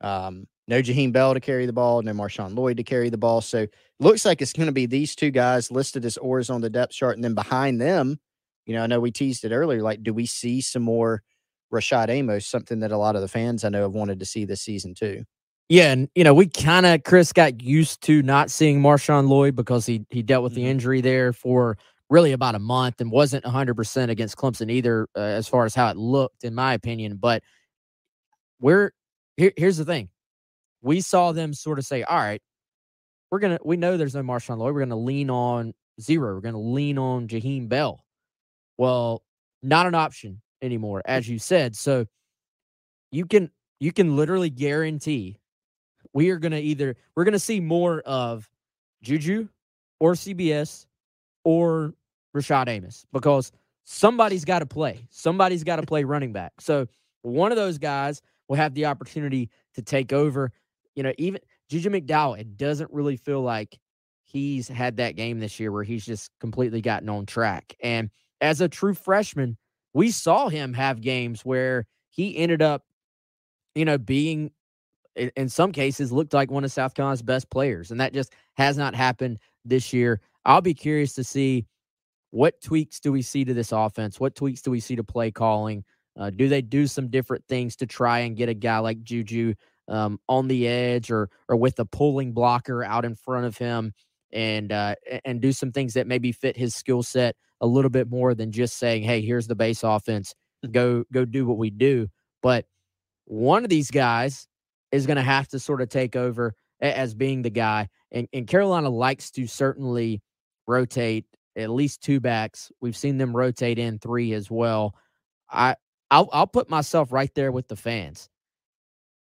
Um, 0.00 0.46
no 0.66 0.82
Jaheim 0.82 1.12
Bell 1.12 1.32
to 1.32 1.40
carry 1.40 1.64
the 1.64 1.72
ball, 1.72 2.02
no 2.02 2.12
Marshawn 2.12 2.54
Lloyd 2.54 2.76
to 2.76 2.82
carry 2.82 3.08
the 3.08 3.16
ball. 3.16 3.40
So 3.40 3.66
looks 4.00 4.26
like 4.26 4.42
it's 4.42 4.52
going 4.52 4.66
to 4.66 4.72
be 4.72 4.86
these 4.86 5.14
two 5.14 5.30
guys 5.30 5.70
listed 5.70 6.04
as 6.04 6.18
oars 6.18 6.50
on 6.50 6.60
the 6.60 6.70
depth 6.70 6.92
chart, 6.92 7.16
and 7.16 7.24
then 7.24 7.34
behind 7.34 7.80
them, 7.80 8.18
you 8.66 8.74
know, 8.74 8.82
I 8.82 8.86
know 8.86 9.00
we 9.00 9.10
teased 9.10 9.44
it 9.44 9.52
earlier. 9.52 9.80
Like, 9.80 10.02
do 10.02 10.12
we 10.12 10.26
see 10.26 10.60
some 10.60 10.82
more 10.82 11.22
Rashad 11.72 12.10
Amos? 12.10 12.46
Something 12.46 12.80
that 12.80 12.92
a 12.92 12.98
lot 12.98 13.16
of 13.16 13.22
the 13.22 13.28
fans 13.28 13.64
I 13.64 13.70
know 13.70 13.82
have 13.82 13.92
wanted 13.92 14.20
to 14.20 14.26
see 14.26 14.44
this 14.44 14.60
season 14.60 14.94
too. 14.94 15.24
Yeah, 15.68 15.92
and 15.92 16.08
you 16.14 16.24
know, 16.24 16.32
we 16.32 16.46
kind 16.48 16.86
of 16.86 17.04
Chris 17.04 17.32
got 17.32 17.60
used 17.62 18.00
to 18.02 18.22
not 18.22 18.50
seeing 18.50 18.80
Marshawn 18.80 19.28
Lloyd 19.28 19.54
because 19.54 19.84
he 19.86 20.04
he 20.10 20.22
dealt 20.22 20.42
with 20.42 20.54
the 20.54 20.62
Mm-hmm. 20.62 20.70
injury 20.70 21.00
there 21.02 21.32
for 21.32 21.76
really 22.10 22.32
about 22.32 22.54
a 22.54 22.58
month 22.58 23.00
and 23.02 23.10
wasn't 23.10 23.44
100% 23.44 24.08
against 24.08 24.36
Clemson 24.36 24.70
either 24.70 25.08
uh, 25.14 25.20
as 25.20 25.46
far 25.46 25.66
as 25.66 25.74
how 25.74 25.90
it 25.90 25.96
looked 25.98 26.42
in 26.44 26.54
my 26.54 26.72
opinion, 26.72 27.16
but 27.16 27.42
we're 28.60 28.92
here, 29.36 29.52
here's 29.56 29.76
the 29.76 29.84
thing. 29.84 30.08
We 30.82 31.00
saw 31.00 31.32
them 31.32 31.52
sort 31.54 31.78
of 31.78 31.84
say, 31.84 32.02
"All 32.02 32.16
right, 32.18 32.40
we're 33.30 33.40
going 33.40 33.58
to 33.58 33.64
we 33.64 33.76
know 33.76 33.96
there's 33.96 34.14
no 34.14 34.22
Marshawn 34.22 34.58
Lloyd. 34.58 34.74
We're 34.74 34.80
going 34.80 34.88
to 34.90 34.96
lean 34.96 35.30
on 35.30 35.74
zero. 36.00 36.34
We're 36.34 36.40
going 36.40 36.54
to 36.54 36.60
lean 36.60 36.98
on 36.98 37.28
Jaheim 37.28 37.68
Bell." 37.68 38.04
Well, 38.78 39.22
not 39.62 39.86
an 39.86 39.94
option 39.94 40.40
anymore 40.62 41.02
as 41.04 41.28
you 41.28 41.38
said. 41.38 41.76
So 41.76 42.06
you 43.10 43.26
can 43.26 43.50
you 43.80 43.92
can 43.92 44.16
literally 44.16 44.50
guarantee 44.50 45.40
we 46.12 46.30
are 46.30 46.38
going 46.38 46.52
to 46.52 46.60
either 46.60 46.96
we're 47.14 47.24
going 47.24 47.32
to 47.32 47.38
see 47.38 47.60
more 47.60 48.00
of 48.00 48.48
Juju 49.02 49.48
or 50.00 50.14
CBS 50.14 50.86
or 51.44 51.94
Rashad 52.36 52.68
Amos 52.68 53.06
because 53.12 53.52
somebody's 53.84 54.44
got 54.44 54.60
to 54.60 54.66
play. 54.66 55.06
Somebody's 55.10 55.64
got 55.64 55.76
to 55.76 55.82
play 55.82 56.04
running 56.04 56.32
back. 56.32 56.52
So 56.60 56.86
one 57.22 57.52
of 57.52 57.56
those 57.56 57.78
guys 57.78 58.22
will 58.48 58.56
have 58.56 58.74
the 58.74 58.86
opportunity 58.86 59.50
to 59.74 59.82
take 59.82 60.12
over. 60.12 60.52
You 60.94 61.02
know, 61.02 61.12
even 61.18 61.40
Juju 61.68 61.90
McDowell, 61.90 62.38
it 62.38 62.56
doesn't 62.56 62.92
really 62.92 63.16
feel 63.16 63.42
like 63.42 63.78
he's 64.24 64.68
had 64.68 64.98
that 64.98 65.16
game 65.16 65.38
this 65.38 65.58
year 65.58 65.72
where 65.72 65.84
he's 65.84 66.04
just 66.04 66.30
completely 66.40 66.80
gotten 66.80 67.08
on 67.08 67.26
track. 67.26 67.74
And 67.80 68.10
as 68.40 68.60
a 68.60 68.68
true 68.68 68.94
freshman, 68.94 69.56
we 69.94 70.10
saw 70.10 70.48
him 70.48 70.74
have 70.74 71.00
games 71.00 71.44
where 71.44 71.86
he 72.10 72.36
ended 72.36 72.62
up, 72.62 72.84
you 73.74 73.84
know, 73.84 73.98
being 73.98 74.50
in, 75.18 75.48
some 75.48 75.72
cases 75.72 76.12
looked 76.12 76.32
like 76.32 76.50
one 76.50 76.64
of 76.64 76.72
South 76.72 76.94
Carolina's 76.94 77.22
best 77.22 77.50
players. 77.50 77.90
And 77.90 78.00
that 78.00 78.12
just 78.12 78.32
has 78.56 78.76
not 78.76 78.94
happened 78.94 79.38
this 79.64 79.92
year. 79.92 80.20
I'll 80.44 80.60
be 80.60 80.74
curious 80.74 81.14
to 81.14 81.24
see 81.24 81.66
what 82.30 82.60
tweaks 82.60 83.00
do 83.00 83.12
we 83.12 83.22
see 83.22 83.44
to 83.44 83.54
this 83.54 83.72
offense? 83.72 84.20
What 84.20 84.34
tweaks 84.34 84.62
do 84.62 84.70
we 84.70 84.80
see 84.80 84.96
to 84.96 85.04
play 85.04 85.30
calling? 85.30 85.84
Uh, 86.18 86.30
do 86.30 86.48
they 86.48 86.62
do 86.62 86.86
some 86.86 87.08
different 87.08 87.44
things 87.48 87.76
to 87.76 87.86
try 87.86 88.20
and 88.20 88.36
get 88.36 88.48
a 88.48 88.54
guy 88.54 88.78
like 88.78 89.02
Juju 89.02 89.54
um, 89.86 90.18
on 90.28 90.48
the 90.48 90.66
edge 90.66 91.10
or 91.10 91.30
or 91.48 91.56
with 91.56 91.78
a 91.78 91.84
pulling 91.84 92.32
blocker 92.32 92.84
out 92.84 93.04
in 93.04 93.14
front 93.14 93.46
of 93.46 93.56
him 93.56 93.94
and 94.32 94.72
uh, 94.72 94.94
and 95.24 95.40
do 95.40 95.52
some 95.52 95.72
things 95.72 95.94
that 95.94 96.06
maybe 96.06 96.32
fit 96.32 96.56
his 96.56 96.74
skill 96.74 97.02
set 97.02 97.36
a 97.60 97.66
little 97.66 97.90
bit 97.90 98.10
more 98.10 98.34
than 98.34 98.50
just 98.50 98.78
saying, 98.78 99.04
"Hey, 99.04 99.22
here's 99.22 99.46
the 99.46 99.54
base 99.54 99.82
offense. 99.82 100.34
Go 100.70 101.04
go 101.12 101.24
do 101.24 101.46
what 101.46 101.56
we 101.56 101.70
do." 101.70 102.08
But 102.42 102.66
one 103.24 103.62
of 103.62 103.70
these 103.70 103.90
guys 103.90 104.47
is 104.92 105.06
going 105.06 105.16
to 105.16 105.22
have 105.22 105.48
to 105.48 105.58
sort 105.58 105.80
of 105.80 105.88
take 105.88 106.16
over 106.16 106.54
as 106.80 107.14
being 107.14 107.42
the 107.42 107.50
guy. 107.50 107.88
And, 108.12 108.28
and 108.32 108.46
Carolina 108.46 108.88
likes 108.88 109.30
to 109.32 109.46
certainly 109.46 110.22
rotate 110.66 111.26
at 111.56 111.70
least 111.70 112.02
two 112.02 112.20
backs. 112.20 112.70
We've 112.80 112.96
seen 112.96 113.18
them 113.18 113.36
rotate 113.36 113.78
in 113.78 113.98
three 113.98 114.32
as 114.32 114.50
well. 114.50 114.94
I 115.50 115.76
I'll, 116.10 116.28
I'll 116.32 116.46
put 116.46 116.70
myself 116.70 117.12
right 117.12 117.34
there 117.34 117.52
with 117.52 117.68
the 117.68 117.76
fans. 117.76 118.28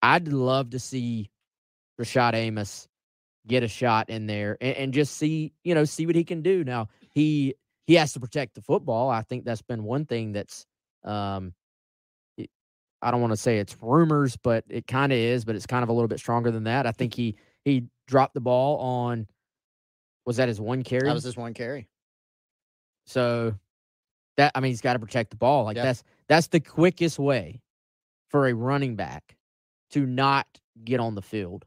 I'd 0.02 0.28
love 0.28 0.70
to 0.70 0.80
see 0.80 1.30
Rashad 2.00 2.34
Amos 2.34 2.88
get 3.46 3.62
a 3.62 3.68
shot 3.68 4.08
in 4.08 4.26
there 4.26 4.56
and, 4.60 4.76
and 4.76 4.94
just 4.94 5.16
see 5.16 5.52
you 5.64 5.74
know 5.74 5.84
see 5.84 6.06
what 6.06 6.16
he 6.16 6.24
can 6.24 6.42
do. 6.42 6.64
Now 6.64 6.88
he 7.10 7.54
he 7.86 7.94
has 7.94 8.12
to 8.14 8.20
protect 8.20 8.54
the 8.54 8.62
football. 8.62 9.10
I 9.10 9.22
think 9.22 9.44
that's 9.44 9.62
been 9.62 9.84
one 9.84 10.06
thing 10.06 10.32
that's 10.32 10.66
um 11.04 11.52
I 13.02 13.10
don't 13.10 13.20
want 13.20 13.32
to 13.32 13.36
say 13.36 13.58
it's 13.58 13.76
rumors, 13.82 14.36
but 14.36 14.64
it 14.68 14.86
kind 14.86 15.12
of 15.12 15.18
is, 15.18 15.44
but 15.44 15.56
it's 15.56 15.66
kind 15.66 15.82
of 15.82 15.88
a 15.88 15.92
little 15.92 16.08
bit 16.08 16.18
stronger 16.18 16.50
than 16.50 16.64
that. 16.64 16.86
I 16.86 16.92
think 16.92 17.14
he 17.14 17.36
he 17.64 17.86
dropped 18.06 18.34
the 18.34 18.40
ball 18.40 18.78
on 18.78 19.26
was 20.24 20.36
that 20.36 20.48
his 20.48 20.60
one 20.60 20.84
carry? 20.84 21.08
That 21.08 21.14
was 21.14 21.24
his 21.24 21.36
one 21.36 21.52
carry. 21.54 21.88
So 23.06 23.54
that 24.36 24.52
I 24.54 24.60
mean 24.60 24.70
he's 24.70 24.80
got 24.80 24.94
to 24.94 24.98
protect 24.98 25.30
the 25.30 25.36
ball. 25.36 25.64
Like 25.64 25.76
Yep. 25.76 25.84
that's 25.84 26.04
that's 26.28 26.46
the 26.48 26.60
quickest 26.60 27.18
way 27.18 27.60
for 28.28 28.46
a 28.46 28.54
running 28.54 28.96
back 28.96 29.36
to 29.90 30.06
not 30.06 30.46
get 30.84 31.00
on 31.00 31.14
the 31.14 31.22
field 31.22 31.64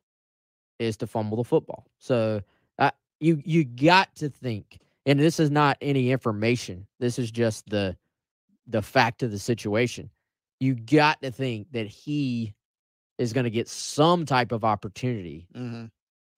is 0.79 0.97
to 0.97 1.07
fumble 1.07 1.37
the 1.37 1.43
football. 1.43 1.85
So 1.99 2.41
uh, 2.79 2.91
you 3.19 3.41
you 3.45 3.63
got 3.65 4.15
to 4.15 4.29
think, 4.29 4.79
and 5.05 5.19
this 5.19 5.39
is 5.39 5.51
not 5.51 5.77
any 5.81 6.11
information. 6.11 6.87
This 6.99 7.19
is 7.19 7.29
just 7.29 7.69
the 7.69 7.95
the 8.67 8.81
fact 8.81 9.21
of 9.21 9.31
the 9.31 9.39
situation. 9.39 10.09
You 10.59 10.75
got 10.75 11.21
to 11.21 11.31
think 11.31 11.71
that 11.71 11.87
he 11.87 12.53
is 13.17 13.33
going 13.33 13.43
to 13.45 13.49
get 13.49 13.67
some 13.69 14.25
type 14.25 14.51
of 14.51 14.63
opportunity 14.63 15.47
Mm-hmm. 15.55 15.85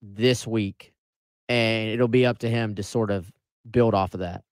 this 0.02 0.46
week, 0.46 0.92
and 1.48 1.88
it'll 1.90 2.08
be 2.08 2.26
up 2.26 2.38
to 2.38 2.48
him 2.48 2.74
to 2.76 2.82
sort 2.82 3.10
of 3.10 3.30
build 3.70 3.94
off 3.94 4.14
of 4.14 4.20
that. 4.20 4.42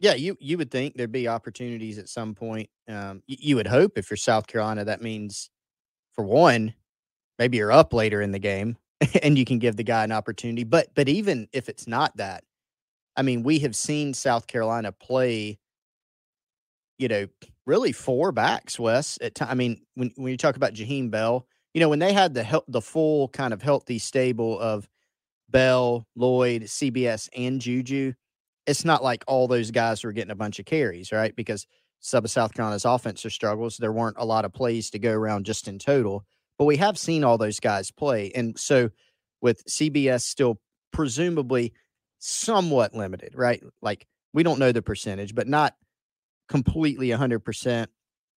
Yeah, 0.00 0.14
you 0.14 0.36
you 0.40 0.56
would 0.58 0.70
think 0.70 0.94
there'd 0.96 1.10
be 1.12 1.26
opportunities 1.28 1.98
at 1.98 2.08
some 2.08 2.34
point. 2.34 2.68
Um, 2.88 3.22
y- 3.28 3.36
you 3.40 3.56
would 3.56 3.66
hope 3.66 3.98
if 3.98 4.10
you're 4.10 4.16
South 4.16 4.46
Carolina, 4.46 4.84
that 4.84 5.02
means 5.02 5.50
for 6.14 6.24
one, 6.24 6.74
maybe 7.38 7.56
you're 7.56 7.72
up 7.72 7.92
later 7.92 8.22
in 8.22 8.30
the 8.32 8.38
game 8.38 8.76
and 9.22 9.36
you 9.36 9.44
can 9.44 9.58
give 9.58 9.76
the 9.76 9.82
guy 9.84 10.04
an 10.04 10.12
opportunity. 10.12 10.62
But 10.64 10.88
but 10.94 11.08
even 11.08 11.48
if 11.52 11.68
it's 11.68 11.86
not 11.88 12.16
that, 12.16 12.44
I 13.16 13.22
mean, 13.22 13.42
we 13.42 13.58
have 13.60 13.74
seen 13.74 14.14
South 14.14 14.46
Carolina 14.46 14.92
play, 14.92 15.58
you 16.98 17.08
know, 17.08 17.26
really 17.66 17.92
four 17.92 18.32
backs. 18.32 18.78
Wes, 18.78 19.18
at 19.20 19.34
ti- 19.34 19.44
I 19.44 19.54
mean, 19.54 19.80
when 19.94 20.12
when 20.16 20.30
you 20.30 20.36
talk 20.36 20.56
about 20.56 20.74
Jaheim 20.74 21.10
Bell, 21.10 21.46
you 21.74 21.80
know, 21.80 21.88
when 21.88 21.98
they 21.98 22.12
had 22.12 22.34
the 22.34 22.42
hel- 22.42 22.64
the 22.68 22.80
full 22.80 23.28
kind 23.28 23.52
of 23.52 23.62
healthy 23.62 23.98
stable 23.98 24.58
of 24.58 24.88
Bell, 25.48 26.06
Lloyd, 26.16 26.62
CBS, 26.64 27.28
and 27.36 27.60
Juju, 27.60 28.12
it's 28.66 28.84
not 28.84 29.02
like 29.02 29.24
all 29.26 29.48
those 29.48 29.70
guys 29.70 30.04
were 30.04 30.12
getting 30.12 30.30
a 30.30 30.36
bunch 30.36 30.58
of 30.58 30.66
carries, 30.66 31.12
right? 31.12 31.34
Because 31.34 31.66
some 32.00 32.24
of 32.24 32.30
South 32.30 32.54
Carolina's 32.54 32.84
offensive 32.84 33.32
struggles, 33.32 33.76
there 33.76 33.92
weren't 33.92 34.18
a 34.18 34.24
lot 34.24 34.44
of 34.44 34.52
plays 34.52 34.90
to 34.90 34.98
go 34.98 35.12
around 35.12 35.46
just 35.46 35.68
in 35.68 35.78
total. 35.78 36.24
But 36.58 36.66
we 36.66 36.76
have 36.76 36.98
seen 36.98 37.24
all 37.24 37.38
those 37.38 37.60
guys 37.60 37.90
play. 37.90 38.30
And 38.34 38.58
so 38.58 38.90
with 39.40 39.64
CBS 39.66 40.22
still 40.22 40.60
presumably 40.92 41.72
somewhat 42.18 42.94
limited, 42.94 43.34
right? 43.34 43.62
Like 43.80 44.06
we 44.32 44.42
don't 44.42 44.58
know 44.58 44.72
the 44.72 44.82
percentage, 44.82 45.34
but 45.34 45.48
not 45.48 45.74
completely 46.48 47.08
100% 47.08 47.86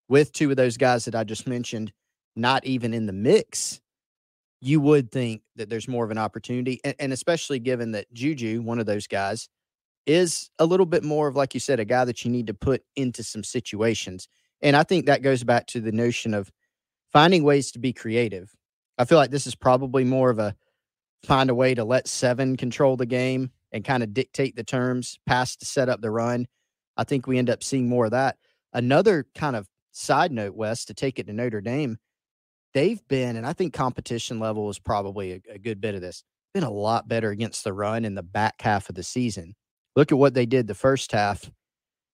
with 0.09 0.31
two 0.31 0.49
of 0.49 0.57
those 0.57 0.77
guys 0.77 1.05
that 1.05 1.15
I 1.15 1.23
just 1.23 1.47
mentioned, 1.47 1.93
not 2.35 2.65
even 2.65 2.93
in 2.93 3.05
the 3.05 3.13
mix 3.13 3.81
you 4.61 4.79
would 4.79 5.11
think 5.11 5.41
that 5.55 5.69
there's 5.69 5.87
more 5.87 6.05
of 6.05 6.11
an 6.11 6.19
opportunity. 6.19 6.79
And, 6.83 6.95
and 6.99 7.13
especially 7.13 7.59
given 7.59 7.91
that 7.93 8.13
Juju, 8.13 8.61
one 8.61 8.79
of 8.79 8.85
those 8.85 9.07
guys, 9.07 9.49
is 10.05 10.49
a 10.59 10.65
little 10.65 10.85
bit 10.85 11.03
more 11.03 11.27
of, 11.27 11.35
like 11.35 11.53
you 11.53 11.59
said, 11.59 11.79
a 11.79 11.85
guy 11.85 12.05
that 12.05 12.23
you 12.23 12.31
need 12.31 12.47
to 12.47 12.53
put 12.53 12.83
into 12.95 13.23
some 13.23 13.43
situations. 13.43 14.27
And 14.61 14.75
I 14.75 14.83
think 14.83 15.07
that 15.07 15.23
goes 15.23 15.43
back 15.43 15.65
to 15.67 15.81
the 15.81 15.91
notion 15.91 16.33
of 16.33 16.51
finding 17.11 17.43
ways 17.43 17.71
to 17.71 17.79
be 17.79 17.91
creative. 17.91 18.53
I 18.97 19.05
feel 19.05 19.17
like 19.17 19.31
this 19.31 19.47
is 19.47 19.55
probably 19.55 20.03
more 20.03 20.29
of 20.29 20.37
a 20.37 20.55
find 21.23 21.49
a 21.49 21.55
way 21.55 21.73
to 21.73 21.83
let 21.83 22.07
seven 22.07 22.55
control 22.55 22.97
the 22.97 23.05
game 23.05 23.51
and 23.71 23.83
kind 23.83 24.03
of 24.03 24.13
dictate 24.13 24.55
the 24.55 24.63
terms, 24.63 25.19
pass 25.25 25.55
to 25.55 25.65
set 25.65 25.89
up 25.89 26.01
the 26.01 26.11
run. 26.11 26.47
I 26.97 27.03
think 27.03 27.27
we 27.27 27.37
end 27.37 27.49
up 27.49 27.63
seeing 27.63 27.87
more 27.87 28.05
of 28.05 28.11
that. 28.11 28.37
Another 28.73 29.25
kind 29.35 29.55
of 29.55 29.67
side 29.91 30.31
note, 30.31 30.55
Wes, 30.55 30.85
to 30.85 30.93
take 30.93 31.19
it 31.19 31.27
to 31.27 31.33
Notre 31.33 31.61
Dame, 31.61 31.97
they've 32.73 33.01
been, 33.07 33.35
and 33.35 33.45
I 33.45 33.53
think 33.53 33.73
competition 33.73 34.39
level 34.39 34.69
is 34.69 34.79
probably 34.79 35.33
a, 35.33 35.53
a 35.53 35.59
good 35.59 35.81
bit 35.81 35.95
of 35.95 36.01
this, 36.01 36.23
been 36.53 36.63
a 36.63 36.69
lot 36.69 37.07
better 37.07 37.29
against 37.29 37.63
the 37.63 37.73
run 37.73 38.05
in 38.05 38.15
the 38.15 38.23
back 38.23 38.61
half 38.61 38.89
of 38.89 38.95
the 38.95 39.03
season. 39.03 39.55
Look 39.95 40.11
at 40.11 40.17
what 40.17 40.33
they 40.33 40.45
did 40.45 40.67
the 40.67 40.75
first 40.75 41.11
half. 41.11 41.49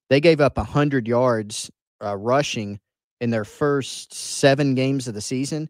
They 0.10 0.20
gave 0.20 0.42
up 0.42 0.58
100 0.58 1.08
yards 1.08 1.70
uh, 2.04 2.16
rushing 2.16 2.80
in 3.20 3.30
their 3.30 3.46
first 3.46 4.14
seven 4.14 4.76
games 4.76 5.08
of 5.08 5.14
the 5.14 5.22
season. 5.22 5.70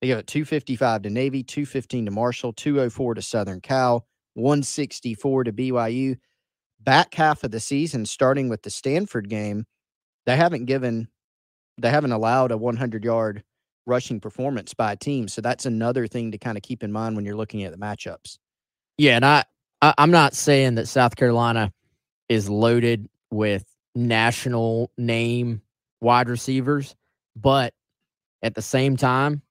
They 0.00 0.08
gave 0.08 0.18
it 0.18 0.26
255 0.26 1.02
to 1.02 1.10
Navy, 1.10 1.42
215 1.42 2.06
to 2.06 2.10
Marshall, 2.10 2.52
204 2.52 3.14
to 3.14 3.22
Southern 3.22 3.60
Cal, 3.60 4.06
164 4.34 5.44
to 5.44 5.52
BYU. 5.52 6.16
Back 6.80 7.14
half 7.14 7.44
of 7.44 7.50
the 7.50 7.60
season, 7.60 8.06
starting 8.06 8.48
with 8.48 8.62
the 8.62 8.70
Stanford 8.70 9.28
game, 9.28 9.66
they 10.26 10.36
haven't 10.36 10.66
given, 10.66 11.08
they 11.76 11.90
haven't 11.90 12.12
allowed 12.12 12.52
a 12.52 12.56
100 12.56 13.04
yard 13.04 13.42
rushing 13.86 14.20
performance 14.20 14.74
by 14.74 14.92
a 14.92 14.96
team. 14.96 15.26
So 15.28 15.40
that's 15.40 15.66
another 15.66 16.06
thing 16.06 16.30
to 16.32 16.38
kind 16.38 16.56
of 16.56 16.62
keep 16.62 16.84
in 16.84 16.92
mind 16.92 17.16
when 17.16 17.24
you're 17.24 17.36
looking 17.36 17.64
at 17.64 17.72
the 17.72 17.78
matchups. 17.78 18.38
Yeah, 18.98 19.16
and 19.16 19.24
I, 19.24 19.44
I 19.82 19.94
I'm 19.98 20.10
not 20.10 20.34
saying 20.34 20.76
that 20.76 20.86
South 20.86 21.16
Carolina 21.16 21.72
is 22.28 22.48
loaded 22.48 23.08
with 23.30 23.64
national 23.94 24.90
name 24.98 25.62
wide 26.00 26.28
receivers, 26.28 26.94
but 27.34 27.74
at 28.42 28.54
the 28.54 28.62
same 28.62 28.96
time, 28.96 29.42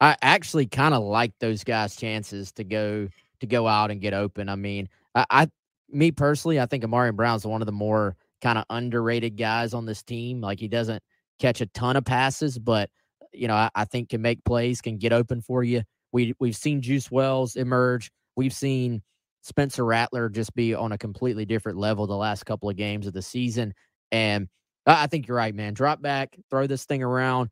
I 0.00 0.16
actually 0.20 0.66
kind 0.66 0.94
of 0.94 1.02
like 1.02 1.32
those 1.38 1.64
guys' 1.64 1.96
chances 1.96 2.52
to 2.52 2.64
go 2.64 3.08
to 3.40 3.46
go 3.46 3.66
out 3.66 3.90
and 3.90 4.00
get 4.00 4.14
open. 4.14 4.48
I 4.48 4.56
mean, 4.56 4.88
I, 5.14 5.26
I 5.30 5.48
me 5.92 6.10
personally, 6.10 6.60
I 6.60 6.66
think 6.66 6.84
Amari 6.84 7.12
Brown's 7.12 7.46
one 7.46 7.62
of 7.62 7.66
the 7.66 7.72
more 7.72 8.16
kind 8.40 8.58
of 8.58 8.64
underrated 8.70 9.36
guys 9.36 9.74
on 9.74 9.86
this 9.86 10.02
team. 10.02 10.40
Like 10.40 10.58
he 10.58 10.68
doesn't 10.68 11.02
catch 11.38 11.60
a 11.60 11.66
ton 11.66 11.96
of 11.96 12.04
passes, 12.04 12.58
but 12.58 12.90
you 13.32 13.48
know, 13.48 13.54
I, 13.54 13.70
I 13.74 13.84
think 13.84 14.10
can 14.10 14.22
make 14.22 14.44
plays, 14.44 14.80
can 14.80 14.98
get 14.98 15.12
open 15.12 15.40
for 15.40 15.62
you. 15.64 15.82
We 16.12 16.34
we've 16.40 16.56
seen 16.56 16.82
Juice 16.82 17.10
Wells 17.10 17.56
emerge. 17.56 18.10
We've 18.36 18.52
seen 18.52 19.02
Spencer 19.42 19.84
Rattler 19.84 20.28
just 20.28 20.54
be 20.54 20.74
on 20.74 20.92
a 20.92 20.98
completely 20.98 21.44
different 21.44 21.78
level 21.78 22.06
the 22.06 22.16
last 22.16 22.44
couple 22.44 22.68
of 22.68 22.76
games 22.76 23.06
of 23.06 23.12
the 23.12 23.22
season. 23.22 23.72
And 24.10 24.48
I 24.86 25.04
I 25.04 25.06
think 25.06 25.26
you're 25.26 25.36
right, 25.36 25.54
man. 25.54 25.74
Drop 25.74 26.02
back, 26.02 26.36
throw 26.50 26.66
this 26.66 26.84
thing 26.84 27.02
around. 27.02 27.48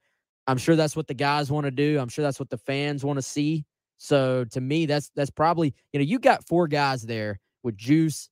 I'm 0.46 0.58
sure 0.58 0.76
that's 0.76 0.96
what 0.96 1.06
the 1.06 1.14
guys 1.14 1.50
want 1.50 1.64
to 1.64 1.70
do. 1.70 1.98
I'm 1.98 2.08
sure 2.08 2.22
that's 2.22 2.40
what 2.40 2.50
the 2.50 2.58
fans 2.58 3.04
want 3.04 3.18
to 3.18 3.22
see. 3.22 3.64
So 3.98 4.44
to 4.52 4.60
me, 4.60 4.86
that's 4.86 5.10
that's 5.14 5.30
probably 5.30 5.74
you 5.92 6.00
know 6.00 6.04
you 6.04 6.18
got 6.18 6.46
four 6.46 6.68
guys 6.68 7.02
there 7.02 7.38
with 7.62 7.76
Juice, 7.76 8.28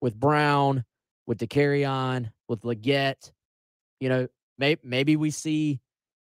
with 0.00 0.18
Brown, 0.18 0.84
with 1.26 1.42
on, 1.86 2.30
with 2.48 2.62
Legette. 2.62 3.32
You 4.00 4.08
know, 4.08 4.28
maybe 4.58 4.80
maybe 4.84 5.16
we 5.16 5.30
see 5.30 5.80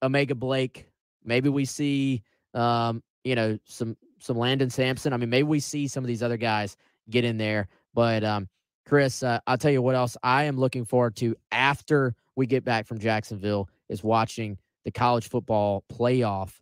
O'Mega 0.02 0.34
Blake. 0.34 0.88
Maybe 1.24 1.48
we 1.48 1.64
see 1.64 2.22
um, 2.54 3.02
you 3.24 3.34
know 3.34 3.58
some 3.64 3.96
some 4.20 4.38
Landon 4.38 4.70
Sampson. 4.70 5.12
I 5.12 5.16
mean, 5.16 5.30
maybe 5.30 5.44
we 5.44 5.60
see 5.60 5.88
some 5.88 6.04
of 6.04 6.08
these 6.08 6.22
other 6.22 6.36
guys 6.36 6.76
get 7.10 7.24
in 7.24 7.36
there. 7.36 7.68
But 7.94 8.24
um, 8.24 8.48
Chris, 8.86 9.22
uh, 9.22 9.40
I'll 9.46 9.58
tell 9.58 9.70
you 9.70 9.82
what 9.82 9.94
else 9.94 10.16
I 10.22 10.44
am 10.44 10.56
looking 10.56 10.84
forward 10.84 11.16
to 11.16 11.36
after 11.52 12.14
we 12.36 12.46
get 12.46 12.64
back 12.64 12.86
from 12.86 12.98
Jacksonville 12.98 13.68
is 13.88 14.02
watching 14.02 14.58
the 14.84 14.90
college 14.90 15.28
football 15.28 15.84
playoff 15.92 16.52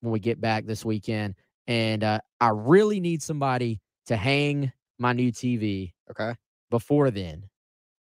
when 0.00 0.12
we 0.12 0.20
get 0.20 0.40
back 0.40 0.66
this 0.66 0.84
weekend. 0.84 1.34
And 1.66 2.04
uh, 2.04 2.20
I 2.40 2.50
really 2.50 3.00
need 3.00 3.22
somebody 3.22 3.80
to 4.06 4.16
hang 4.16 4.72
my 4.98 5.12
new 5.12 5.32
TV. 5.32 5.92
Okay. 6.10 6.34
Before 6.70 7.10
then, 7.10 7.48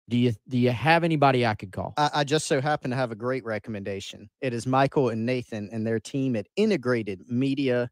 do 0.08 0.16
you 0.16 0.32
do 0.48 0.58
you 0.58 0.70
have 0.70 1.04
anybody 1.04 1.44
I 1.44 1.54
could 1.54 1.72
call? 1.72 1.94
I, 1.96 2.10
I 2.14 2.24
just 2.24 2.46
so 2.46 2.60
happen 2.60 2.90
to 2.90 2.96
have 2.96 3.10
a 3.10 3.16
great 3.16 3.44
recommendation. 3.44 4.30
It 4.40 4.52
is 4.52 4.66
Michael 4.66 5.08
and 5.08 5.26
Nathan 5.26 5.68
and 5.72 5.86
their 5.86 5.98
team 5.98 6.36
at 6.36 6.46
Integrated 6.56 7.28
Media. 7.28 7.90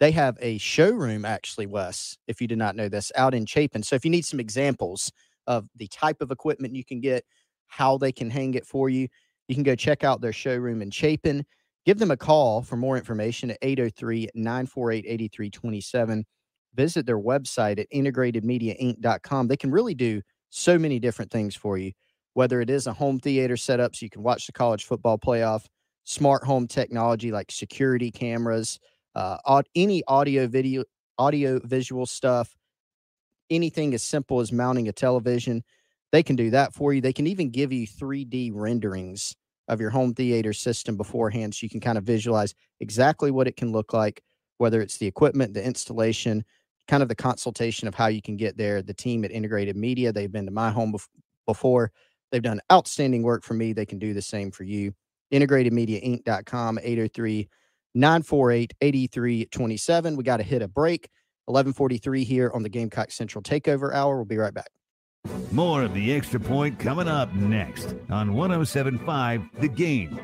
They 0.00 0.10
have 0.10 0.36
a 0.40 0.58
showroom, 0.58 1.24
actually, 1.24 1.66
Wes, 1.66 2.16
if 2.26 2.40
you 2.40 2.48
did 2.48 2.58
not 2.58 2.74
know 2.74 2.88
this, 2.88 3.12
out 3.14 3.34
in 3.34 3.46
Chapin. 3.46 3.84
So 3.84 3.94
if 3.94 4.04
you 4.04 4.10
need 4.10 4.24
some 4.24 4.40
examples 4.40 5.12
of 5.46 5.68
the 5.76 5.86
type 5.88 6.20
of 6.20 6.32
equipment 6.32 6.74
you 6.74 6.84
can 6.84 7.00
get, 7.00 7.24
how 7.68 7.98
they 7.98 8.10
can 8.10 8.28
hang 8.28 8.54
it 8.54 8.66
for 8.66 8.90
you, 8.90 9.06
you 9.46 9.54
can 9.54 9.62
go 9.62 9.76
check 9.76 10.02
out 10.02 10.20
their 10.20 10.32
showroom 10.32 10.82
in 10.82 10.90
Chapin. 10.90 11.44
Give 11.86 11.98
them 11.98 12.10
a 12.10 12.16
call 12.16 12.62
for 12.62 12.76
more 12.76 12.96
information 12.96 13.52
at 13.52 13.58
803 13.62 14.28
948 14.34 15.04
8327. 15.06 16.24
Visit 16.74 17.06
their 17.06 17.18
website 17.18 17.78
at 17.78 17.90
integratedmediainc.com. 17.90 19.48
They 19.48 19.56
can 19.56 19.70
really 19.70 19.94
do 19.94 20.22
so 20.50 20.78
many 20.78 20.98
different 20.98 21.30
things 21.30 21.54
for 21.54 21.78
you, 21.78 21.92
whether 22.34 22.60
it 22.60 22.70
is 22.70 22.86
a 22.86 22.92
home 22.92 23.18
theater 23.18 23.56
setup 23.56 23.94
so 23.94 24.04
you 24.04 24.10
can 24.10 24.22
watch 24.22 24.46
the 24.46 24.52
college 24.52 24.84
football 24.84 25.18
playoff, 25.18 25.64
smart 26.04 26.44
home 26.44 26.66
technology 26.66 27.30
like 27.30 27.50
security 27.50 28.10
cameras, 28.10 28.78
uh, 29.14 29.62
any 29.74 30.02
audio, 30.08 30.46
video, 30.46 30.84
audio, 31.18 31.60
visual 31.64 32.06
stuff, 32.06 32.54
anything 33.50 33.94
as 33.94 34.02
simple 34.02 34.40
as 34.40 34.52
mounting 34.52 34.88
a 34.88 34.92
television. 34.92 35.62
They 36.10 36.22
can 36.22 36.36
do 36.36 36.50
that 36.50 36.74
for 36.74 36.92
you. 36.92 37.00
They 37.00 37.12
can 37.12 37.26
even 37.26 37.50
give 37.50 37.72
you 37.72 37.86
3D 37.86 38.50
renderings 38.54 39.34
of 39.68 39.80
your 39.80 39.90
home 39.90 40.14
theater 40.14 40.52
system 40.52 40.96
beforehand 40.96 41.54
so 41.54 41.64
you 41.64 41.70
can 41.70 41.80
kind 41.80 41.96
of 41.96 42.04
visualize 42.04 42.54
exactly 42.80 43.30
what 43.30 43.46
it 43.46 43.56
can 43.56 43.72
look 43.72 43.92
like, 43.92 44.22
whether 44.58 44.80
it's 44.80 44.98
the 44.98 45.06
equipment, 45.06 45.54
the 45.54 45.64
installation, 45.64 46.44
kind 46.88 47.02
of 47.02 47.08
the 47.08 47.14
consultation 47.14 47.88
of 47.88 47.94
how 47.94 48.06
you 48.06 48.22
can 48.22 48.36
get 48.36 48.56
there. 48.56 48.82
The 48.82 48.94
team 48.94 49.24
at 49.24 49.30
Integrated 49.30 49.76
Media, 49.76 50.12
they've 50.12 50.32
been 50.32 50.46
to 50.46 50.52
my 50.52 50.70
home 50.70 50.92
bef- 50.92 51.08
before. 51.46 51.92
They've 52.30 52.42
done 52.42 52.60
outstanding 52.70 53.22
work 53.22 53.44
for 53.44 53.54
me. 53.54 53.72
They 53.72 53.86
can 53.86 53.98
do 53.98 54.14
the 54.14 54.22
same 54.22 54.50
for 54.50 54.64
you. 54.64 54.94
IntegratedMediaInc.com, 55.32 56.78
803 56.78 57.48
948 57.94 58.72
8327. 58.80 60.16
We 60.16 60.24
got 60.24 60.38
to 60.38 60.42
hit 60.42 60.62
a 60.62 60.68
break. 60.68 61.08
1143 61.46 62.24
here 62.24 62.50
on 62.54 62.62
the 62.62 62.68
Gamecock 62.68 63.10
Central 63.10 63.42
Takeover 63.42 63.92
Hour. 63.92 64.16
We'll 64.16 64.24
be 64.24 64.36
right 64.36 64.54
back. 64.54 64.68
More 65.50 65.82
of 65.82 65.94
the 65.94 66.12
extra 66.12 66.40
point 66.40 66.78
coming 66.78 67.08
up 67.08 67.32
next 67.34 67.94
on 68.10 68.32
1075 68.34 69.42
The 69.60 69.68
Game. 69.68 70.18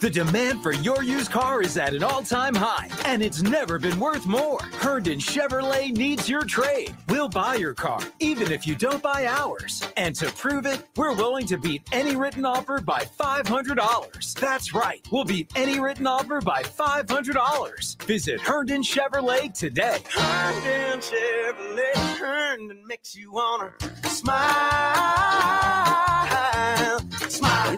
The 0.00 0.10
demand 0.10 0.62
for 0.62 0.72
your 0.72 1.02
used 1.02 1.30
car 1.30 1.62
is 1.62 1.76
at 1.76 1.94
an 1.94 2.02
all 2.02 2.22
time 2.22 2.54
high, 2.54 2.88
and 3.06 3.22
it's 3.22 3.42
never 3.42 3.78
been 3.78 3.98
worth 4.00 4.26
more. 4.26 4.60
Herndon 4.78 5.18
Chevrolet 5.18 5.92
needs 5.92 6.28
your 6.28 6.44
trade. 6.44 6.94
We'll 7.08 7.28
buy 7.28 7.56
your 7.56 7.74
car, 7.74 8.00
even 8.18 8.50
if 8.52 8.66
you 8.66 8.74
don't 8.74 9.02
buy 9.02 9.26
ours. 9.26 9.82
And 9.96 10.14
to 10.16 10.30
prove 10.32 10.66
it, 10.66 10.82
we're 10.96 11.14
willing 11.14 11.46
to 11.46 11.58
beat 11.58 11.82
any 11.92 12.16
written 12.16 12.44
offer 12.44 12.80
by 12.80 13.00
$500. 13.18 14.34
That's 14.34 14.74
right, 14.74 15.06
we'll 15.10 15.24
beat 15.24 15.50
any 15.56 15.80
written 15.80 16.06
offer 16.06 16.40
by 16.40 16.62
$500. 16.62 18.02
Visit 18.04 18.40
Herndon 18.40 18.82
Chevrolet 18.82 19.52
today. 19.52 19.98
Herndon 20.10 21.00
Chevrolet, 21.00 21.94
Herndon 22.18 22.86
makes 22.86 23.14
you 23.14 23.32
wanna 23.32 23.72
smile. 24.04 25.40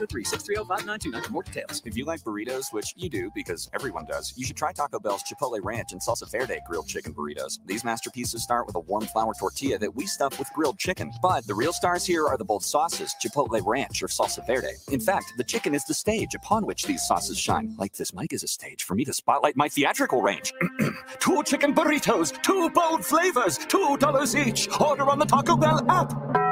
Smile. 0.08 0.66
803-630-5929 0.66 1.24
for 1.24 1.32
more 1.32 1.42
details. 1.42 1.82
If 1.84 1.96
you 1.96 2.04
like 2.04 2.20
burritos, 2.22 2.72
which 2.72 2.94
you 2.96 3.08
do 3.08 3.30
because 3.34 3.70
everyone 3.74 4.04
does, 4.04 4.32
you 4.36 4.44
should 4.44 4.56
try 4.56 4.72
Taco 4.72 4.98
Bell's 4.98 5.22
Chipotle 5.22 5.60
Ranch 5.62 5.92
and 5.92 6.00
Salsa 6.00 6.30
Verde 6.30 6.58
grilled 6.68 6.88
chicken 6.88 7.14
burritos. 7.14 7.58
These 7.66 7.84
masterpieces 7.84 8.42
start 8.42 8.66
with 8.66 8.76
a 8.76 8.80
warm 8.80 9.06
flour 9.06 9.34
tortilla 9.38 9.78
that 9.78 9.94
we 9.94 10.06
stuff 10.06 10.38
with 10.38 10.48
grilled 10.54 10.78
chicken. 10.78 11.12
But 11.22 11.46
the 11.46 11.54
real 11.54 11.72
stars 11.72 12.04
here 12.04 12.26
are 12.26 12.36
the 12.36 12.44
bold 12.44 12.64
sauces, 12.64 13.14
Chipotle 13.22 13.60
Ranch 13.64 14.02
or 14.02 14.08
Salsa 14.08 14.46
Verde. 14.46 14.72
In 14.90 15.00
fact, 15.00 15.32
the 15.36 15.44
chicken 15.44 15.74
is 15.74 15.84
the 15.84 15.94
stage 15.94 16.34
upon 16.34 16.66
which 16.66 16.84
these 16.84 17.02
sauces 17.02 17.38
shine. 17.38 17.74
Like 17.78 17.94
this 17.94 18.14
mic 18.14 18.32
is 18.32 18.42
a 18.42 18.48
stage 18.48 18.84
for 18.84 18.94
me 18.94 19.04
to 19.04 19.12
spotlight 19.12 19.56
my 19.56 19.68
theatrical 19.68 20.22
range. 20.22 20.52
two 21.20 21.42
chicken 21.44 21.74
burritos, 21.74 22.40
two 22.42 22.70
bold 22.70 23.04
flavors, 23.04 23.58
two 23.58 23.96
dollars 23.98 24.34
each. 24.36 24.68
Order 24.80 25.08
on 25.10 25.18
the 25.18 25.26
Taco 25.26 25.56
Bell 25.56 25.84
app. 25.90 26.51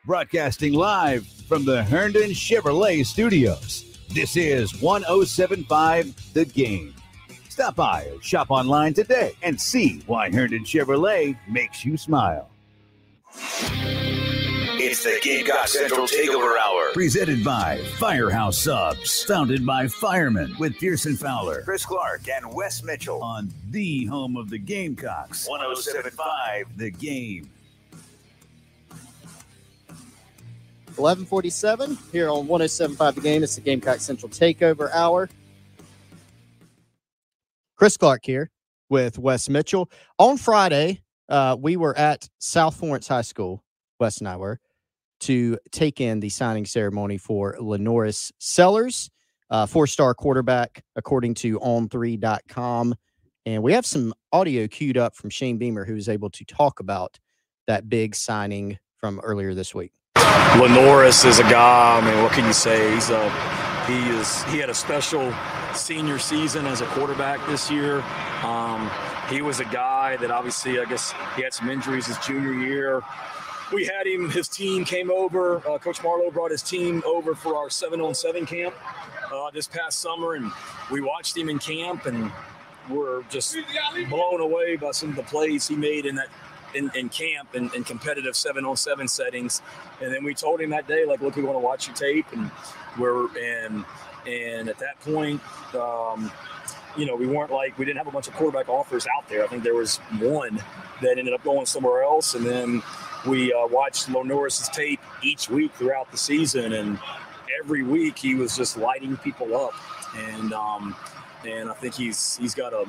Broadcasting 0.07 0.73
live 0.73 1.27
from 1.27 1.67
the 1.67 1.85
Herndon 1.85 2.31
Chevrolet 2.31 3.05
Studios. 3.05 3.99
This 4.09 4.35
is 4.35 4.81
1075 4.81 6.33
The 6.33 6.47
Game. 6.47 6.95
Stop 7.51 7.77
by 7.77 8.07
or 8.07 8.23
shop 8.23 8.51
online 8.51 8.95
today 8.95 9.35
and 9.43 9.61
see 9.61 10.03
why 10.07 10.31
Herndon 10.31 10.65
Chevrolet 10.65 11.37
makes 11.47 11.85
you 11.85 11.99
smile. 11.99 12.49
It's 14.83 15.05
the 15.05 15.19
Gamecock 15.21 15.69
Central 15.69 16.07
Takeover 16.07 16.59
Hour. 16.59 16.95
Presented 16.95 17.45
by 17.45 17.85
Firehouse 17.99 18.57
Subs. 18.57 19.23
Founded 19.25 19.67
by 19.67 19.87
firemen 19.87 20.57
with 20.59 20.79
Pearson 20.79 21.15
Fowler 21.15 21.61
Chris 21.61 21.85
Clark 21.85 22.27
and 22.27 22.55
Wes 22.55 22.83
Mitchell 22.83 23.23
on 23.23 23.51
the 23.69 24.07
home 24.07 24.39
of 24.39 24.49
the 24.49 24.59
Gamecocks. 24.59 25.47
1075 25.47 26.79
The 26.79 26.91
Game. 26.91 27.51
1147 30.97 31.97
here 32.13 32.29
on 32.29 32.47
1075 32.47 33.15
The 33.15 33.21
Game. 33.21 33.43
It's 33.43 33.55
the 33.55 33.61
Gamecock 33.61 34.01
Central 34.01 34.31
Takeover 34.31 34.93
Hour. 34.93 35.29
Chris 37.77 37.97
Clark 37.97 38.21
here 38.25 38.51
with 38.91 39.19
Wes 39.19 39.49
Mitchell. 39.49 39.91
On 40.19 40.37
Friday, 40.37 41.03
uh, 41.29 41.57
we 41.59 41.77
were 41.77 41.97
at 41.97 42.29
South 42.39 42.77
Florence 42.77 43.09
High 43.09 43.23
School, 43.23 43.65
Wes 43.99 44.19
and 44.19 44.29
I 44.29 44.37
were, 44.37 44.61
to 45.21 45.59
take 45.71 46.01
in 46.01 46.21
the 46.21 46.29
signing 46.29 46.67
ceremony 46.67 47.17
for 47.17 47.57
LaNorris 47.59 48.33
Sellers, 48.39 49.11
uh, 49.49 49.67
four 49.67 49.87
star 49.87 50.13
quarterback, 50.15 50.85
according 50.97 51.35
to 51.35 51.59
on3.com. 51.61 52.95
And 53.47 53.63
we 53.63 53.73
have 53.73 53.87
some 53.87 54.13
audio 54.33 54.69
queued 54.69 54.99
up 54.99 55.15
from 55.15 55.31
Shane 55.31 55.57
Beamer, 55.57 55.85
who 55.85 55.95
was 55.95 56.09
able 56.09 56.31
to 56.31 56.45
talk 56.45 56.81
about 56.81 57.19
that 57.67 57.89
big 57.89 58.15
signing 58.15 58.79
from 58.99 59.21
earlier 59.21 59.55
this 59.55 59.75
week. 59.75 59.93
LaNorris 60.61 61.25
is 61.27 61.39
a 61.39 61.45
guy. 61.45 61.99
I 61.99 62.05
mean, 62.05 62.23
what 62.23 62.33
can 62.33 62.45
you 62.45 62.53
say? 62.53 62.93
He's 62.95 63.11
a 63.11 63.31
he 63.87 64.09
is 64.11 64.43
he 64.45 64.59
had 64.59 64.71
a 64.71 64.75
special 64.75 65.33
senior 65.75 66.19
season 66.19 66.67
as 66.67 66.81
a 66.81 66.87
quarterback 66.87 67.45
this 67.47 67.71
year. 67.71 68.03
Um, 68.43 68.91
he 69.29 69.43
was 69.43 69.61
a 69.61 69.65
guy 69.65 70.17
that 70.17 70.31
obviously, 70.31 70.81
I 70.81 70.85
guess, 70.85 71.15
he 71.37 71.43
had 71.43 71.55
some 71.55 71.71
injuries 71.71 72.07
his 72.07 72.19
junior 72.19 72.53
year. 72.53 73.03
We 73.73 73.85
had 73.85 74.07
him. 74.07 74.29
His 74.29 74.49
team 74.49 74.85
came 74.85 75.11
over. 75.11 75.59
Uh, 75.69 75.79
Coach 75.79 76.03
Marlowe 76.03 76.31
brought 76.31 76.51
his 76.51 76.63
team 76.63 77.03
over 77.07 77.35
for 77.35 77.57
our 77.57 77.71
seven 77.71 78.01
on 78.01 78.15
seven 78.15 78.45
camp 78.45 78.75
uh, 79.33 79.51
this 79.53 79.69
past 79.69 80.01
summer, 80.01 80.35
and 80.35 80.51
we 80.91 81.01
watched 81.01 81.37
him 81.37 81.49
in 81.49 81.59
camp, 81.59 82.07
and 82.07 82.33
we're 82.89 83.23
just 83.25 83.57
blown 84.09 84.41
away 84.41 84.77
by 84.77 84.91
some 84.91 85.11
of 85.11 85.17
the 85.17 85.23
plays 85.23 85.69
he 85.69 85.77
made 85.77 86.07
in 86.07 86.17
that 86.17 86.29
in, 86.75 86.91
in 86.95 87.09
camp 87.09 87.55
and 87.55 87.71
competitive 87.87 88.37
seven 88.37 88.65
on 88.65 88.77
seven 88.77 89.09
settings. 89.09 89.63
And 90.01 90.13
then 90.13 90.25
we 90.25 90.35
told 90.35 90.61
him 90.61 90.71
that 90.71 90.87
day, 90.87 91.05
like, 91.05 91.21
look, 91.21 91.37
we 91.37 91.43
want 91.43 91.57
to 91.57 91.61
watch 91.61 91.87
your 91.87 91.97
tape, 91.97 92.27
and 92.33 92.51
we're 92.99 93.27
and 93.39 93.85
and 94.27 94.69
at 94.69 94.79
that 94.79 95.01
point, 95.01 95.41
um, 95.75 96.31
you 96.97 97.07
know, 97.07 97.17
we 97.17 97.27
weren't 97.27 97.51
like 97.51 97.79
we 97.79 97.85
didn't 97.85 97.99
have 97.99 98.09
a 98.09 98.11
bunch 98.11 98.29
of 98.29 98.35
quarterback 98.35 98.69
offers 98.69 99.07
out 99.17 99.29
there. 99.29 99.45
I 99.45 99.47
think 99.47 99.63
there 99.63 99.75
was 99.75 99.99
one 100.19 100.63
that 101.03 101.19
ended 101.19 101.33
up 101.33 101.43
going 101.45 101.67
somewhere 101.67 102.03
else, 102.03 102.35
and 102.35 102.45
then 102.45 102.83
we 103.27 103.53
uh, 103.53 103.67
watched 103.67 104.09
LaNorris's 104.09 104.69
tape 104.69 105.01
each 105.23 105.49
week 105.49 105.73
throughout 105.75 106.11
the 106.11 106.19
season, 106.19 106.73
and 106.73 106.99
every 107.63 107.83
week 107.83 108.19
he 108.19 108.35
was 108.35 108.57
just 108.57 108.77
lighting 108.77 109.17
people 109.19 109.57
up, 109.57 109.75
and 110.17 110.53
um, 110.53 110.97
and 111.47 111.71
I 111.71 111.75
think 111.75 111.95
he's 111.95 112.37
he's 112.37 112.55
got 112.55 112.73
a 112.73 112.85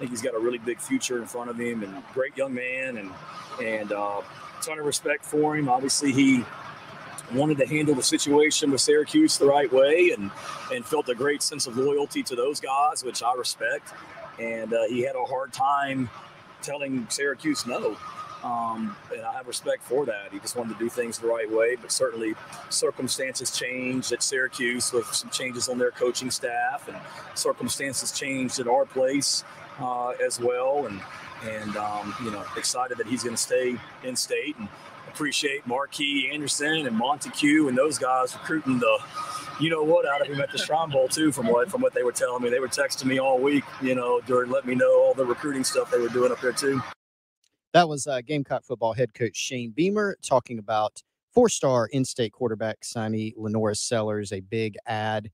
think 0.00 0.10
he's 0.10 0.22
got 0.22 0.34
a 0.34 0.38
really 0.38 0.58
big 0.58 0.80
future 0.80 1.18
in 1.18 1.26
front 1.26 1.50
of 1.50 1.58
him, 1.58 1.82
and 1.82 2.02
great 2.14 2.36
young 2.36 2.54
man, 2.54 2.96
and 2.96 3.10
and 3.62 3.92
uh, 3.92 4.22
ton 4.62 4.78
of 4.78 4.86
respect 4.86 5.24
for 5.24 5.56
him. 5.56 5.68
Obviously, 5.68 6.10
he 6.10 6.42
wanted 7.34 7.58
to 7.58 7.66
handle 7.66 7.94
the 7.94 8.02
situation 8.02 8.70
with 8.70 8.80
Syracuse 8.80 9.36
the 9.36 9.46
right 9.46 9.70
way 9.70 10.10
and 10.10 10.30
and 10.72 10.84
felt 10.84 11.08
a 11.10 11.14
great 11.14 11.42
sense 11.42 11.66
of 11.66 11.76
loyalty 11.76 12.22
to 12.24 12.34
those 12.34 12.60
guys, 12.60 13.04
which 13.04 13.22
I 13.22 13.34
respect. 13.34 13.92
And 14.40 14.72
uh, 14.72 14.84
he 14.88 15.02
had 15.02 15.16
a 15.16 15.24
hard 15.24 15.52
time 15.52 16.08
telling 16.62 17.06
Syracuse 17.10 17.66
no. 17.66 17.96
Um, 18.42 18.96
and 19.14 19.20
I 19.20 19.34
have 19.34 19.46
respect 19.46 19.82
for 19.82 20.06
that. 20.06 20.32
He 20.32 20.38
just 20.38 20.56
wanted 20.56 20.78
to 20.78 20.78
do 20.78 20.88
things 20.88 21.18
the 21.18 21.26
right 21.26 21.50
way, 21.50 21.76
but 21.76 21.92
certainly 21.92 22.34
circumstances 22.70 23.50
changed 23.50 24.12
at 24.12 24.22
Syracuse 24.22 24.94
with 24.94 25.04
some 25.12 25.28
changes 25.28 25.68
on 25.68 25.76
their 25.76 25.90
coaching 25.90 26.30
staff, 26.30 26.88
and 26.88 26.96
circumstances 27.34 28.12
changed 28.12 28.58
at 28.58 28.66
our 28.66 28.86
place 28.86 29.44
uh, 29.80 30.10
as 30.24 30.38
well. 30.40 30.86
And 30.86 31.00
and 31.44 31.76
um, 31.76 32.14
you 32.22 32.30
know, 32.30 32.44
excited 32.56 32.98
that 32.98 33.06
he's 33.06 33.22
going 33.22 33.36
to 33.36 33.40
stay 33.40 33.76
in 34.04 34.14
state, 34.16 34.56
and 34.58 34.68
appreciate 35.08 35.66
Marquis 35.66 36.30
Anderson 36.32 36.86
and 36.86 36.96
Montague 36.96 37.68
and 37.68 37.76
those 37.76 37.98
guys 37.98 38.34
recruiting 38.34 38.78
the 38.78 38.98
you 39.58 39.70
know 39.70 39.82
what 39.82 40.06
out 40.06 40.20
of 40.20 40.26
him 40.26 40.40
at 40.40 40.50
the 40.50 40.58
Shrine 40.58 40.90
Bowl 40.90 41.08
too. 41.08 41.32
From 41.32 41.46
what 41.46 41.70
from 41.70 41.80
what 41.80 41.94
they 41.94 42.02
were 42.02 42.12
telling 42.12 42.42
me, 42.42 42.50
they 42.50 42.60
were 42.60 42.68
texting 42.68 43.06
me 43.06 43.18
all 43.18 43.38
week. 43.38 43.64
You 43.82 43.94
know, 43.94 44.20
during 44.26 44.50
letting 44.50 44.70
me 44.70 44.74
know 44.74 45.02
all 45.02 45.14
the 45.14 45.24
recruiting 45.24 45.64
stuff 45.64 45.90
they 45.90 45.98
were 45.98 46.08
doing 46.08 46.32
up 46.32 46.40
there 46.40 46.52
too. 46.52 46.80
That 47.72 47.88
was 47.88 48.06
uh, 48.06 48.20
Gamecock 48.20 48.64
football 48.64 48.94
head 48.94 49.14
coach 49.14 49.36
Shane 49.36 49.70
Beamer 49.70 50.16
talking 50.22 50.58
about 50.58 51.02
four-star 51.32 51.86
in-state 51.92 52.32
quarterback 52.32 52.80
signee 52.80 53.36
LaNorris 53.36 53.76
Sellers, 53.76 54.32
a 54.32 54.40
big 54.40 54.76
ad 54.86 55.30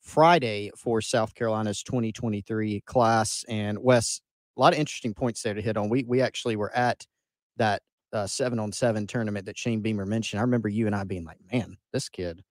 Friday 0.00 0.70
for 0.76 1.00
South 1.00 1.34
Carolina's 1.34 1.82
2023 1.82 2.82
class. 2.86 3.44
And 3.48 3.78
Wes, 3.78 4.20
a 4.56 4.60
lot 4.60 4.72
of 4.72 4.78
interesting 4.78 5.14
points 5.14 5.42
there 5.42 5.54
to 5.54 5.62
hit 5.62 5.76
on. 5.76 5.88
We 5.88 6.04
we 6.04 6.20
actually 6.20 6.56
were 6.56 6.74
at 6.74 7.06
that 7.56 7.82
seven 8.26 8.58
on 8.58 8.72
seven 8.72 9.06
tournament 9.06 9.46
that 9.46 9.58
Shane 9.58 9.80
Beamer 9.80 10.06
mentioned. 10.06 10.40
I 10.40 10.42
remember 10.42 10.68
you 10.68 10.86
and 10.86 10.94
I 10.94 11.04
being 11.04 11.24
like, 11.24 11.38
"Man, 11.52 11.76
this 11.92 12.08
kid 12.08 12.42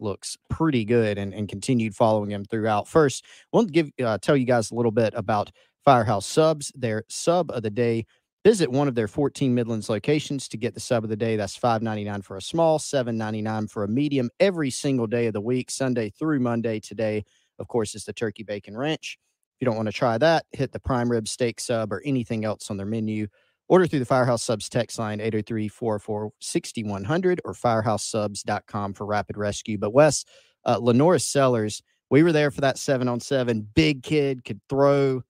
looks 0.00 0.36
pretty 0.50 0.84
good," 0.84 1.18
and 1.18 1.32
and 1.32 1.48
continued 1.48 1.94
following 1.94 2.30
him 2.30 2.44
throughout. 2.44 2.88
First, 2.88 3.24
I 3.52 3.56
want 3.56 3.68
to 3.68 3.72
give 3.72 3.90
uh, 4.04 4.18
tell 4.18 4.36
you 4.36 4.46
guys 4.46 4.70
a 4.70 4.74
little 4.74 4.92
bit 4.92 5.14
about 5.16 5.50
Firehouse 5.84 6.26
Subs. 6.26 6.72
Their 6.74 7.04
sub 7.08 7.50
of 7.50 7.62
the 7.62 7.70
day. 7.70 8.06
Visit 8.44 8.70
one 8.70 8.88
of 8.88 8.94
their 8.94 9.08
14 9.08 9.54
Midlands 9.54 9.88
locations 9.88 10.48
to 10.48 10.58
get 10.58 10.74
the 10.74 10.80
sub 10.80 11.02
of 11.02 11.08
the 11.08 11.16
day. 11.16 11.34
That's 11.34 11.58
$5.99 11.58 12.22
for 12.22 12.36
a 12.36 12.42
small, 12.42 12.78
$7.99 12.78 13.70
for 13.70 13.84
a 13.84 13.88
medium 13.88 14.28
every 14.38 14.68
single 14.68 15.06
day 15.06 15.26
of 15.26 15.32
the 15.32 15.40
week, 15.40 15.70
Sunday 15.70 16.10
through 16.10 16.40
Monday. 16.40 16.78
Today, 16.78 17.24
of 17.58 17.68
course, 17.68 17.94
is 17.94 18.04
the 18.04 18.12
Turkey 18.12 18.42
Bacon 18.42 18.76
Ranch. 18.76 19.18
If 19.54 19.62
you 19.62 19.64
don't 19.64 19.76
want 19.76 19.86
to 19.86 19.92
try 19.92 20.18
that, 20.18 20.44
hit 20.52 20.72
the 20.72 20.78
prime 20.78 21.10
rib 21.10 21.26
steak 21.26 21.58
sub 21.58 21.90
or 21.90 22.02
anything 22.04 22.44
else 22.44 22.70
on 22.70 22.76
their 22.76 22.84
menu. 22.84 23.28
Order 23.68 23.86
through 23.86 24.00
the 24.00 24.04
Firehouse 24.04 24.42
Subs 24.42 24.68
text 24.68 24.98
line 24.98 25.20
803 25.20 25.68
444 25.68 26.32
6100 26.38 27.40
or 27.46 27.54
firehousesubs.com 27.54 28.92
for 28.92 29.06
rapid 29.06 29.38
rescue. 29.38 29.78
But 29.78 29.94
Wes, 29.94 30.26
uh, 30.66 30.78
LaNorris 30.80 31.22
Sellers, 31.22 31.82
we 32.10 32.22
were 32.22 32.32
there 32.32 32.50
for 32.50 32.60
that 32.60 32.76
seven 32.76 33.08
on 33.08 33.20
seven. 33.20 33.66
Big 33.74 34.02
kid, 34.02 34.44
could 34.44 34.60
throw, 34.68 35.22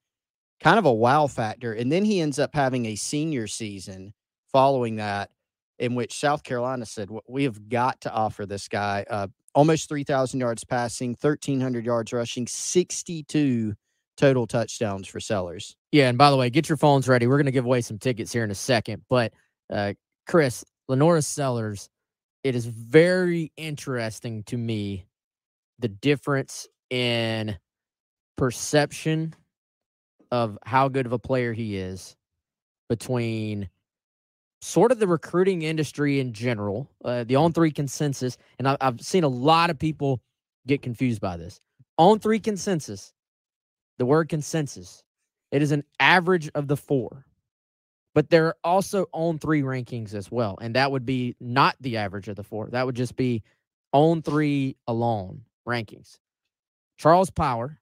kind 0.60 0.78
of 0.78 0.84
a 0.84 0.92
wow 0.92 1.26
factor. 1.26 1.72
And 1.72 1.90
then 1.90 2.04
he 2.04 2.20
ends 2.20 2.38
up 2.38 2.54
having 2.54 2.86
a 2.86 2.96
senior 2.96 3.46
season 3.46 4.14
following 4.52 4.96
that, 4.96 5.30
in 5.78 5.94
which 5.94 6.18
South 6.18 6.42
Carolina 6.42 6.86
said, 6.86 7.08
We 7.28 7.44
have 7.44 7.68
got 7.68 8.00
to 8.02 8.12
offer 8.12 8.46
this 8.46 8.68
guy 8.68 9.04
uh, 9.10 9.28
almost 9.54 9.88
3,000 9.88 10.40
yards 10.40 10.64
passing, 10.64 11.10
1,300 11.20 11.84
yards 11.84 12.12
rushing, 12.12 12.46
62 12.46 13.74
total 14.16 14.46
touchdowns 14.46 15.08
for 15.08 15.20
Sellers. 15.20 15.76
Yeah, 15.92 16.08
and 16.08 16.18
by 16.18 16.30
the 16.30 16.36
way, 16.36 16.50
get 16.50 16.68
your 16.68 16.78
phones 16.78 17.08
ready. 17.08 17.26
We're 17.26 17.36
going 17.36 17.46
to 17.46 17.52
give 17.52 17.64
away 17.64 17.80
some 17.80 17.98
tickets 17.98 18.32
here 18.32 18.44
in 18.44 18.50
a 18.50 18.54
second. 18.54 19.02
But 19.08 19.32
uh, 19.70 19.94
Chris, 20.26 20.64
LaNorris 20.90 21.24
Sellers, 21.24 21.88
it 22.42 22.54
is 22.54 22.66
very 22.66 23.52
interesting 23.56 24.42
to 24.44 24.56
me 24.56 25.06
the 25.78 25.88
difference 25.88 26.68
in 26.90 27.56
perception 28.36 29.34
of 30.34 30.58
how 30.66 30.88
good 30.88 31.06
of 31.06 31.12
a 31.12 31.18
player 31.18 31.52
he 31.52 31.76
is 31.76 32.16
between 32.88 33.68
sort 34.60 34.90
of 34.90 34.98
the 34.98 35.06
recruiting 35.06 35.62
industry 35.62 36.18
in 36.18 36.32
general, 36.32 36.90
uh, 37.04 37.22
the 37.22 37.36
on 37.36 37.52
three 37.52 37.70
consensus, 37.70 38.36
and 38.58 38.66
I, 38.66 38.76
I've 38.80 39.00
seen 39.00 39.22
a 39.22 39.28
lot 39.28 39.70
of 39.70 39.78
people 39.78 40.20
get 40.66 40.82
confused 40.82 41.20
by 41.20 41.36
this. 41.36 41.60
On 41.98 42.18
three 42.18 42.40
consensus, 42.40 43.12
the 43.98 44.06
word 44.06 44.28
consensus, 44.28 45.04
it 45.52 45.62
is 45.62 45.70
an 45.70 45.84
average 46.00 46.50
of 46.56 46.66
the 46.66 46.76
four, 46.76 47.26
but 48.12 48.28
there 48.30 48.48
are 48.48 48.56
also 48.64 49.06
on 49.12 49.38
three 49.38 49.62
rankings 49.62 50.14
as 50.14 50.32
well, 50.32 50.58
and 50.60 50.74
that 50.74 50.90
would 50.90 51.06
be 51.06 51.36
not 51.38 51.76
the 51.80 51.98
average 51.98 52.26
of 52.26 52.34
the 52.34 52.42
four. 52.42 52.70
That 52.72 52.86
would 52.86 52.96
just 52.96 53.14
be 53.14 53.44
on 53.92 54.20
three 54.20 54.76
alone 54.88 55.42
rankings. 55.64 56.18
Charles 56.96 57.30
Power, 57.30 57.78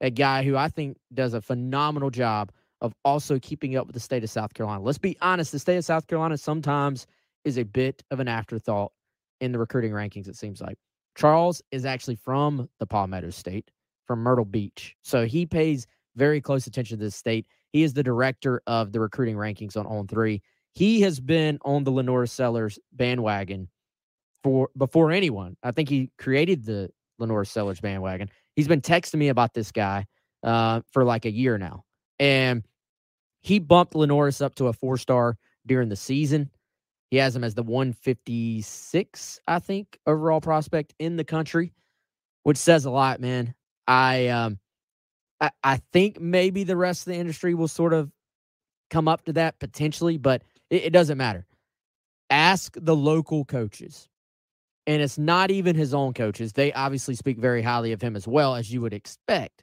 a 0.00 0.10
guy 0.10 0.42
who 0.42 0.56
I 0.56 0.68
think 0.68 0.96
does 1.12 1.34
a 1.34 1.40
phenomenal 1.40 2.10
job 2.10 2.52
of 2.80 2.94
also 3.04 3.38
keeping 3.38 3.76
up 3.76 3.86
with 3.86 3.94
the 3.94 4.00
state 4.00 4.24
of 4.24 4.30
South 4.30 4.54
Carolina. 4.54 4.82
Let's 4.82 4.98
be 4.98 5.16
honest, 5.20 5.52
the 5.52 5.58
state 5.58 5.76
of 5.76 5.84
South 5.84 6.06
Carolina 6.06 6.38
sometimes 6.38 7.06
is 7.44 7.58
a 7.58 7.64
bit 7.64 8.02
of 8.10 8.20
an 8.20 8.28
afterthought 8.28 8.92
in 9.40 9.52
the 9.52 9.58
recruiting 9.58 9.92
rankings, 9.92 10.28
it 10.28 10.36
seems 10.36 10.60
like. 10.60 10.78
Charles 11.16 11.60
is 11.70 11.84
actually 11.84 12.16
from 12.16 12.68
the 12.78 12.86
Palmetto 12.86 13.30
State, 13.30 13.70
from 14.06 14.20
Myrtle 14.20 14.44
Beach. 14.44 14.96
So 15.02 15.26
he 15.26 15.44
pays 15.44 15.86
very 16.16 16.40
close 16.40 16.66
attention 16.66 16.98
to 16.98 17.04
the 17.04 17.10
state. 17.10 17.46
He 17.72 17.82
is 17.82 17.92
the 17.92 18.02
director 18.02 18.62
of 18.66 18.92
the 18.92 19.00
recruiting 19.00 19.36
rankings 19.36 19.76
on 19.76 19.86
On 19.86 20.06
Three. 20.06 20.42
He 20.72 21.00
has 21.02 21.20
been 21.20 21.58
on 21.62 21.84
the 21.84 21.92
LaNorris 21.92 22.30
Sellers 22.30 22.78
bandwagon 22.92 23.68
for 24.42 24.70
before 24.76 25.10
anyone. 25.10 25.56
I 25.62 25.72
think 25.72 25.88
he 25.88 26.10
created 26.18 26.64
the 26.64 26.90
LaNorris 27.20 27.48
Sellers 27.48 27.80
bandwagon. 27.80 28.30
He's 28.56 28.68
been 28.68 28.80
texting 28.80 29.16
me 29.16 29.28
about 29.28 29.54
this 29.54 29.72
guy 29.72 30.06
uh, 30.42 30.80
for 30.92 31.04
like 31.04 31.24
a 31.24 31.30
year 31.30 31.58
now, 31.58 31.84
and 32.18 32.64
he 33.40 33.58
bumped 33.58 33.94
LaNorris 33.94 34.44
up 34.44 34.54
to 34.56 34.66
a 34.66 34.72
four 34.72 34.98
star 34.98 35.36
during 35.66 35.88
the 35.88 35.96
season. 35.96 36.50
He 37.10 37.16
has 37.16 37.34
him 37.34 37.42
as 37.42 37.54
the 37.54 37.62
156, 37.62 39.40
I 39.48 39.58
think, 39.58 39.98
overall 40.06 40.40
prospect 40.40 40.94
in 40.98 41.16
the 41.16 41.24
country, 41.24 41.72
which 42.44 42.56
says 42.56 42.84
a 42.84 42.90
lot, 42.90 43.20
man. 43.20 43.54
I 43.86 44.28
um 44.28 44.58
I, 45.40 45.50
I 45.64 45.80
think 45.92 46.20
maybe 46.20 46.64
the 46.64 46.76
rest 46.76 47.06
of 47.06 47.12
the 47.12 47.18
industry 47.18 47.54
will 47.54 47.68
sort 47.68 47.92
of 47.92 48.12
come 48.90 49.08
up 49.08 49.24
to 49.24 49.32
that 49.34 49.58
potentially, 49.58 50.18
but 50.18 50.42
it, 50.68 50.84
it 50.84 50.92
doesn't 50.92 51.18
matter. 51.18 51.46
Ask 52.28 52.76
the 52.78 52.94
local 52.94 53.44
coaches. 53.44 54.09
And 54.90 55.00
it's 55.00 55.18
not 55.18 55.52
even 55.52 55.76
his 55.76 55.94
own 55.94 56.14
coaches. 56.14 56.52
They 56.52 56.72
obviously 56.72 57.14
speak 57.14 57.38
very 57.38 57.62
highly 57.62 57.92
of 57.92 58.02
him 58.02 58.16
as 58.16 58.26
well, 58.26 58.56
as 58.56 58.72
you 58.72 58.80
would 58.80 58.92
expect. 58.92 59.62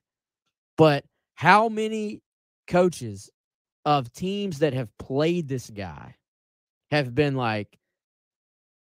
But 0.77 1.03
how 1.35 1.67
many 1.67 2.21
coaches 2.65 3.29
of 3.83 4.09
teams 4.13 4.59
that 4.59 4.73
have 4.73 4.89
played 4.99 5.49
this 5.49 5.69
guy 5.69 6.15
have 6.91 7.13
been 7.13 7.35
like, 7.35 7.77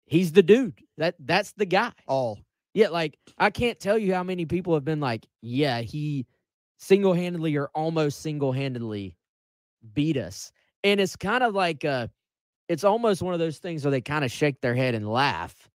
he's 0.05 0.33
the 0.33 0.43
dude. 0.43 0.75
That 0.99 1.15
that's 1.19 1.51
the 1.53 1.65
guy. 1.65 1.93
All. 2.05 2.37
Yeah, 2.75 2.89
like 2.89 3.17
I 3.39 3.49
can't 3.49 3.79
tell 3.79 3.97
you 3.97 4.13
how 4.13 4.21
many 4.21 4.45
people 4.45 4.75
have 4.75 4.85
been 4.85 4.99
like, 4.99 5.25
yeah, 5.41 5.81
he 5.81 6.27
single 6.77 7.15
handedly 7.15 7.55
or 7.55 7.71
almost 7.73 8.21
single 8.21 8.51
handedly 8.51 9.17
beat 9.95 10.17
us. 10.17 10.51
And 10.83 10.99
it's 10.99 11.15
kind 11.15 11.43
of 11.43 11.55
like 11.55 11.83
uh 11.85 12.09
it's 12.69 12.83
almost 12.83 13.23
one 13.23 13.33
of 13.33 13.39
those 13.39 13.57
things 13.57 13.83
where 13.83 13.89
they 13.89 14.01
kind 14.01 14.23
of 14.23 14.31
shake 14.31 14.61
their 14.61 14.75
head 14.75 14.93
and 14.93 15.11
laugh 15.11 15.71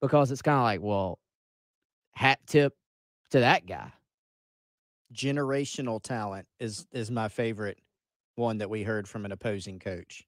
because 0.00 0.30
it's 0.30 0.42
kind 0.42 0.58
of 0.58 0.64
like, 0.64 0.80
well, 0.82 1.18
hat 2.12 2.40
tip 2.46 2.74
to 3.30 3.40
that 3.40 3.66
guy. 3.66 3.92
Generational 5.14 6.02
talent 6.02 6.46
is 6.60 6.86
is 6.92 7.10
my 7.10 7.28
favorite 7.28 7.78
one 8.36 8.58
that 8.58 8.70
we 8.70 8.82
heard 8.82 9.08
from 9.08 9.24
an 9.24 9.32
opposing 9.32 9.78
coach. 9.78 10.24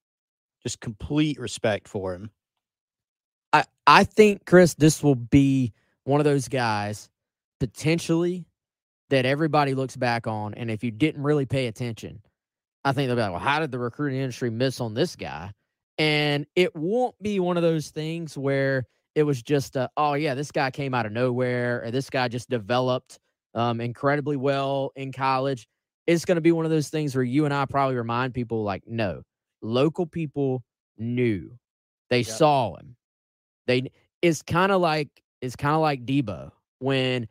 Just 0.62 0.80
complete 0.80 1.38
respect 1.38 1.88
for 1.88 2.14
him. 2.14 2.30
I 3.52 3.64
I 3.86 4.04
think 4.04 4.44
Chris, 4.46 4.74
this 4.74 5.02
will 5.02 5.14
be 5.14 5.72
one 6.04 6.20
of 6.20 6.24
those 6.24 6.48
guys 6.48 7.08
potentially 7.60 8.46
that 9.10 9.26
everybody 9.26 9.74
looks 9.74 9.96
back 9.96 10.26
on, 10.26 10.54
and 10.54 10.70
if 10.70 10.82
you 10.82 10.90
didn't 10.90 11.22
really 11.22 11.46
pay 11.46 11.66
attention, 11.66 12.20
I 12.84 12.92
think 12.92 13.06
they'll 13.08 13.16
be 13.16 13.22
like, 13.22 13.30
"Well, 13.30 13.40
how 13.40 13.60
did 13.60 13.70
the 13.70 13.78
recruiting 13.78 14.18
industry 14.18 14.50
miss 14.50 14.80
on 14.80 14.94
this 14.94 15.14
guy?" 15.14 15.52
And 15.98 16.46
it 16.56 16.74
won't 16.74 17.14
be 17.22 17.38
one 17.38 17.56
of 17.56 17.62
those 17.62 17.90
things 17.90 18.36
where 18.36 18.86
it 19.14 19.24
was 19.24 19.42
just, 19.42 19.76
a, 19.76 19.90
"Oh 19.96 20.14
yeah, 20.14 20.34
this 20.34 20.52
guy 20.52 20.70
came 20.70 20.94
out 20.94 21.06
of 21.06 21.12
nowhere," 21.12 21.82
or 21.84 21.90
"This 21.90 22.10
guy 22.10 22.28
just 22.28 22.48
developed 22.50 23.18
um, 23.54 23.80
incredibly 23.80 24.36
well 24.36 24.92
in 24.96 25.12
college." 25.12 25.66
It's 26.06 26.24
going 26.24 26.36
to 26.36 26.40
be 26.42 26.52
one 26.52 26.64
of 26.64 26.70
those 26.70 26.88
things 26.88 27.14
where 27.14 27.24
you 27.24 27.44
and 27.44 27.54
I 27.54 27.64
probably 27.66 27.96
remind 27.96 28.34
people, 28.34 28.62
like, 28.64 28.84
"No, 28.86 29.22
local 29.62 30.06
people 30.06 30.64
knew, 30.98 31.58
they 32.10 32.22
Yep. 32.24 32.42
saw 32.42 32.76
him, 32.76 32.96
they." 33.66 33.90
It's 34.22 34.42
kind 34.42 34.72
of 34.72 34.80
like 34.80 35.08
it's 35.40 35.56
kind 35.56 35.74
of 35.74 35.80
like 35.82 36.06
Debo 36.06 36.52
when 36.80 37.28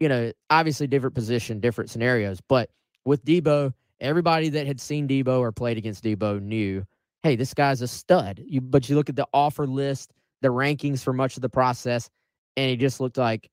you 0.00 0.08
know, 0.08 0.32
obviously 0.50 0.86
different 0.86 1.14
position, 1.14 1.60
different 1.60 1.90
scenarios. 1.90 2.40
But 2.48 2.70
with 3.04 3.24
Debo, 3.24 3.72
everybody 4.00 4.48
that 4.50 4.66
had 4.66 4.80
seen 4.80 5.06
Debo 5.08 5.38
or 5.38 5.52
played 5.52 5.78
against 5.78 6.02
Debo 6.04 6.40
knew, 6.40 6.84
hey, 7.22 7.36
this 7.36 7.54
guy's 7.54 7.82
a 7.82 7.88
stud. 7.88 8.42
You, 8.44 8.60
but 8.60 8.88
you 8.88 8.96
look 8.96 9.08
at 9.08 9.16
the 9.16 9.26
offer 9.32 9.66
list 9.66 10.12
the 10.42 10.48
rankings 10.48 11.02
for 11.02 11.12
much 11.12 11.36
of 11.36 11.42
the 11.42 11.48
process, 11.48 12.10
and 12.56 12.68
he 12.68 12.76
just 12.76 13.00
looked 13.00 13.16
like 13.16 13.48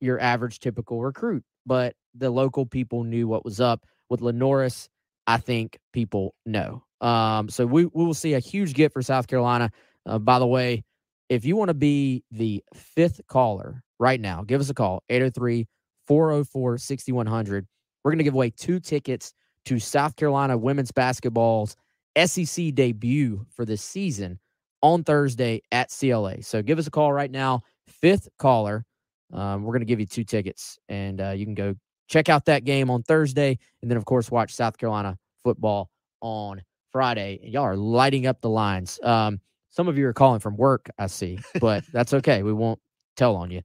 your 0.00 0.20
average 0.20 0.60
typical 0.60 1.02
recruit. 1.02 1.42
But 1.64 1.94
the 2.14 2.30
local 2.30 2.64
people 2.64 3.02
knew 3.02 3.26
what 3.26 3.44
was 3.44 3.60
up 3.60 3.84
with 4.08 4.20
LaNorris. 4.20 4.88
I 5.26 5.38
think 5.38 5.78
people 5.92 6.34
know. 6.44 6.84
Um, 7.00 7.48
so 7.48 7.66
we 7.66 7.86
we 7.86 8.04
will 8.04 8.14
see 8.14 8.34
a 8.34 8.38
huge 8.38 8.74
get 8.74 8.92
for 8.92 9.02
South 9.02 9.26
Carolina. 9.26 9.70
Uh, 10.06 10.18
by 10.18 10.38
the 10.38 10.46
way, 10.46 10.84
if 11.28 11.44
you 11.44 11.56
want 11.56 11.68
to 11.68 11.74
be 11.74 12.22
the 12.30 12.62
fifth 12.74 13.20
caller 13.26 13.82
right 13.98 14.20
now, 14.20 14.44
give 14.44 14.60
us 14.60 14.70
a 14.70 14.74
call 14.74 15.02
803 15.08 15.66
404 16.06 16.78
6100. 16.78 17.66
We're 18.04 18.12
going 18.12 18.18
to 18.18 18.24
give 18.24 18.34
away 18.34 18.50
two 18.50 18.78
tickets 18.78 19.32
to 19.64 19.80
South 19.80 20.14
Carolina 20.14 20.56
women's 20.56 20.92
basketball's 20.92 21.76
SEC 22.24 22.72
debut 22.74 23.44
for 23.50 23.64
this 23.64 23.82
season 23.82 24.38
on 24.82 25.04
Thursday 25.04 25.62
at 25.72 25.90
CLA. 25.90 26.42
So 26.42 26.62
give 26.62 26.78
us 26.78 26.86
a 26.86 26.90
call 26.90 27.12
right 27.12 27.30
now, 27.30 27.62
fifth 27.88 28.28
caller. 28.38 28.84
Um, 29.32 29.64
we're 29.64 29.72
going 29.72 29.80
to 29.80 29.86
give 29.86 30.00
you 30.00 30.06
two 30.06 30.24
tickets, 30.24 30.78
and 30.88 31.20
uh, 31.20 31.30
you 31.30 31.44
can 31.44 31.54
go 31.54 31.74
check 32.08 32.28
out 32.28 32.44
that 32.44 32.64
game 32.64 32.90
on 32.90 33.02
Thursday, 33.02 33.58
and 33.82 33.90
then 33.90 33.98
of 33.98 34.04
course 34.04 34.30
watch 34.30 34.54
South 34.54 34.78
Carolina 34.78 35.18
football 35.42 35.90
on 36.20 36.62
Friday. 36.92 37.40
Y'all 37.42 37.64
are 37.64 37.76
lighting 37.76 38.26
up 38.26 38.40
the 38.40 38.48
lines. 38.48 39.00
Um, 39.02 39.40
some 39.70 39.88
of 39.88 39.98
you 39.98 40.06
are 40.06 40.12
calling 40.12 40.40
from 40.40 40.56
work, 40.56 40.88
I 40.98 41.08
see, 41.08 41.38
but 41.60 41.84
that's 41.92 42.14
okay. 42.14 42.42
We 42.42 42.52
won't 42.52 42.80
tell 43.16 43.36
on 43.36 43.50
you. 43.50 43.62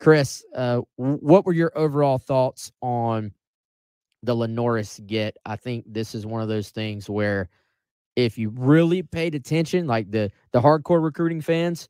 Chris, 0.00 0.44
uh, 0.54 0.80
what 0.96 1.44
were 1.44 1.52
your 1.52 1.72
overall 1.76 2.18
thoughts 2.18 2.70
on 2.80 3.32
the 4.22 4.34
LaNorris 4.34 5.04
get? 5.06 5.36
I 5.44 5.56
think 5.56 5.84
this 5.86 6.14
is 6.14 6.26
one 6.26 6.42
of 6.42 6.48
those 6.48 6.70
things 6.70 7.08
where 7.08 7.48
if 8.16 8.38
you 8.38 8.50
really 8.50 9.02
paid 9.02 9.34
attention, 9.34 9.86
like 9.86 10.10
the 10.10 10.30
the 10.52 10.60
hardcore 10.60 11.02
recruiting 11.02 11.40
fans, 11.40 11.88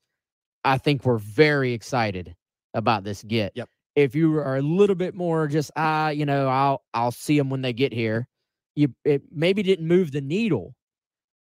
I 0.65 0.79
think 0.79 1.05
we're 1.05 1.19
very 1.19 1.73
excited 1.73 2.35
about 2.75 3.05
this 3.05 3.23
get. 3.23 3.53
Yep. 3.55 3.69
If 3.97 4.15
you 4.15 4.39
are 4.39 4.57
a 4.57 4.63
little 4.63 4.97
bit 4.97 5.15
more 5.15 5.47
just 5.47 5.71
ah, 5.77 6.09
you 6.09 6.27
know, 6.27 6.49
I'll 6.49 6.83
I'll 6.95 7.13
see 7.13 7.39
them 7.39 7.51
when 7.51 7.63
they 7.63 7.73
get 7.73 7.93
here. 7.93 8.27
You 8.75 8.95
it 9.05 9.23
maybe 9.31 9.63
didn't 9.63 9.87
move 9.87 10.13
the 10.13 10.21
needle, 10.21 10.75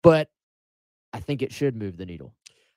but 0.04 0.30
I 1.14 1.20
think 1.20 1.42
it 1.42 1.54
should 1.54 1.76
move 1.76 1.98
the 1.98 2.06
needle. 2.06 2.34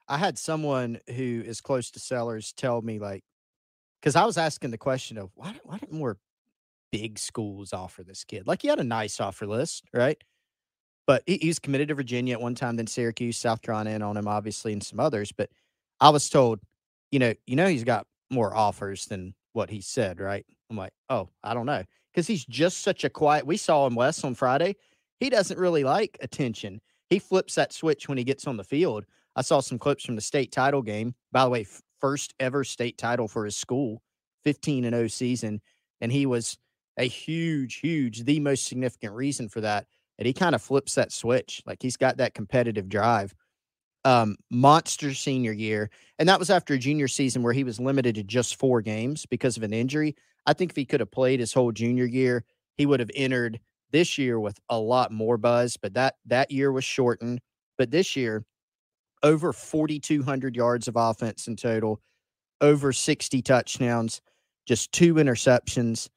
I 0.08 0.18
had 0.18 0.38
someone 0.38 0.98
who 1.08 1.42
is 1.44 1.60
close 1.60 1.90
to 1.92 2.00
sellers 2.00 2.52
tell 2.56 2.82
me 2.82 2.98
like, 2.98 3.22
because 4.00 4.16
I 4.16 4.24
was 4.24 4.38
asking 4.38 4.70
the 4.70 4.78
question 4.78 5.18
of 5.18 5.30
why 5.34 5.54
why 5.64 5.78
didn't 5.78 5.98
more 5.98 6.18
big 6.92 7.18
schools 7.18 7.72
offer 7.72 8.02
this 8.02 8.24
kid? 8.24 8.46
Like 8.46 8.62
he 8.62 8.68
had 8.68 8.80
a 8.80 8.84
nice 8.84 9.20
offer 9.20 9.46
list, 9.46 9.84
right? 9.92 10.18
But 11.06 11.22
he, 11.26 11.38
he's 11.38 11.58
committed 11.58 11.88
to 11.88 11.94
Virginia 11.94 12.34
at 12.34 12.40
one 12.40 12.54
time, 12.54 12.76
then 12.76 12.86
Syracuse, 12.86 13.38
South 13.38 13.62
Carolina 13.62 13.90
in 13.90 14.02
on 14.02 14.16
him, 14.16 14.28
obviously, 14.28 14.72
and 14.72 14.82
some 14.82 15.00
others. 15.00 15.32
But 15.32 15.50
I 16.00 16.10
was 16.10 16.28
told, 16.28 16.60
you 17.10 17.18
know, 17.18 17.34
you 17.46 17.56
know, 17.56 17.66
he's 17.66 17.84
got 17.84 18.06
more 18.30 18.54
offers 18.54 19.06
than 19.06 19.34
what 19.52 19.70
he 19.70 19.80
said, 19.80 20.20
right? 20.20 20.46
I'm 20.70 20.76
like, 20.76 20.92
oh, 21.08 21.28
I 21.42 21.54
don't 21.54 21.66
know, 21.66 21.82
because 22.12 22.26
he's 22.26 22.44
just 22.44 22.82
such 22.82 23.04
a 23.04 23.10
quiet. 23.10 23.46
We 23.46 23.56
saw 23.56 23.86
him 23.86 23.94
Wes 23.94 24.22
on 24.22 24.34
Friday. 24.34 24.76
He 25.18 25.30
doesn't 25.30 25.58
really 25.58 25.84
like 25.84 26.16
attention. 26.20 26.80
He 27.08 27.18
flips 27.18 27.56
that 27.56 27.72
switch 27.72 28.08
when 28.08 28.18
he 28.18 28.24
gets 28.24 28.46
on 28.46 28.56
the 28.56 28.64
field. 28.64 29.04
I 29.36 29.42
saw 29.42 29.60
some 29.60 29.78
clips 29.78 30.04
from 30.04 30.14
the 30.14 30.22
state 30.22 30.52
title 30.52 30.82
game. 30.82 31.14
By 31.32 31.44
the 31.44 31.50
way, 31.50 31.66
first 32.00 32.34
ever 32.40 32.64
state 32.64 32.98
title 32.98 33.28
for 33.28 33.44
his 33.44 33.56
school, 33.56 34.02
15 34.44 34.84
and 34.84 34.94
0 34.94 35.08
season. 35.08 35.60
And 36.00 36.10
he 36.10 36.24
was 36.26 36.56
a 36.96 37.04
huge, 37.04 37.76
huge, 37.76 38.24
the 38.24 38.40
most 38.40 38.66
significant 38.66 39.14
reason 39.14 39.48
for 39.48 39.60
that. 39.60 39.86
And 40.20 40.26
he 40.26 40.34
kind 40.34 40.54
of 40.54 40.62
flips 40.62 40.94
that 40.94 41.12
switch. 41.12 41.62
Like 41.66 41.78
he's 41.80 41.96
got 41.96 42.18
that 42.18 42.34
competitive 42.34 42.88
drive. 42.88 43.34
Um, 44.04 44.36
monster 44.50 45.12
senior 45.12 45.52
year. 45.52 45.90
And 46.18 46.28
that 46.28 46.38
was 46.38 46.50
after 46.50 46.74
a 46.74 46.78
junior 46.78 47.08
season 47.08 47.42
where 47.42 47.52
he 47.52 47.64
was 47.64 47.80
limited 47.80 48.14
to 48.14 48.22
just 48.22 48.56
four 48.56 48.80
games 48.82 49.26
because 49.26 49.56
of 49.56 49.62
an 49.62 49.72
injury. 49.72 50.14
I 50.46 50.52
think 50.52 50.72
if 50.72 50.76
he 50.76 50.84
could 50.84 51.00
have 51.00 51.10
played 51.10 51.40
his 51.40 51.52
whole 51.52 51.72
junior 51.72 52.04
year, 52.04 52.44
he 52.76 52.86
would 52.86 53.00
have 53.00 53.10
entered 53.14 53.60
this 53.92 54.16
year 54.18 54.38
with 54.38 54.58
a 54.68 54.78
lot 54.78 55.10
more 55.10 55.36
buzz. 55.36 55.76
But 55.76 55.94
that 55.94 56.14
that 56.26 56.50
year 56.50 56.70
was 56.70 56.84
shortened. 56.84 57.40
But 57.76 57.90
this 57.90 58.14
year, 58.14 58.44
over 59.22 59.52
4,200 59.52 60.56
yards 60.56 60.88
of 60.88 60.96
offense 60.96 61.46
in 61.46 61.56
total, 61.56 62.00
over 62.60 62.92
60 62.92 63.42
touchdowns, 63.42 64.20
just 64.66 64.92
two 64.92 65.14
interceptions. 65.14 66.08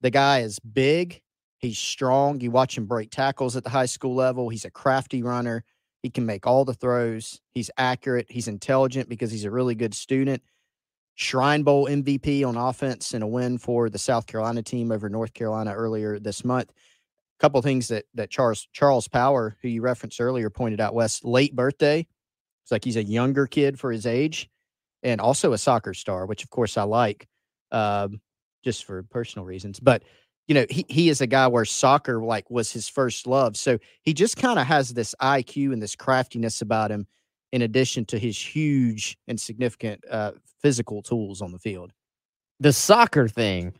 The 0.00 0.10
guy 0.10 0.40
is 0.40 0.58
big. 0.58 1.20
He's 1.64 1.78
strong. 1.78 2.40
You 2.40 2.50
watch 2.50 2.76
him 2.76 2.86
break 2.86 3.10
tackles 3.10 3.56
at 3.56 3.64
the 3.64 3.70
high 3.70 3.86
school 3.86 4.14
level. 4.14 4.48
He's 4.48 4.64
a 4.64 4.70
crafty 4.70 5.22
runner. 5.22 5.64
He 6.02 6.10
can 6.10 6.26
make 6.26 6.46
all 6.46 6.66
the 6.66 6.74
throws. 6.74 7.40
He's 7.54 7.70
accurate. 7.78 8.26
He's 8.28 8.48
intelligent 8.48 9.08
because 9.08 9.30
he's 9.30 9.44
a 9.44 9.50
really 9.50 9.74
good 9.74 9.94
student. 9.94 10.42
Shrine 11.14 11.62
Bowl 11.62 11.86
MVP 11.86 12.46
on 12.46 12.56
offense 12.56 13.14
and 13.14 13.24
a 13.24 13.26
win 13.26 13.56
for 13.56 13.88
the 13.88 13.98
South 13.98 14.26
Carolina 14.26 14.62
team 14.62 14.92
over 14.92 15.08
North 15.08 15.32
Carolina 15.32 15.72
earlier 15.72 16.18
this 16.18 16.44
month. 16.44 16.70
A 16.70 17.40
couple 17.40 17.62
things 17.62 17.88
that 17.88 18.04
that 18.14 18.30
Charles 18.30 18.68
Charles 18.72 19.08
Power, 19.08 19.56
who 19.62 19.68
you 19.68 19.80
referenced 19.80 20.20
earlier, 20.20 20.50
pointed 20.50 20.80
out. 20.80 20.94
Wes 20.94 21.24
late 21.24 21.56
birthday. 21.56 22.06
It's 22.64 22.72
like 22.72 22.84
he's 22.84 22.96
a 22.96 23.04
younger 23.04 23.46
kid 23.46 23.78
for 23.78 23.90
his 23.90 24.06
age, 24.06 24.50
and 25.02 25.20
also 25.20 25.52
a 25.52 25.58
soccer 25.58 25.94
star, 25.94 26.26
which 26.26 26.42
of 26.42 26.50
course 26.50 26.76
I 26.76 26.82
like, 26.82 27.28
um, 27.72 28.20
just 28.62 28.84
for 28.84 29.02
personal 29.04 29.46
reasons. 29.46 29.80
But 29.80 30.02
you 30.46 30.54
know, 30.54 30.66
he 30.68 30.84
he 30.88 31.08
is 31.08 31.20
a 31.20 31.26
guy 31.26 31.46
where 31.46 31.64
soccer 31.64 32.22
like 32.22 32.50
was 32.50 32.70
his 32.70 32.88
first 32.88 33.26
love. 33.26 33.56
So 33.56 33.78
he 34.02 34.12
just 34.12 34.36
kind 34.36 34.58
of 34.58 34.66
has 34.66 34.92
this 34.92 35.14
IQ 35.20 35.72
and 35.72 35.82
this 35.82 35.96
craftiness 35.96 36.60
about 36.60 36.90
him, 36.90 37.06
in 37.52 37.62
addition 37.62 38.04
to 38.06 38.18
his 38.18 38.38
huge 38.38 39.16
and 39.26 39.40
significant 39.40 40.04
uh, 40.10 40.32
physical 40.60 41.02
tools 41.02 41.40
on 41.40 41.52
the 41.52 41.58
field. 41.58 41.92
The 42.60 42.72
soccer 42.72 43.28
thing, 43.28 43.74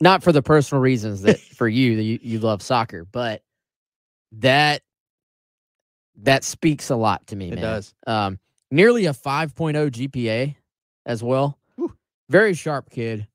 not 0.00 0.22
for 0.22 0.32
the 0.32 0.42
personal 0.42 0.80
reasons 0.80 1.22
that 1.22 1.38
for 1.56 1.68
you 1.68 1.96
that 1.96 2.02
you, 2.02 2.18
you 2.22 2.38
love 2.38 2.62
soccer, 2.62 3.04
but 3.04 3.42
that 4.32 4.82
that 6.22 6.44
speaks 6.44 6.90
a 6.90 6.96
lot 6.96 7.26
to 7.26 7.36
me. 7.36 7.48
It 7.48 7.56
man. 7.56 7.62
does. 7.62 7.94
Um, 8.06 8.38
nearly 8.70 9.06
a 9.06 9.12
5.0 9.12 9.90
GPA 9.90 10.56
as 11.04 11.22
well. 11.22 11.58
Very 12.28 12.54
sharp 12.54 12.90
kid. 12.90 13.26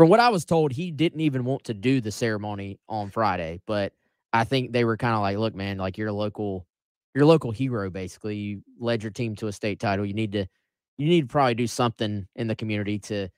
From 0.00 0.08
what 0.08 0.18
I 0.18 0.30
was 0.30 0.46
told, 0.46 0.72
he 0.72 0.90
didn't 0.90 1.20
even 1.20 1.44
want 1.44 1.64
to 1.64 1.74
do 1.74 2.00
the 2.00 2.10
ceremony 2.10 2.80
on 2.88 3.10
Friday, 3.10 3.60
but 3.66 3.92
I 4.32 4.44
think 4.44 4.72
they 4.72 4.86
were 4.86 4.96
kind 4.96 5.14
of 5.14 5.20
like, 5.20 5.36
"Look, 5.36 5.54
man, 5.54 5.76
like 5.76 5.98
you're 5.98 6.08
a 6.08 6.12
local, 6.14 6.66
you're 7.14 7.24
a 7.24 7.26
local 7.26 7.50
hero. 7.50 7.90
Basically, 7.90 8.34
you 8.34 8.62
led 8.78 9.02
your 9.02 9.12
team 9.12 9.36
to 9.36 9.48
a 9.48 9.52
state 9.52 9.78
title. 9.78 10.06
You 10.06 10.14
need 10.14 10.32
to, 10.32 10.46
you 10.96 11.06
need 11.06 11.20
to 11.20 11.26
probably 11.26 11.54
do 11.54 11.66
something 11.66 12.26
in 12.34 12.46
the 12.46 12.56
community 12.56 12.98
to 13.00 13.28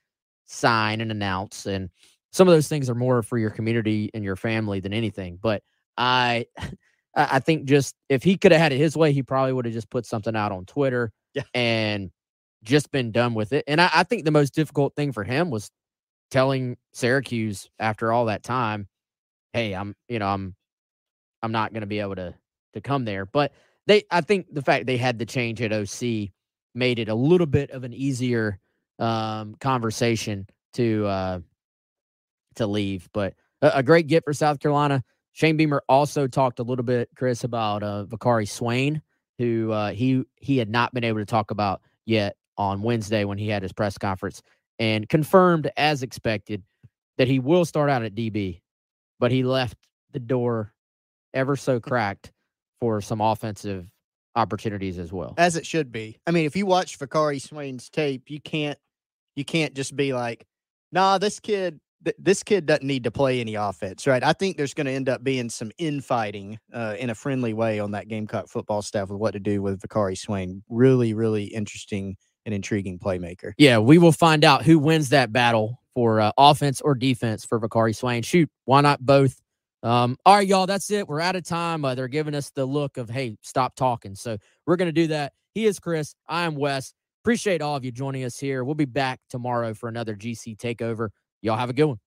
sign 0.47 1.01
and 1.01 1.11
announce. 1.11 1.67
And 1.67 1.91
some 2.31 2.47
of 2.47 2.55
those 2.55 2.69
things 2.69 2.89
are 2.89 2.95
more 2.95 3.25
for 3.25 3.39
your 3.39 3.51
community 3.51 4.13
and 4.15 4.23
your 4.23 4.37
family 4.37 4.79
than 4.79 4.93
anything. 4.93 5.41
But 5.43 5.65
I, 5.99 6.47
I 7.17 7.41
think 7.41 7.65
just 7.65 7.97
if 8.09 8.23
he 8.23 8.37
could 8.37 8.53
have 8.53 8.61
had 8.61 8.73
it 8.73 8.79
his 8.79 8.97
way, 8.97 9.13
he 9.13 9.25
probably 9.25 9.53
would 9.53 9.65
have 9.65 9.75
just 9.75 9.91
put 9.91 10.07
something 10.07 10.37
out 10.37 10.53
on 10.53 10.67
Twitter 10.67 11.11
Yeah. 11.35 11.43
and 11.55 12.13
just 12.63 12.93
been 12.93 13.11
done 13.11 13.35
with 13.35 13.53
it. 13.53 13.65
And 13.67 13.81
I, 13.81 13.91
I 13.93 14.03
think 14.05 14.25
the 14.25 14.31
most 14.31 14.55
difficult 14.55 14.95
thing 14.95 15.11
for 15.11 15.25
him 15.25 15.51
was 15.51 15.69
telling 16.33 16.79
Syracuse 16.93 17.69
after 17.79 18.11
all 18.11 18.25
that 18.25 18.43
time, 18.43 18.89
"Hey, 19.53 19.75
I'm, 19.75 19.95
you 20.09 20.19
know, 20.19 20.27
I'm, 20.27 20.57
I'm 21.43 21.53
not 21.53 21.73
going 21.73 21.83
to 21.83 21.87
be 21.87 22.01
able 22.01 22.17
to 22.17 22.35
to 22.73 22.81
come 22.81 23.05
there." 23.05 23.27
But 23.27 23.53
they, 23.87 24.05
I 24.11 24.23
think 24.23 24.53
the 24.53 24.63
fact 24.63 24.87
they 24.87 24.97
had 24.97 25.19
the 25.19 25.27
change 25.27 25.61
at 25.63 25.73
OC 25.73 26.31
made 26.75 26.99
it 26.99 27.09
a 27.09 27.15
little 27.15 27.47
bit 27.47 27.71
of 27.71 27.85
an 27.85 27.93
easier 27.93 28.59
um, 28.99 29.55
conversation 29.61 30.47
to 30.75 31.07
uh, 31.07 31.41
to 32.57 32.67
leave. 32.67 33.09
But 33.13 33.35
a, 33.61 33.73
a 33.77 33.83
great 33.83 34.07
get 34.07 34.25
for 34.25 34.33
South 34.33 34.59
Carolina. 34.59 35.05
Shane 35.33 35.57
Beamer 35.57 35.83
also 35.89 36.27
talked 36.27 36.59
a 36.59 36.63
little 36.63 36.85
bit, 36.85 37.09
Chris, 37.15 37.45
about 37.45 37.83
uh, 37.83 38.05
Vicari 38.09 38.49
Swain, 38.49 39.03
who 39.39 39.71
uh, 39.71 39.93
he 39.93 40.25
he 40.37 40.57
had 40.57 40.71
not 40.71 40.95
been 40.95 41.05
able 41.05 41.19
to 41.21 41.27
talk 41.27 41.51
about 41.51 41.83
yet 42.07 42.37
on 42.57 42.83
Wednesday 42.83 43.25
when 43.25 43.39
he 43.39 43.49
had 43.49 43.63
his 43.63 43.73
press 43.73 43.99
conference, 43.99 44.43
and 44.83 45.09
confirmed 45.09 45.71
as 45.77 46.03
expected 46.03 46.61
that 47.17 47.29
he 47.29 47.39
will 47.39 47.65
start 47.65 47.89
out 47.89 48.03
at 48.03 48.17
DB, 48.17 48.63
but 49.21 49.31
he 49.31 49.45
left 49.45 49.79
the 50.11 50.19
door 50.19 50.75
ever 51.33 51.55
so 51.55 51.79
cracked 51.79 52.33
for 52.81 53.01
some 53.01 53.21
offensive 53.21 53.87
opportunities 54.35 54.99
as 54.99 55.13
well. 55.13 55.35
as 55.39 55.55
it 55.55 55.65
should 55.65 55.93
be. 55.93 56.19
I 56.27 56.33
mean, 56.33 56.47
if 56.47 56.57
you 56.57 56.67
watch 56.67 56.99
Vicari 56.99 57.41
Swain's 57.41 57.89
tape, 57.91 58.29
you 58.29 58.41
can't 58.41 58.77
you 59.37 59.45
can't 59.45 59.73
just 59.73 59.95
be 59.95 60.13
like, 60.13 60.45
"Nah, 60.91 61.19
this 61.19 61.39
kid 61.39 61.79
th- 62.05 62.17
this 62.19 62.43
kid 62.43 62.67
doesn't 62.67 62.85
need 62.85 63.05
to 63.05 63.13
play 63.13 63.41
any 63.41 63.55
offense." 63.55 64.05
Right? 64.05 64.25
I 64.25 64.33
think 64.33 64.57
there's 64.57 64.75
going 64.75 64.87
to 64.87 64.93
end 64.93 65.09
up 65.09 65.23
being 65.23 65.49
some 65.49 65.71
infighting 65.79 66.59
uh, 66.75 66.97
in 66.99 67.09
a 67.09 67.15
friendly 67.15 67.55
way 67.55 67.79
on 67.79 67.93
that 67.93 68.09
Gamecock 68.09 68.49
football 68.49 68.83
staff 68.83 69.11
with 69.11 69.21
what 69.21 69.35
to 69.35 69.41
do 69.41 69.63
with 69.63 69.81
Vakari 69.81 70.19
Swain. 70.19 70.65
Really, 70.69 71.15
really 71.15 71.45
interesting 71.45 72.17
and 72.45 72.55
intriguing 72.55 72.99
playmaker. 72.99 73.53
Yeah, 73.59 73.79
we 73.79 73.99
will 73.99 74.13
find 74.13 74.45
out 74.45 74.65
who 74.65 74.79
wins 74.79 75.11
that 75.11 75.33
battle 75.33 75.81
for 75.95 76.21
uh, 76.21 76.33
offense 76.39 76.81
or 76.81 76.95
defense 76.95 77.45
for 77.45 77.61
Vicari 77.61 77.95
Swain. 77.95 78.23
Shoot, 78.23 78.49
why 78.65 78.81
not 78.81 79.01
both? 79.05 79.41
Um, 79.83 80.17
all 80.25 80.37
right, 80.37 80.47
y'all, 80.47 80.67
that's 80.67 80.91
it. 80.91 81.09
We're 81.09 81.21
out 81.21 81.35
of 81.37 81.45
time. 81.45 81.85
Uh, 81.85 81.95
they're 81.95 82.09
giving 82.09 82.35
us 82.35 82.51
the 82.51 82.65
look 82.65 82.97
of, 82.99 83.11
hey, 83.11 83.37
stop 83.43 83.75
talking. 83.75 84.15
So 84.15 84.37
we're 84.67 84.77
going 84.77 84.89
to 84.89 84.93
do 84.93 85.09
that 85.09 85.33
He 85.55 85.67
is 85.67 85.81
Chris. 85.81 86.15
I 86.29 86.45
am 86.45 86.55
Wes. 86.55 86.95
Appreciate 87.23 87.63
all 87.63 87.77
of 87.77 87.85
you 87.85 87.93
joining 87.93 88.25
us 88.25 88.39
here. 88.39 88.65
We'll 88.65 88.75
be 88.75 88.85
back 88.85 89.21
tomorrow 89.29 89.75
for 89.75 89.89
another 89.89 90.15
GC 90.15 90.57
takeover. 90.57 91.09
Y'all 91.41 91.57
have 91.57 91.71
a 91.71 91.73
good 91.73 91.87
one. 91.87 91.99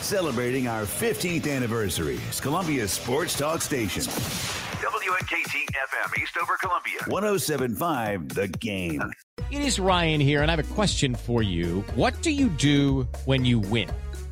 Celebrating 0.00 0.68
our 0.68 0.82
15th 0.84 1.50
anniversary 1.50 2.20
is 2.30 2.40
Columbia 2.40 2.86
Sports 2.86 3.36
Talk 3.36 3.60
Station. 3.60 4.02
WNKT 4.02 5.55
FM, 5.76 6.22
Eastover, 6.22 6.56
Columbia. 6.58 6.98
1075 7.06 8.30
The 8.30 8.48
Game. 8.48 9.12
It 9.50 9.60
is 9.60 9.78
Ryan 9.78 10.20
here, 10.20 10.42
and 10.42 10.50
I 10.50 10.56
have 10.56 10.70
a 10.70 10.74
question 10.74 11.14
for 11.14 11.42
you. 11.42 11.82
What 11.94 12.20
do 12.22 12.30
you 12.30 12.48
do 12.48 13.06
when 13.26 13.44
you 13.44 13.58
win? 13.58 13.90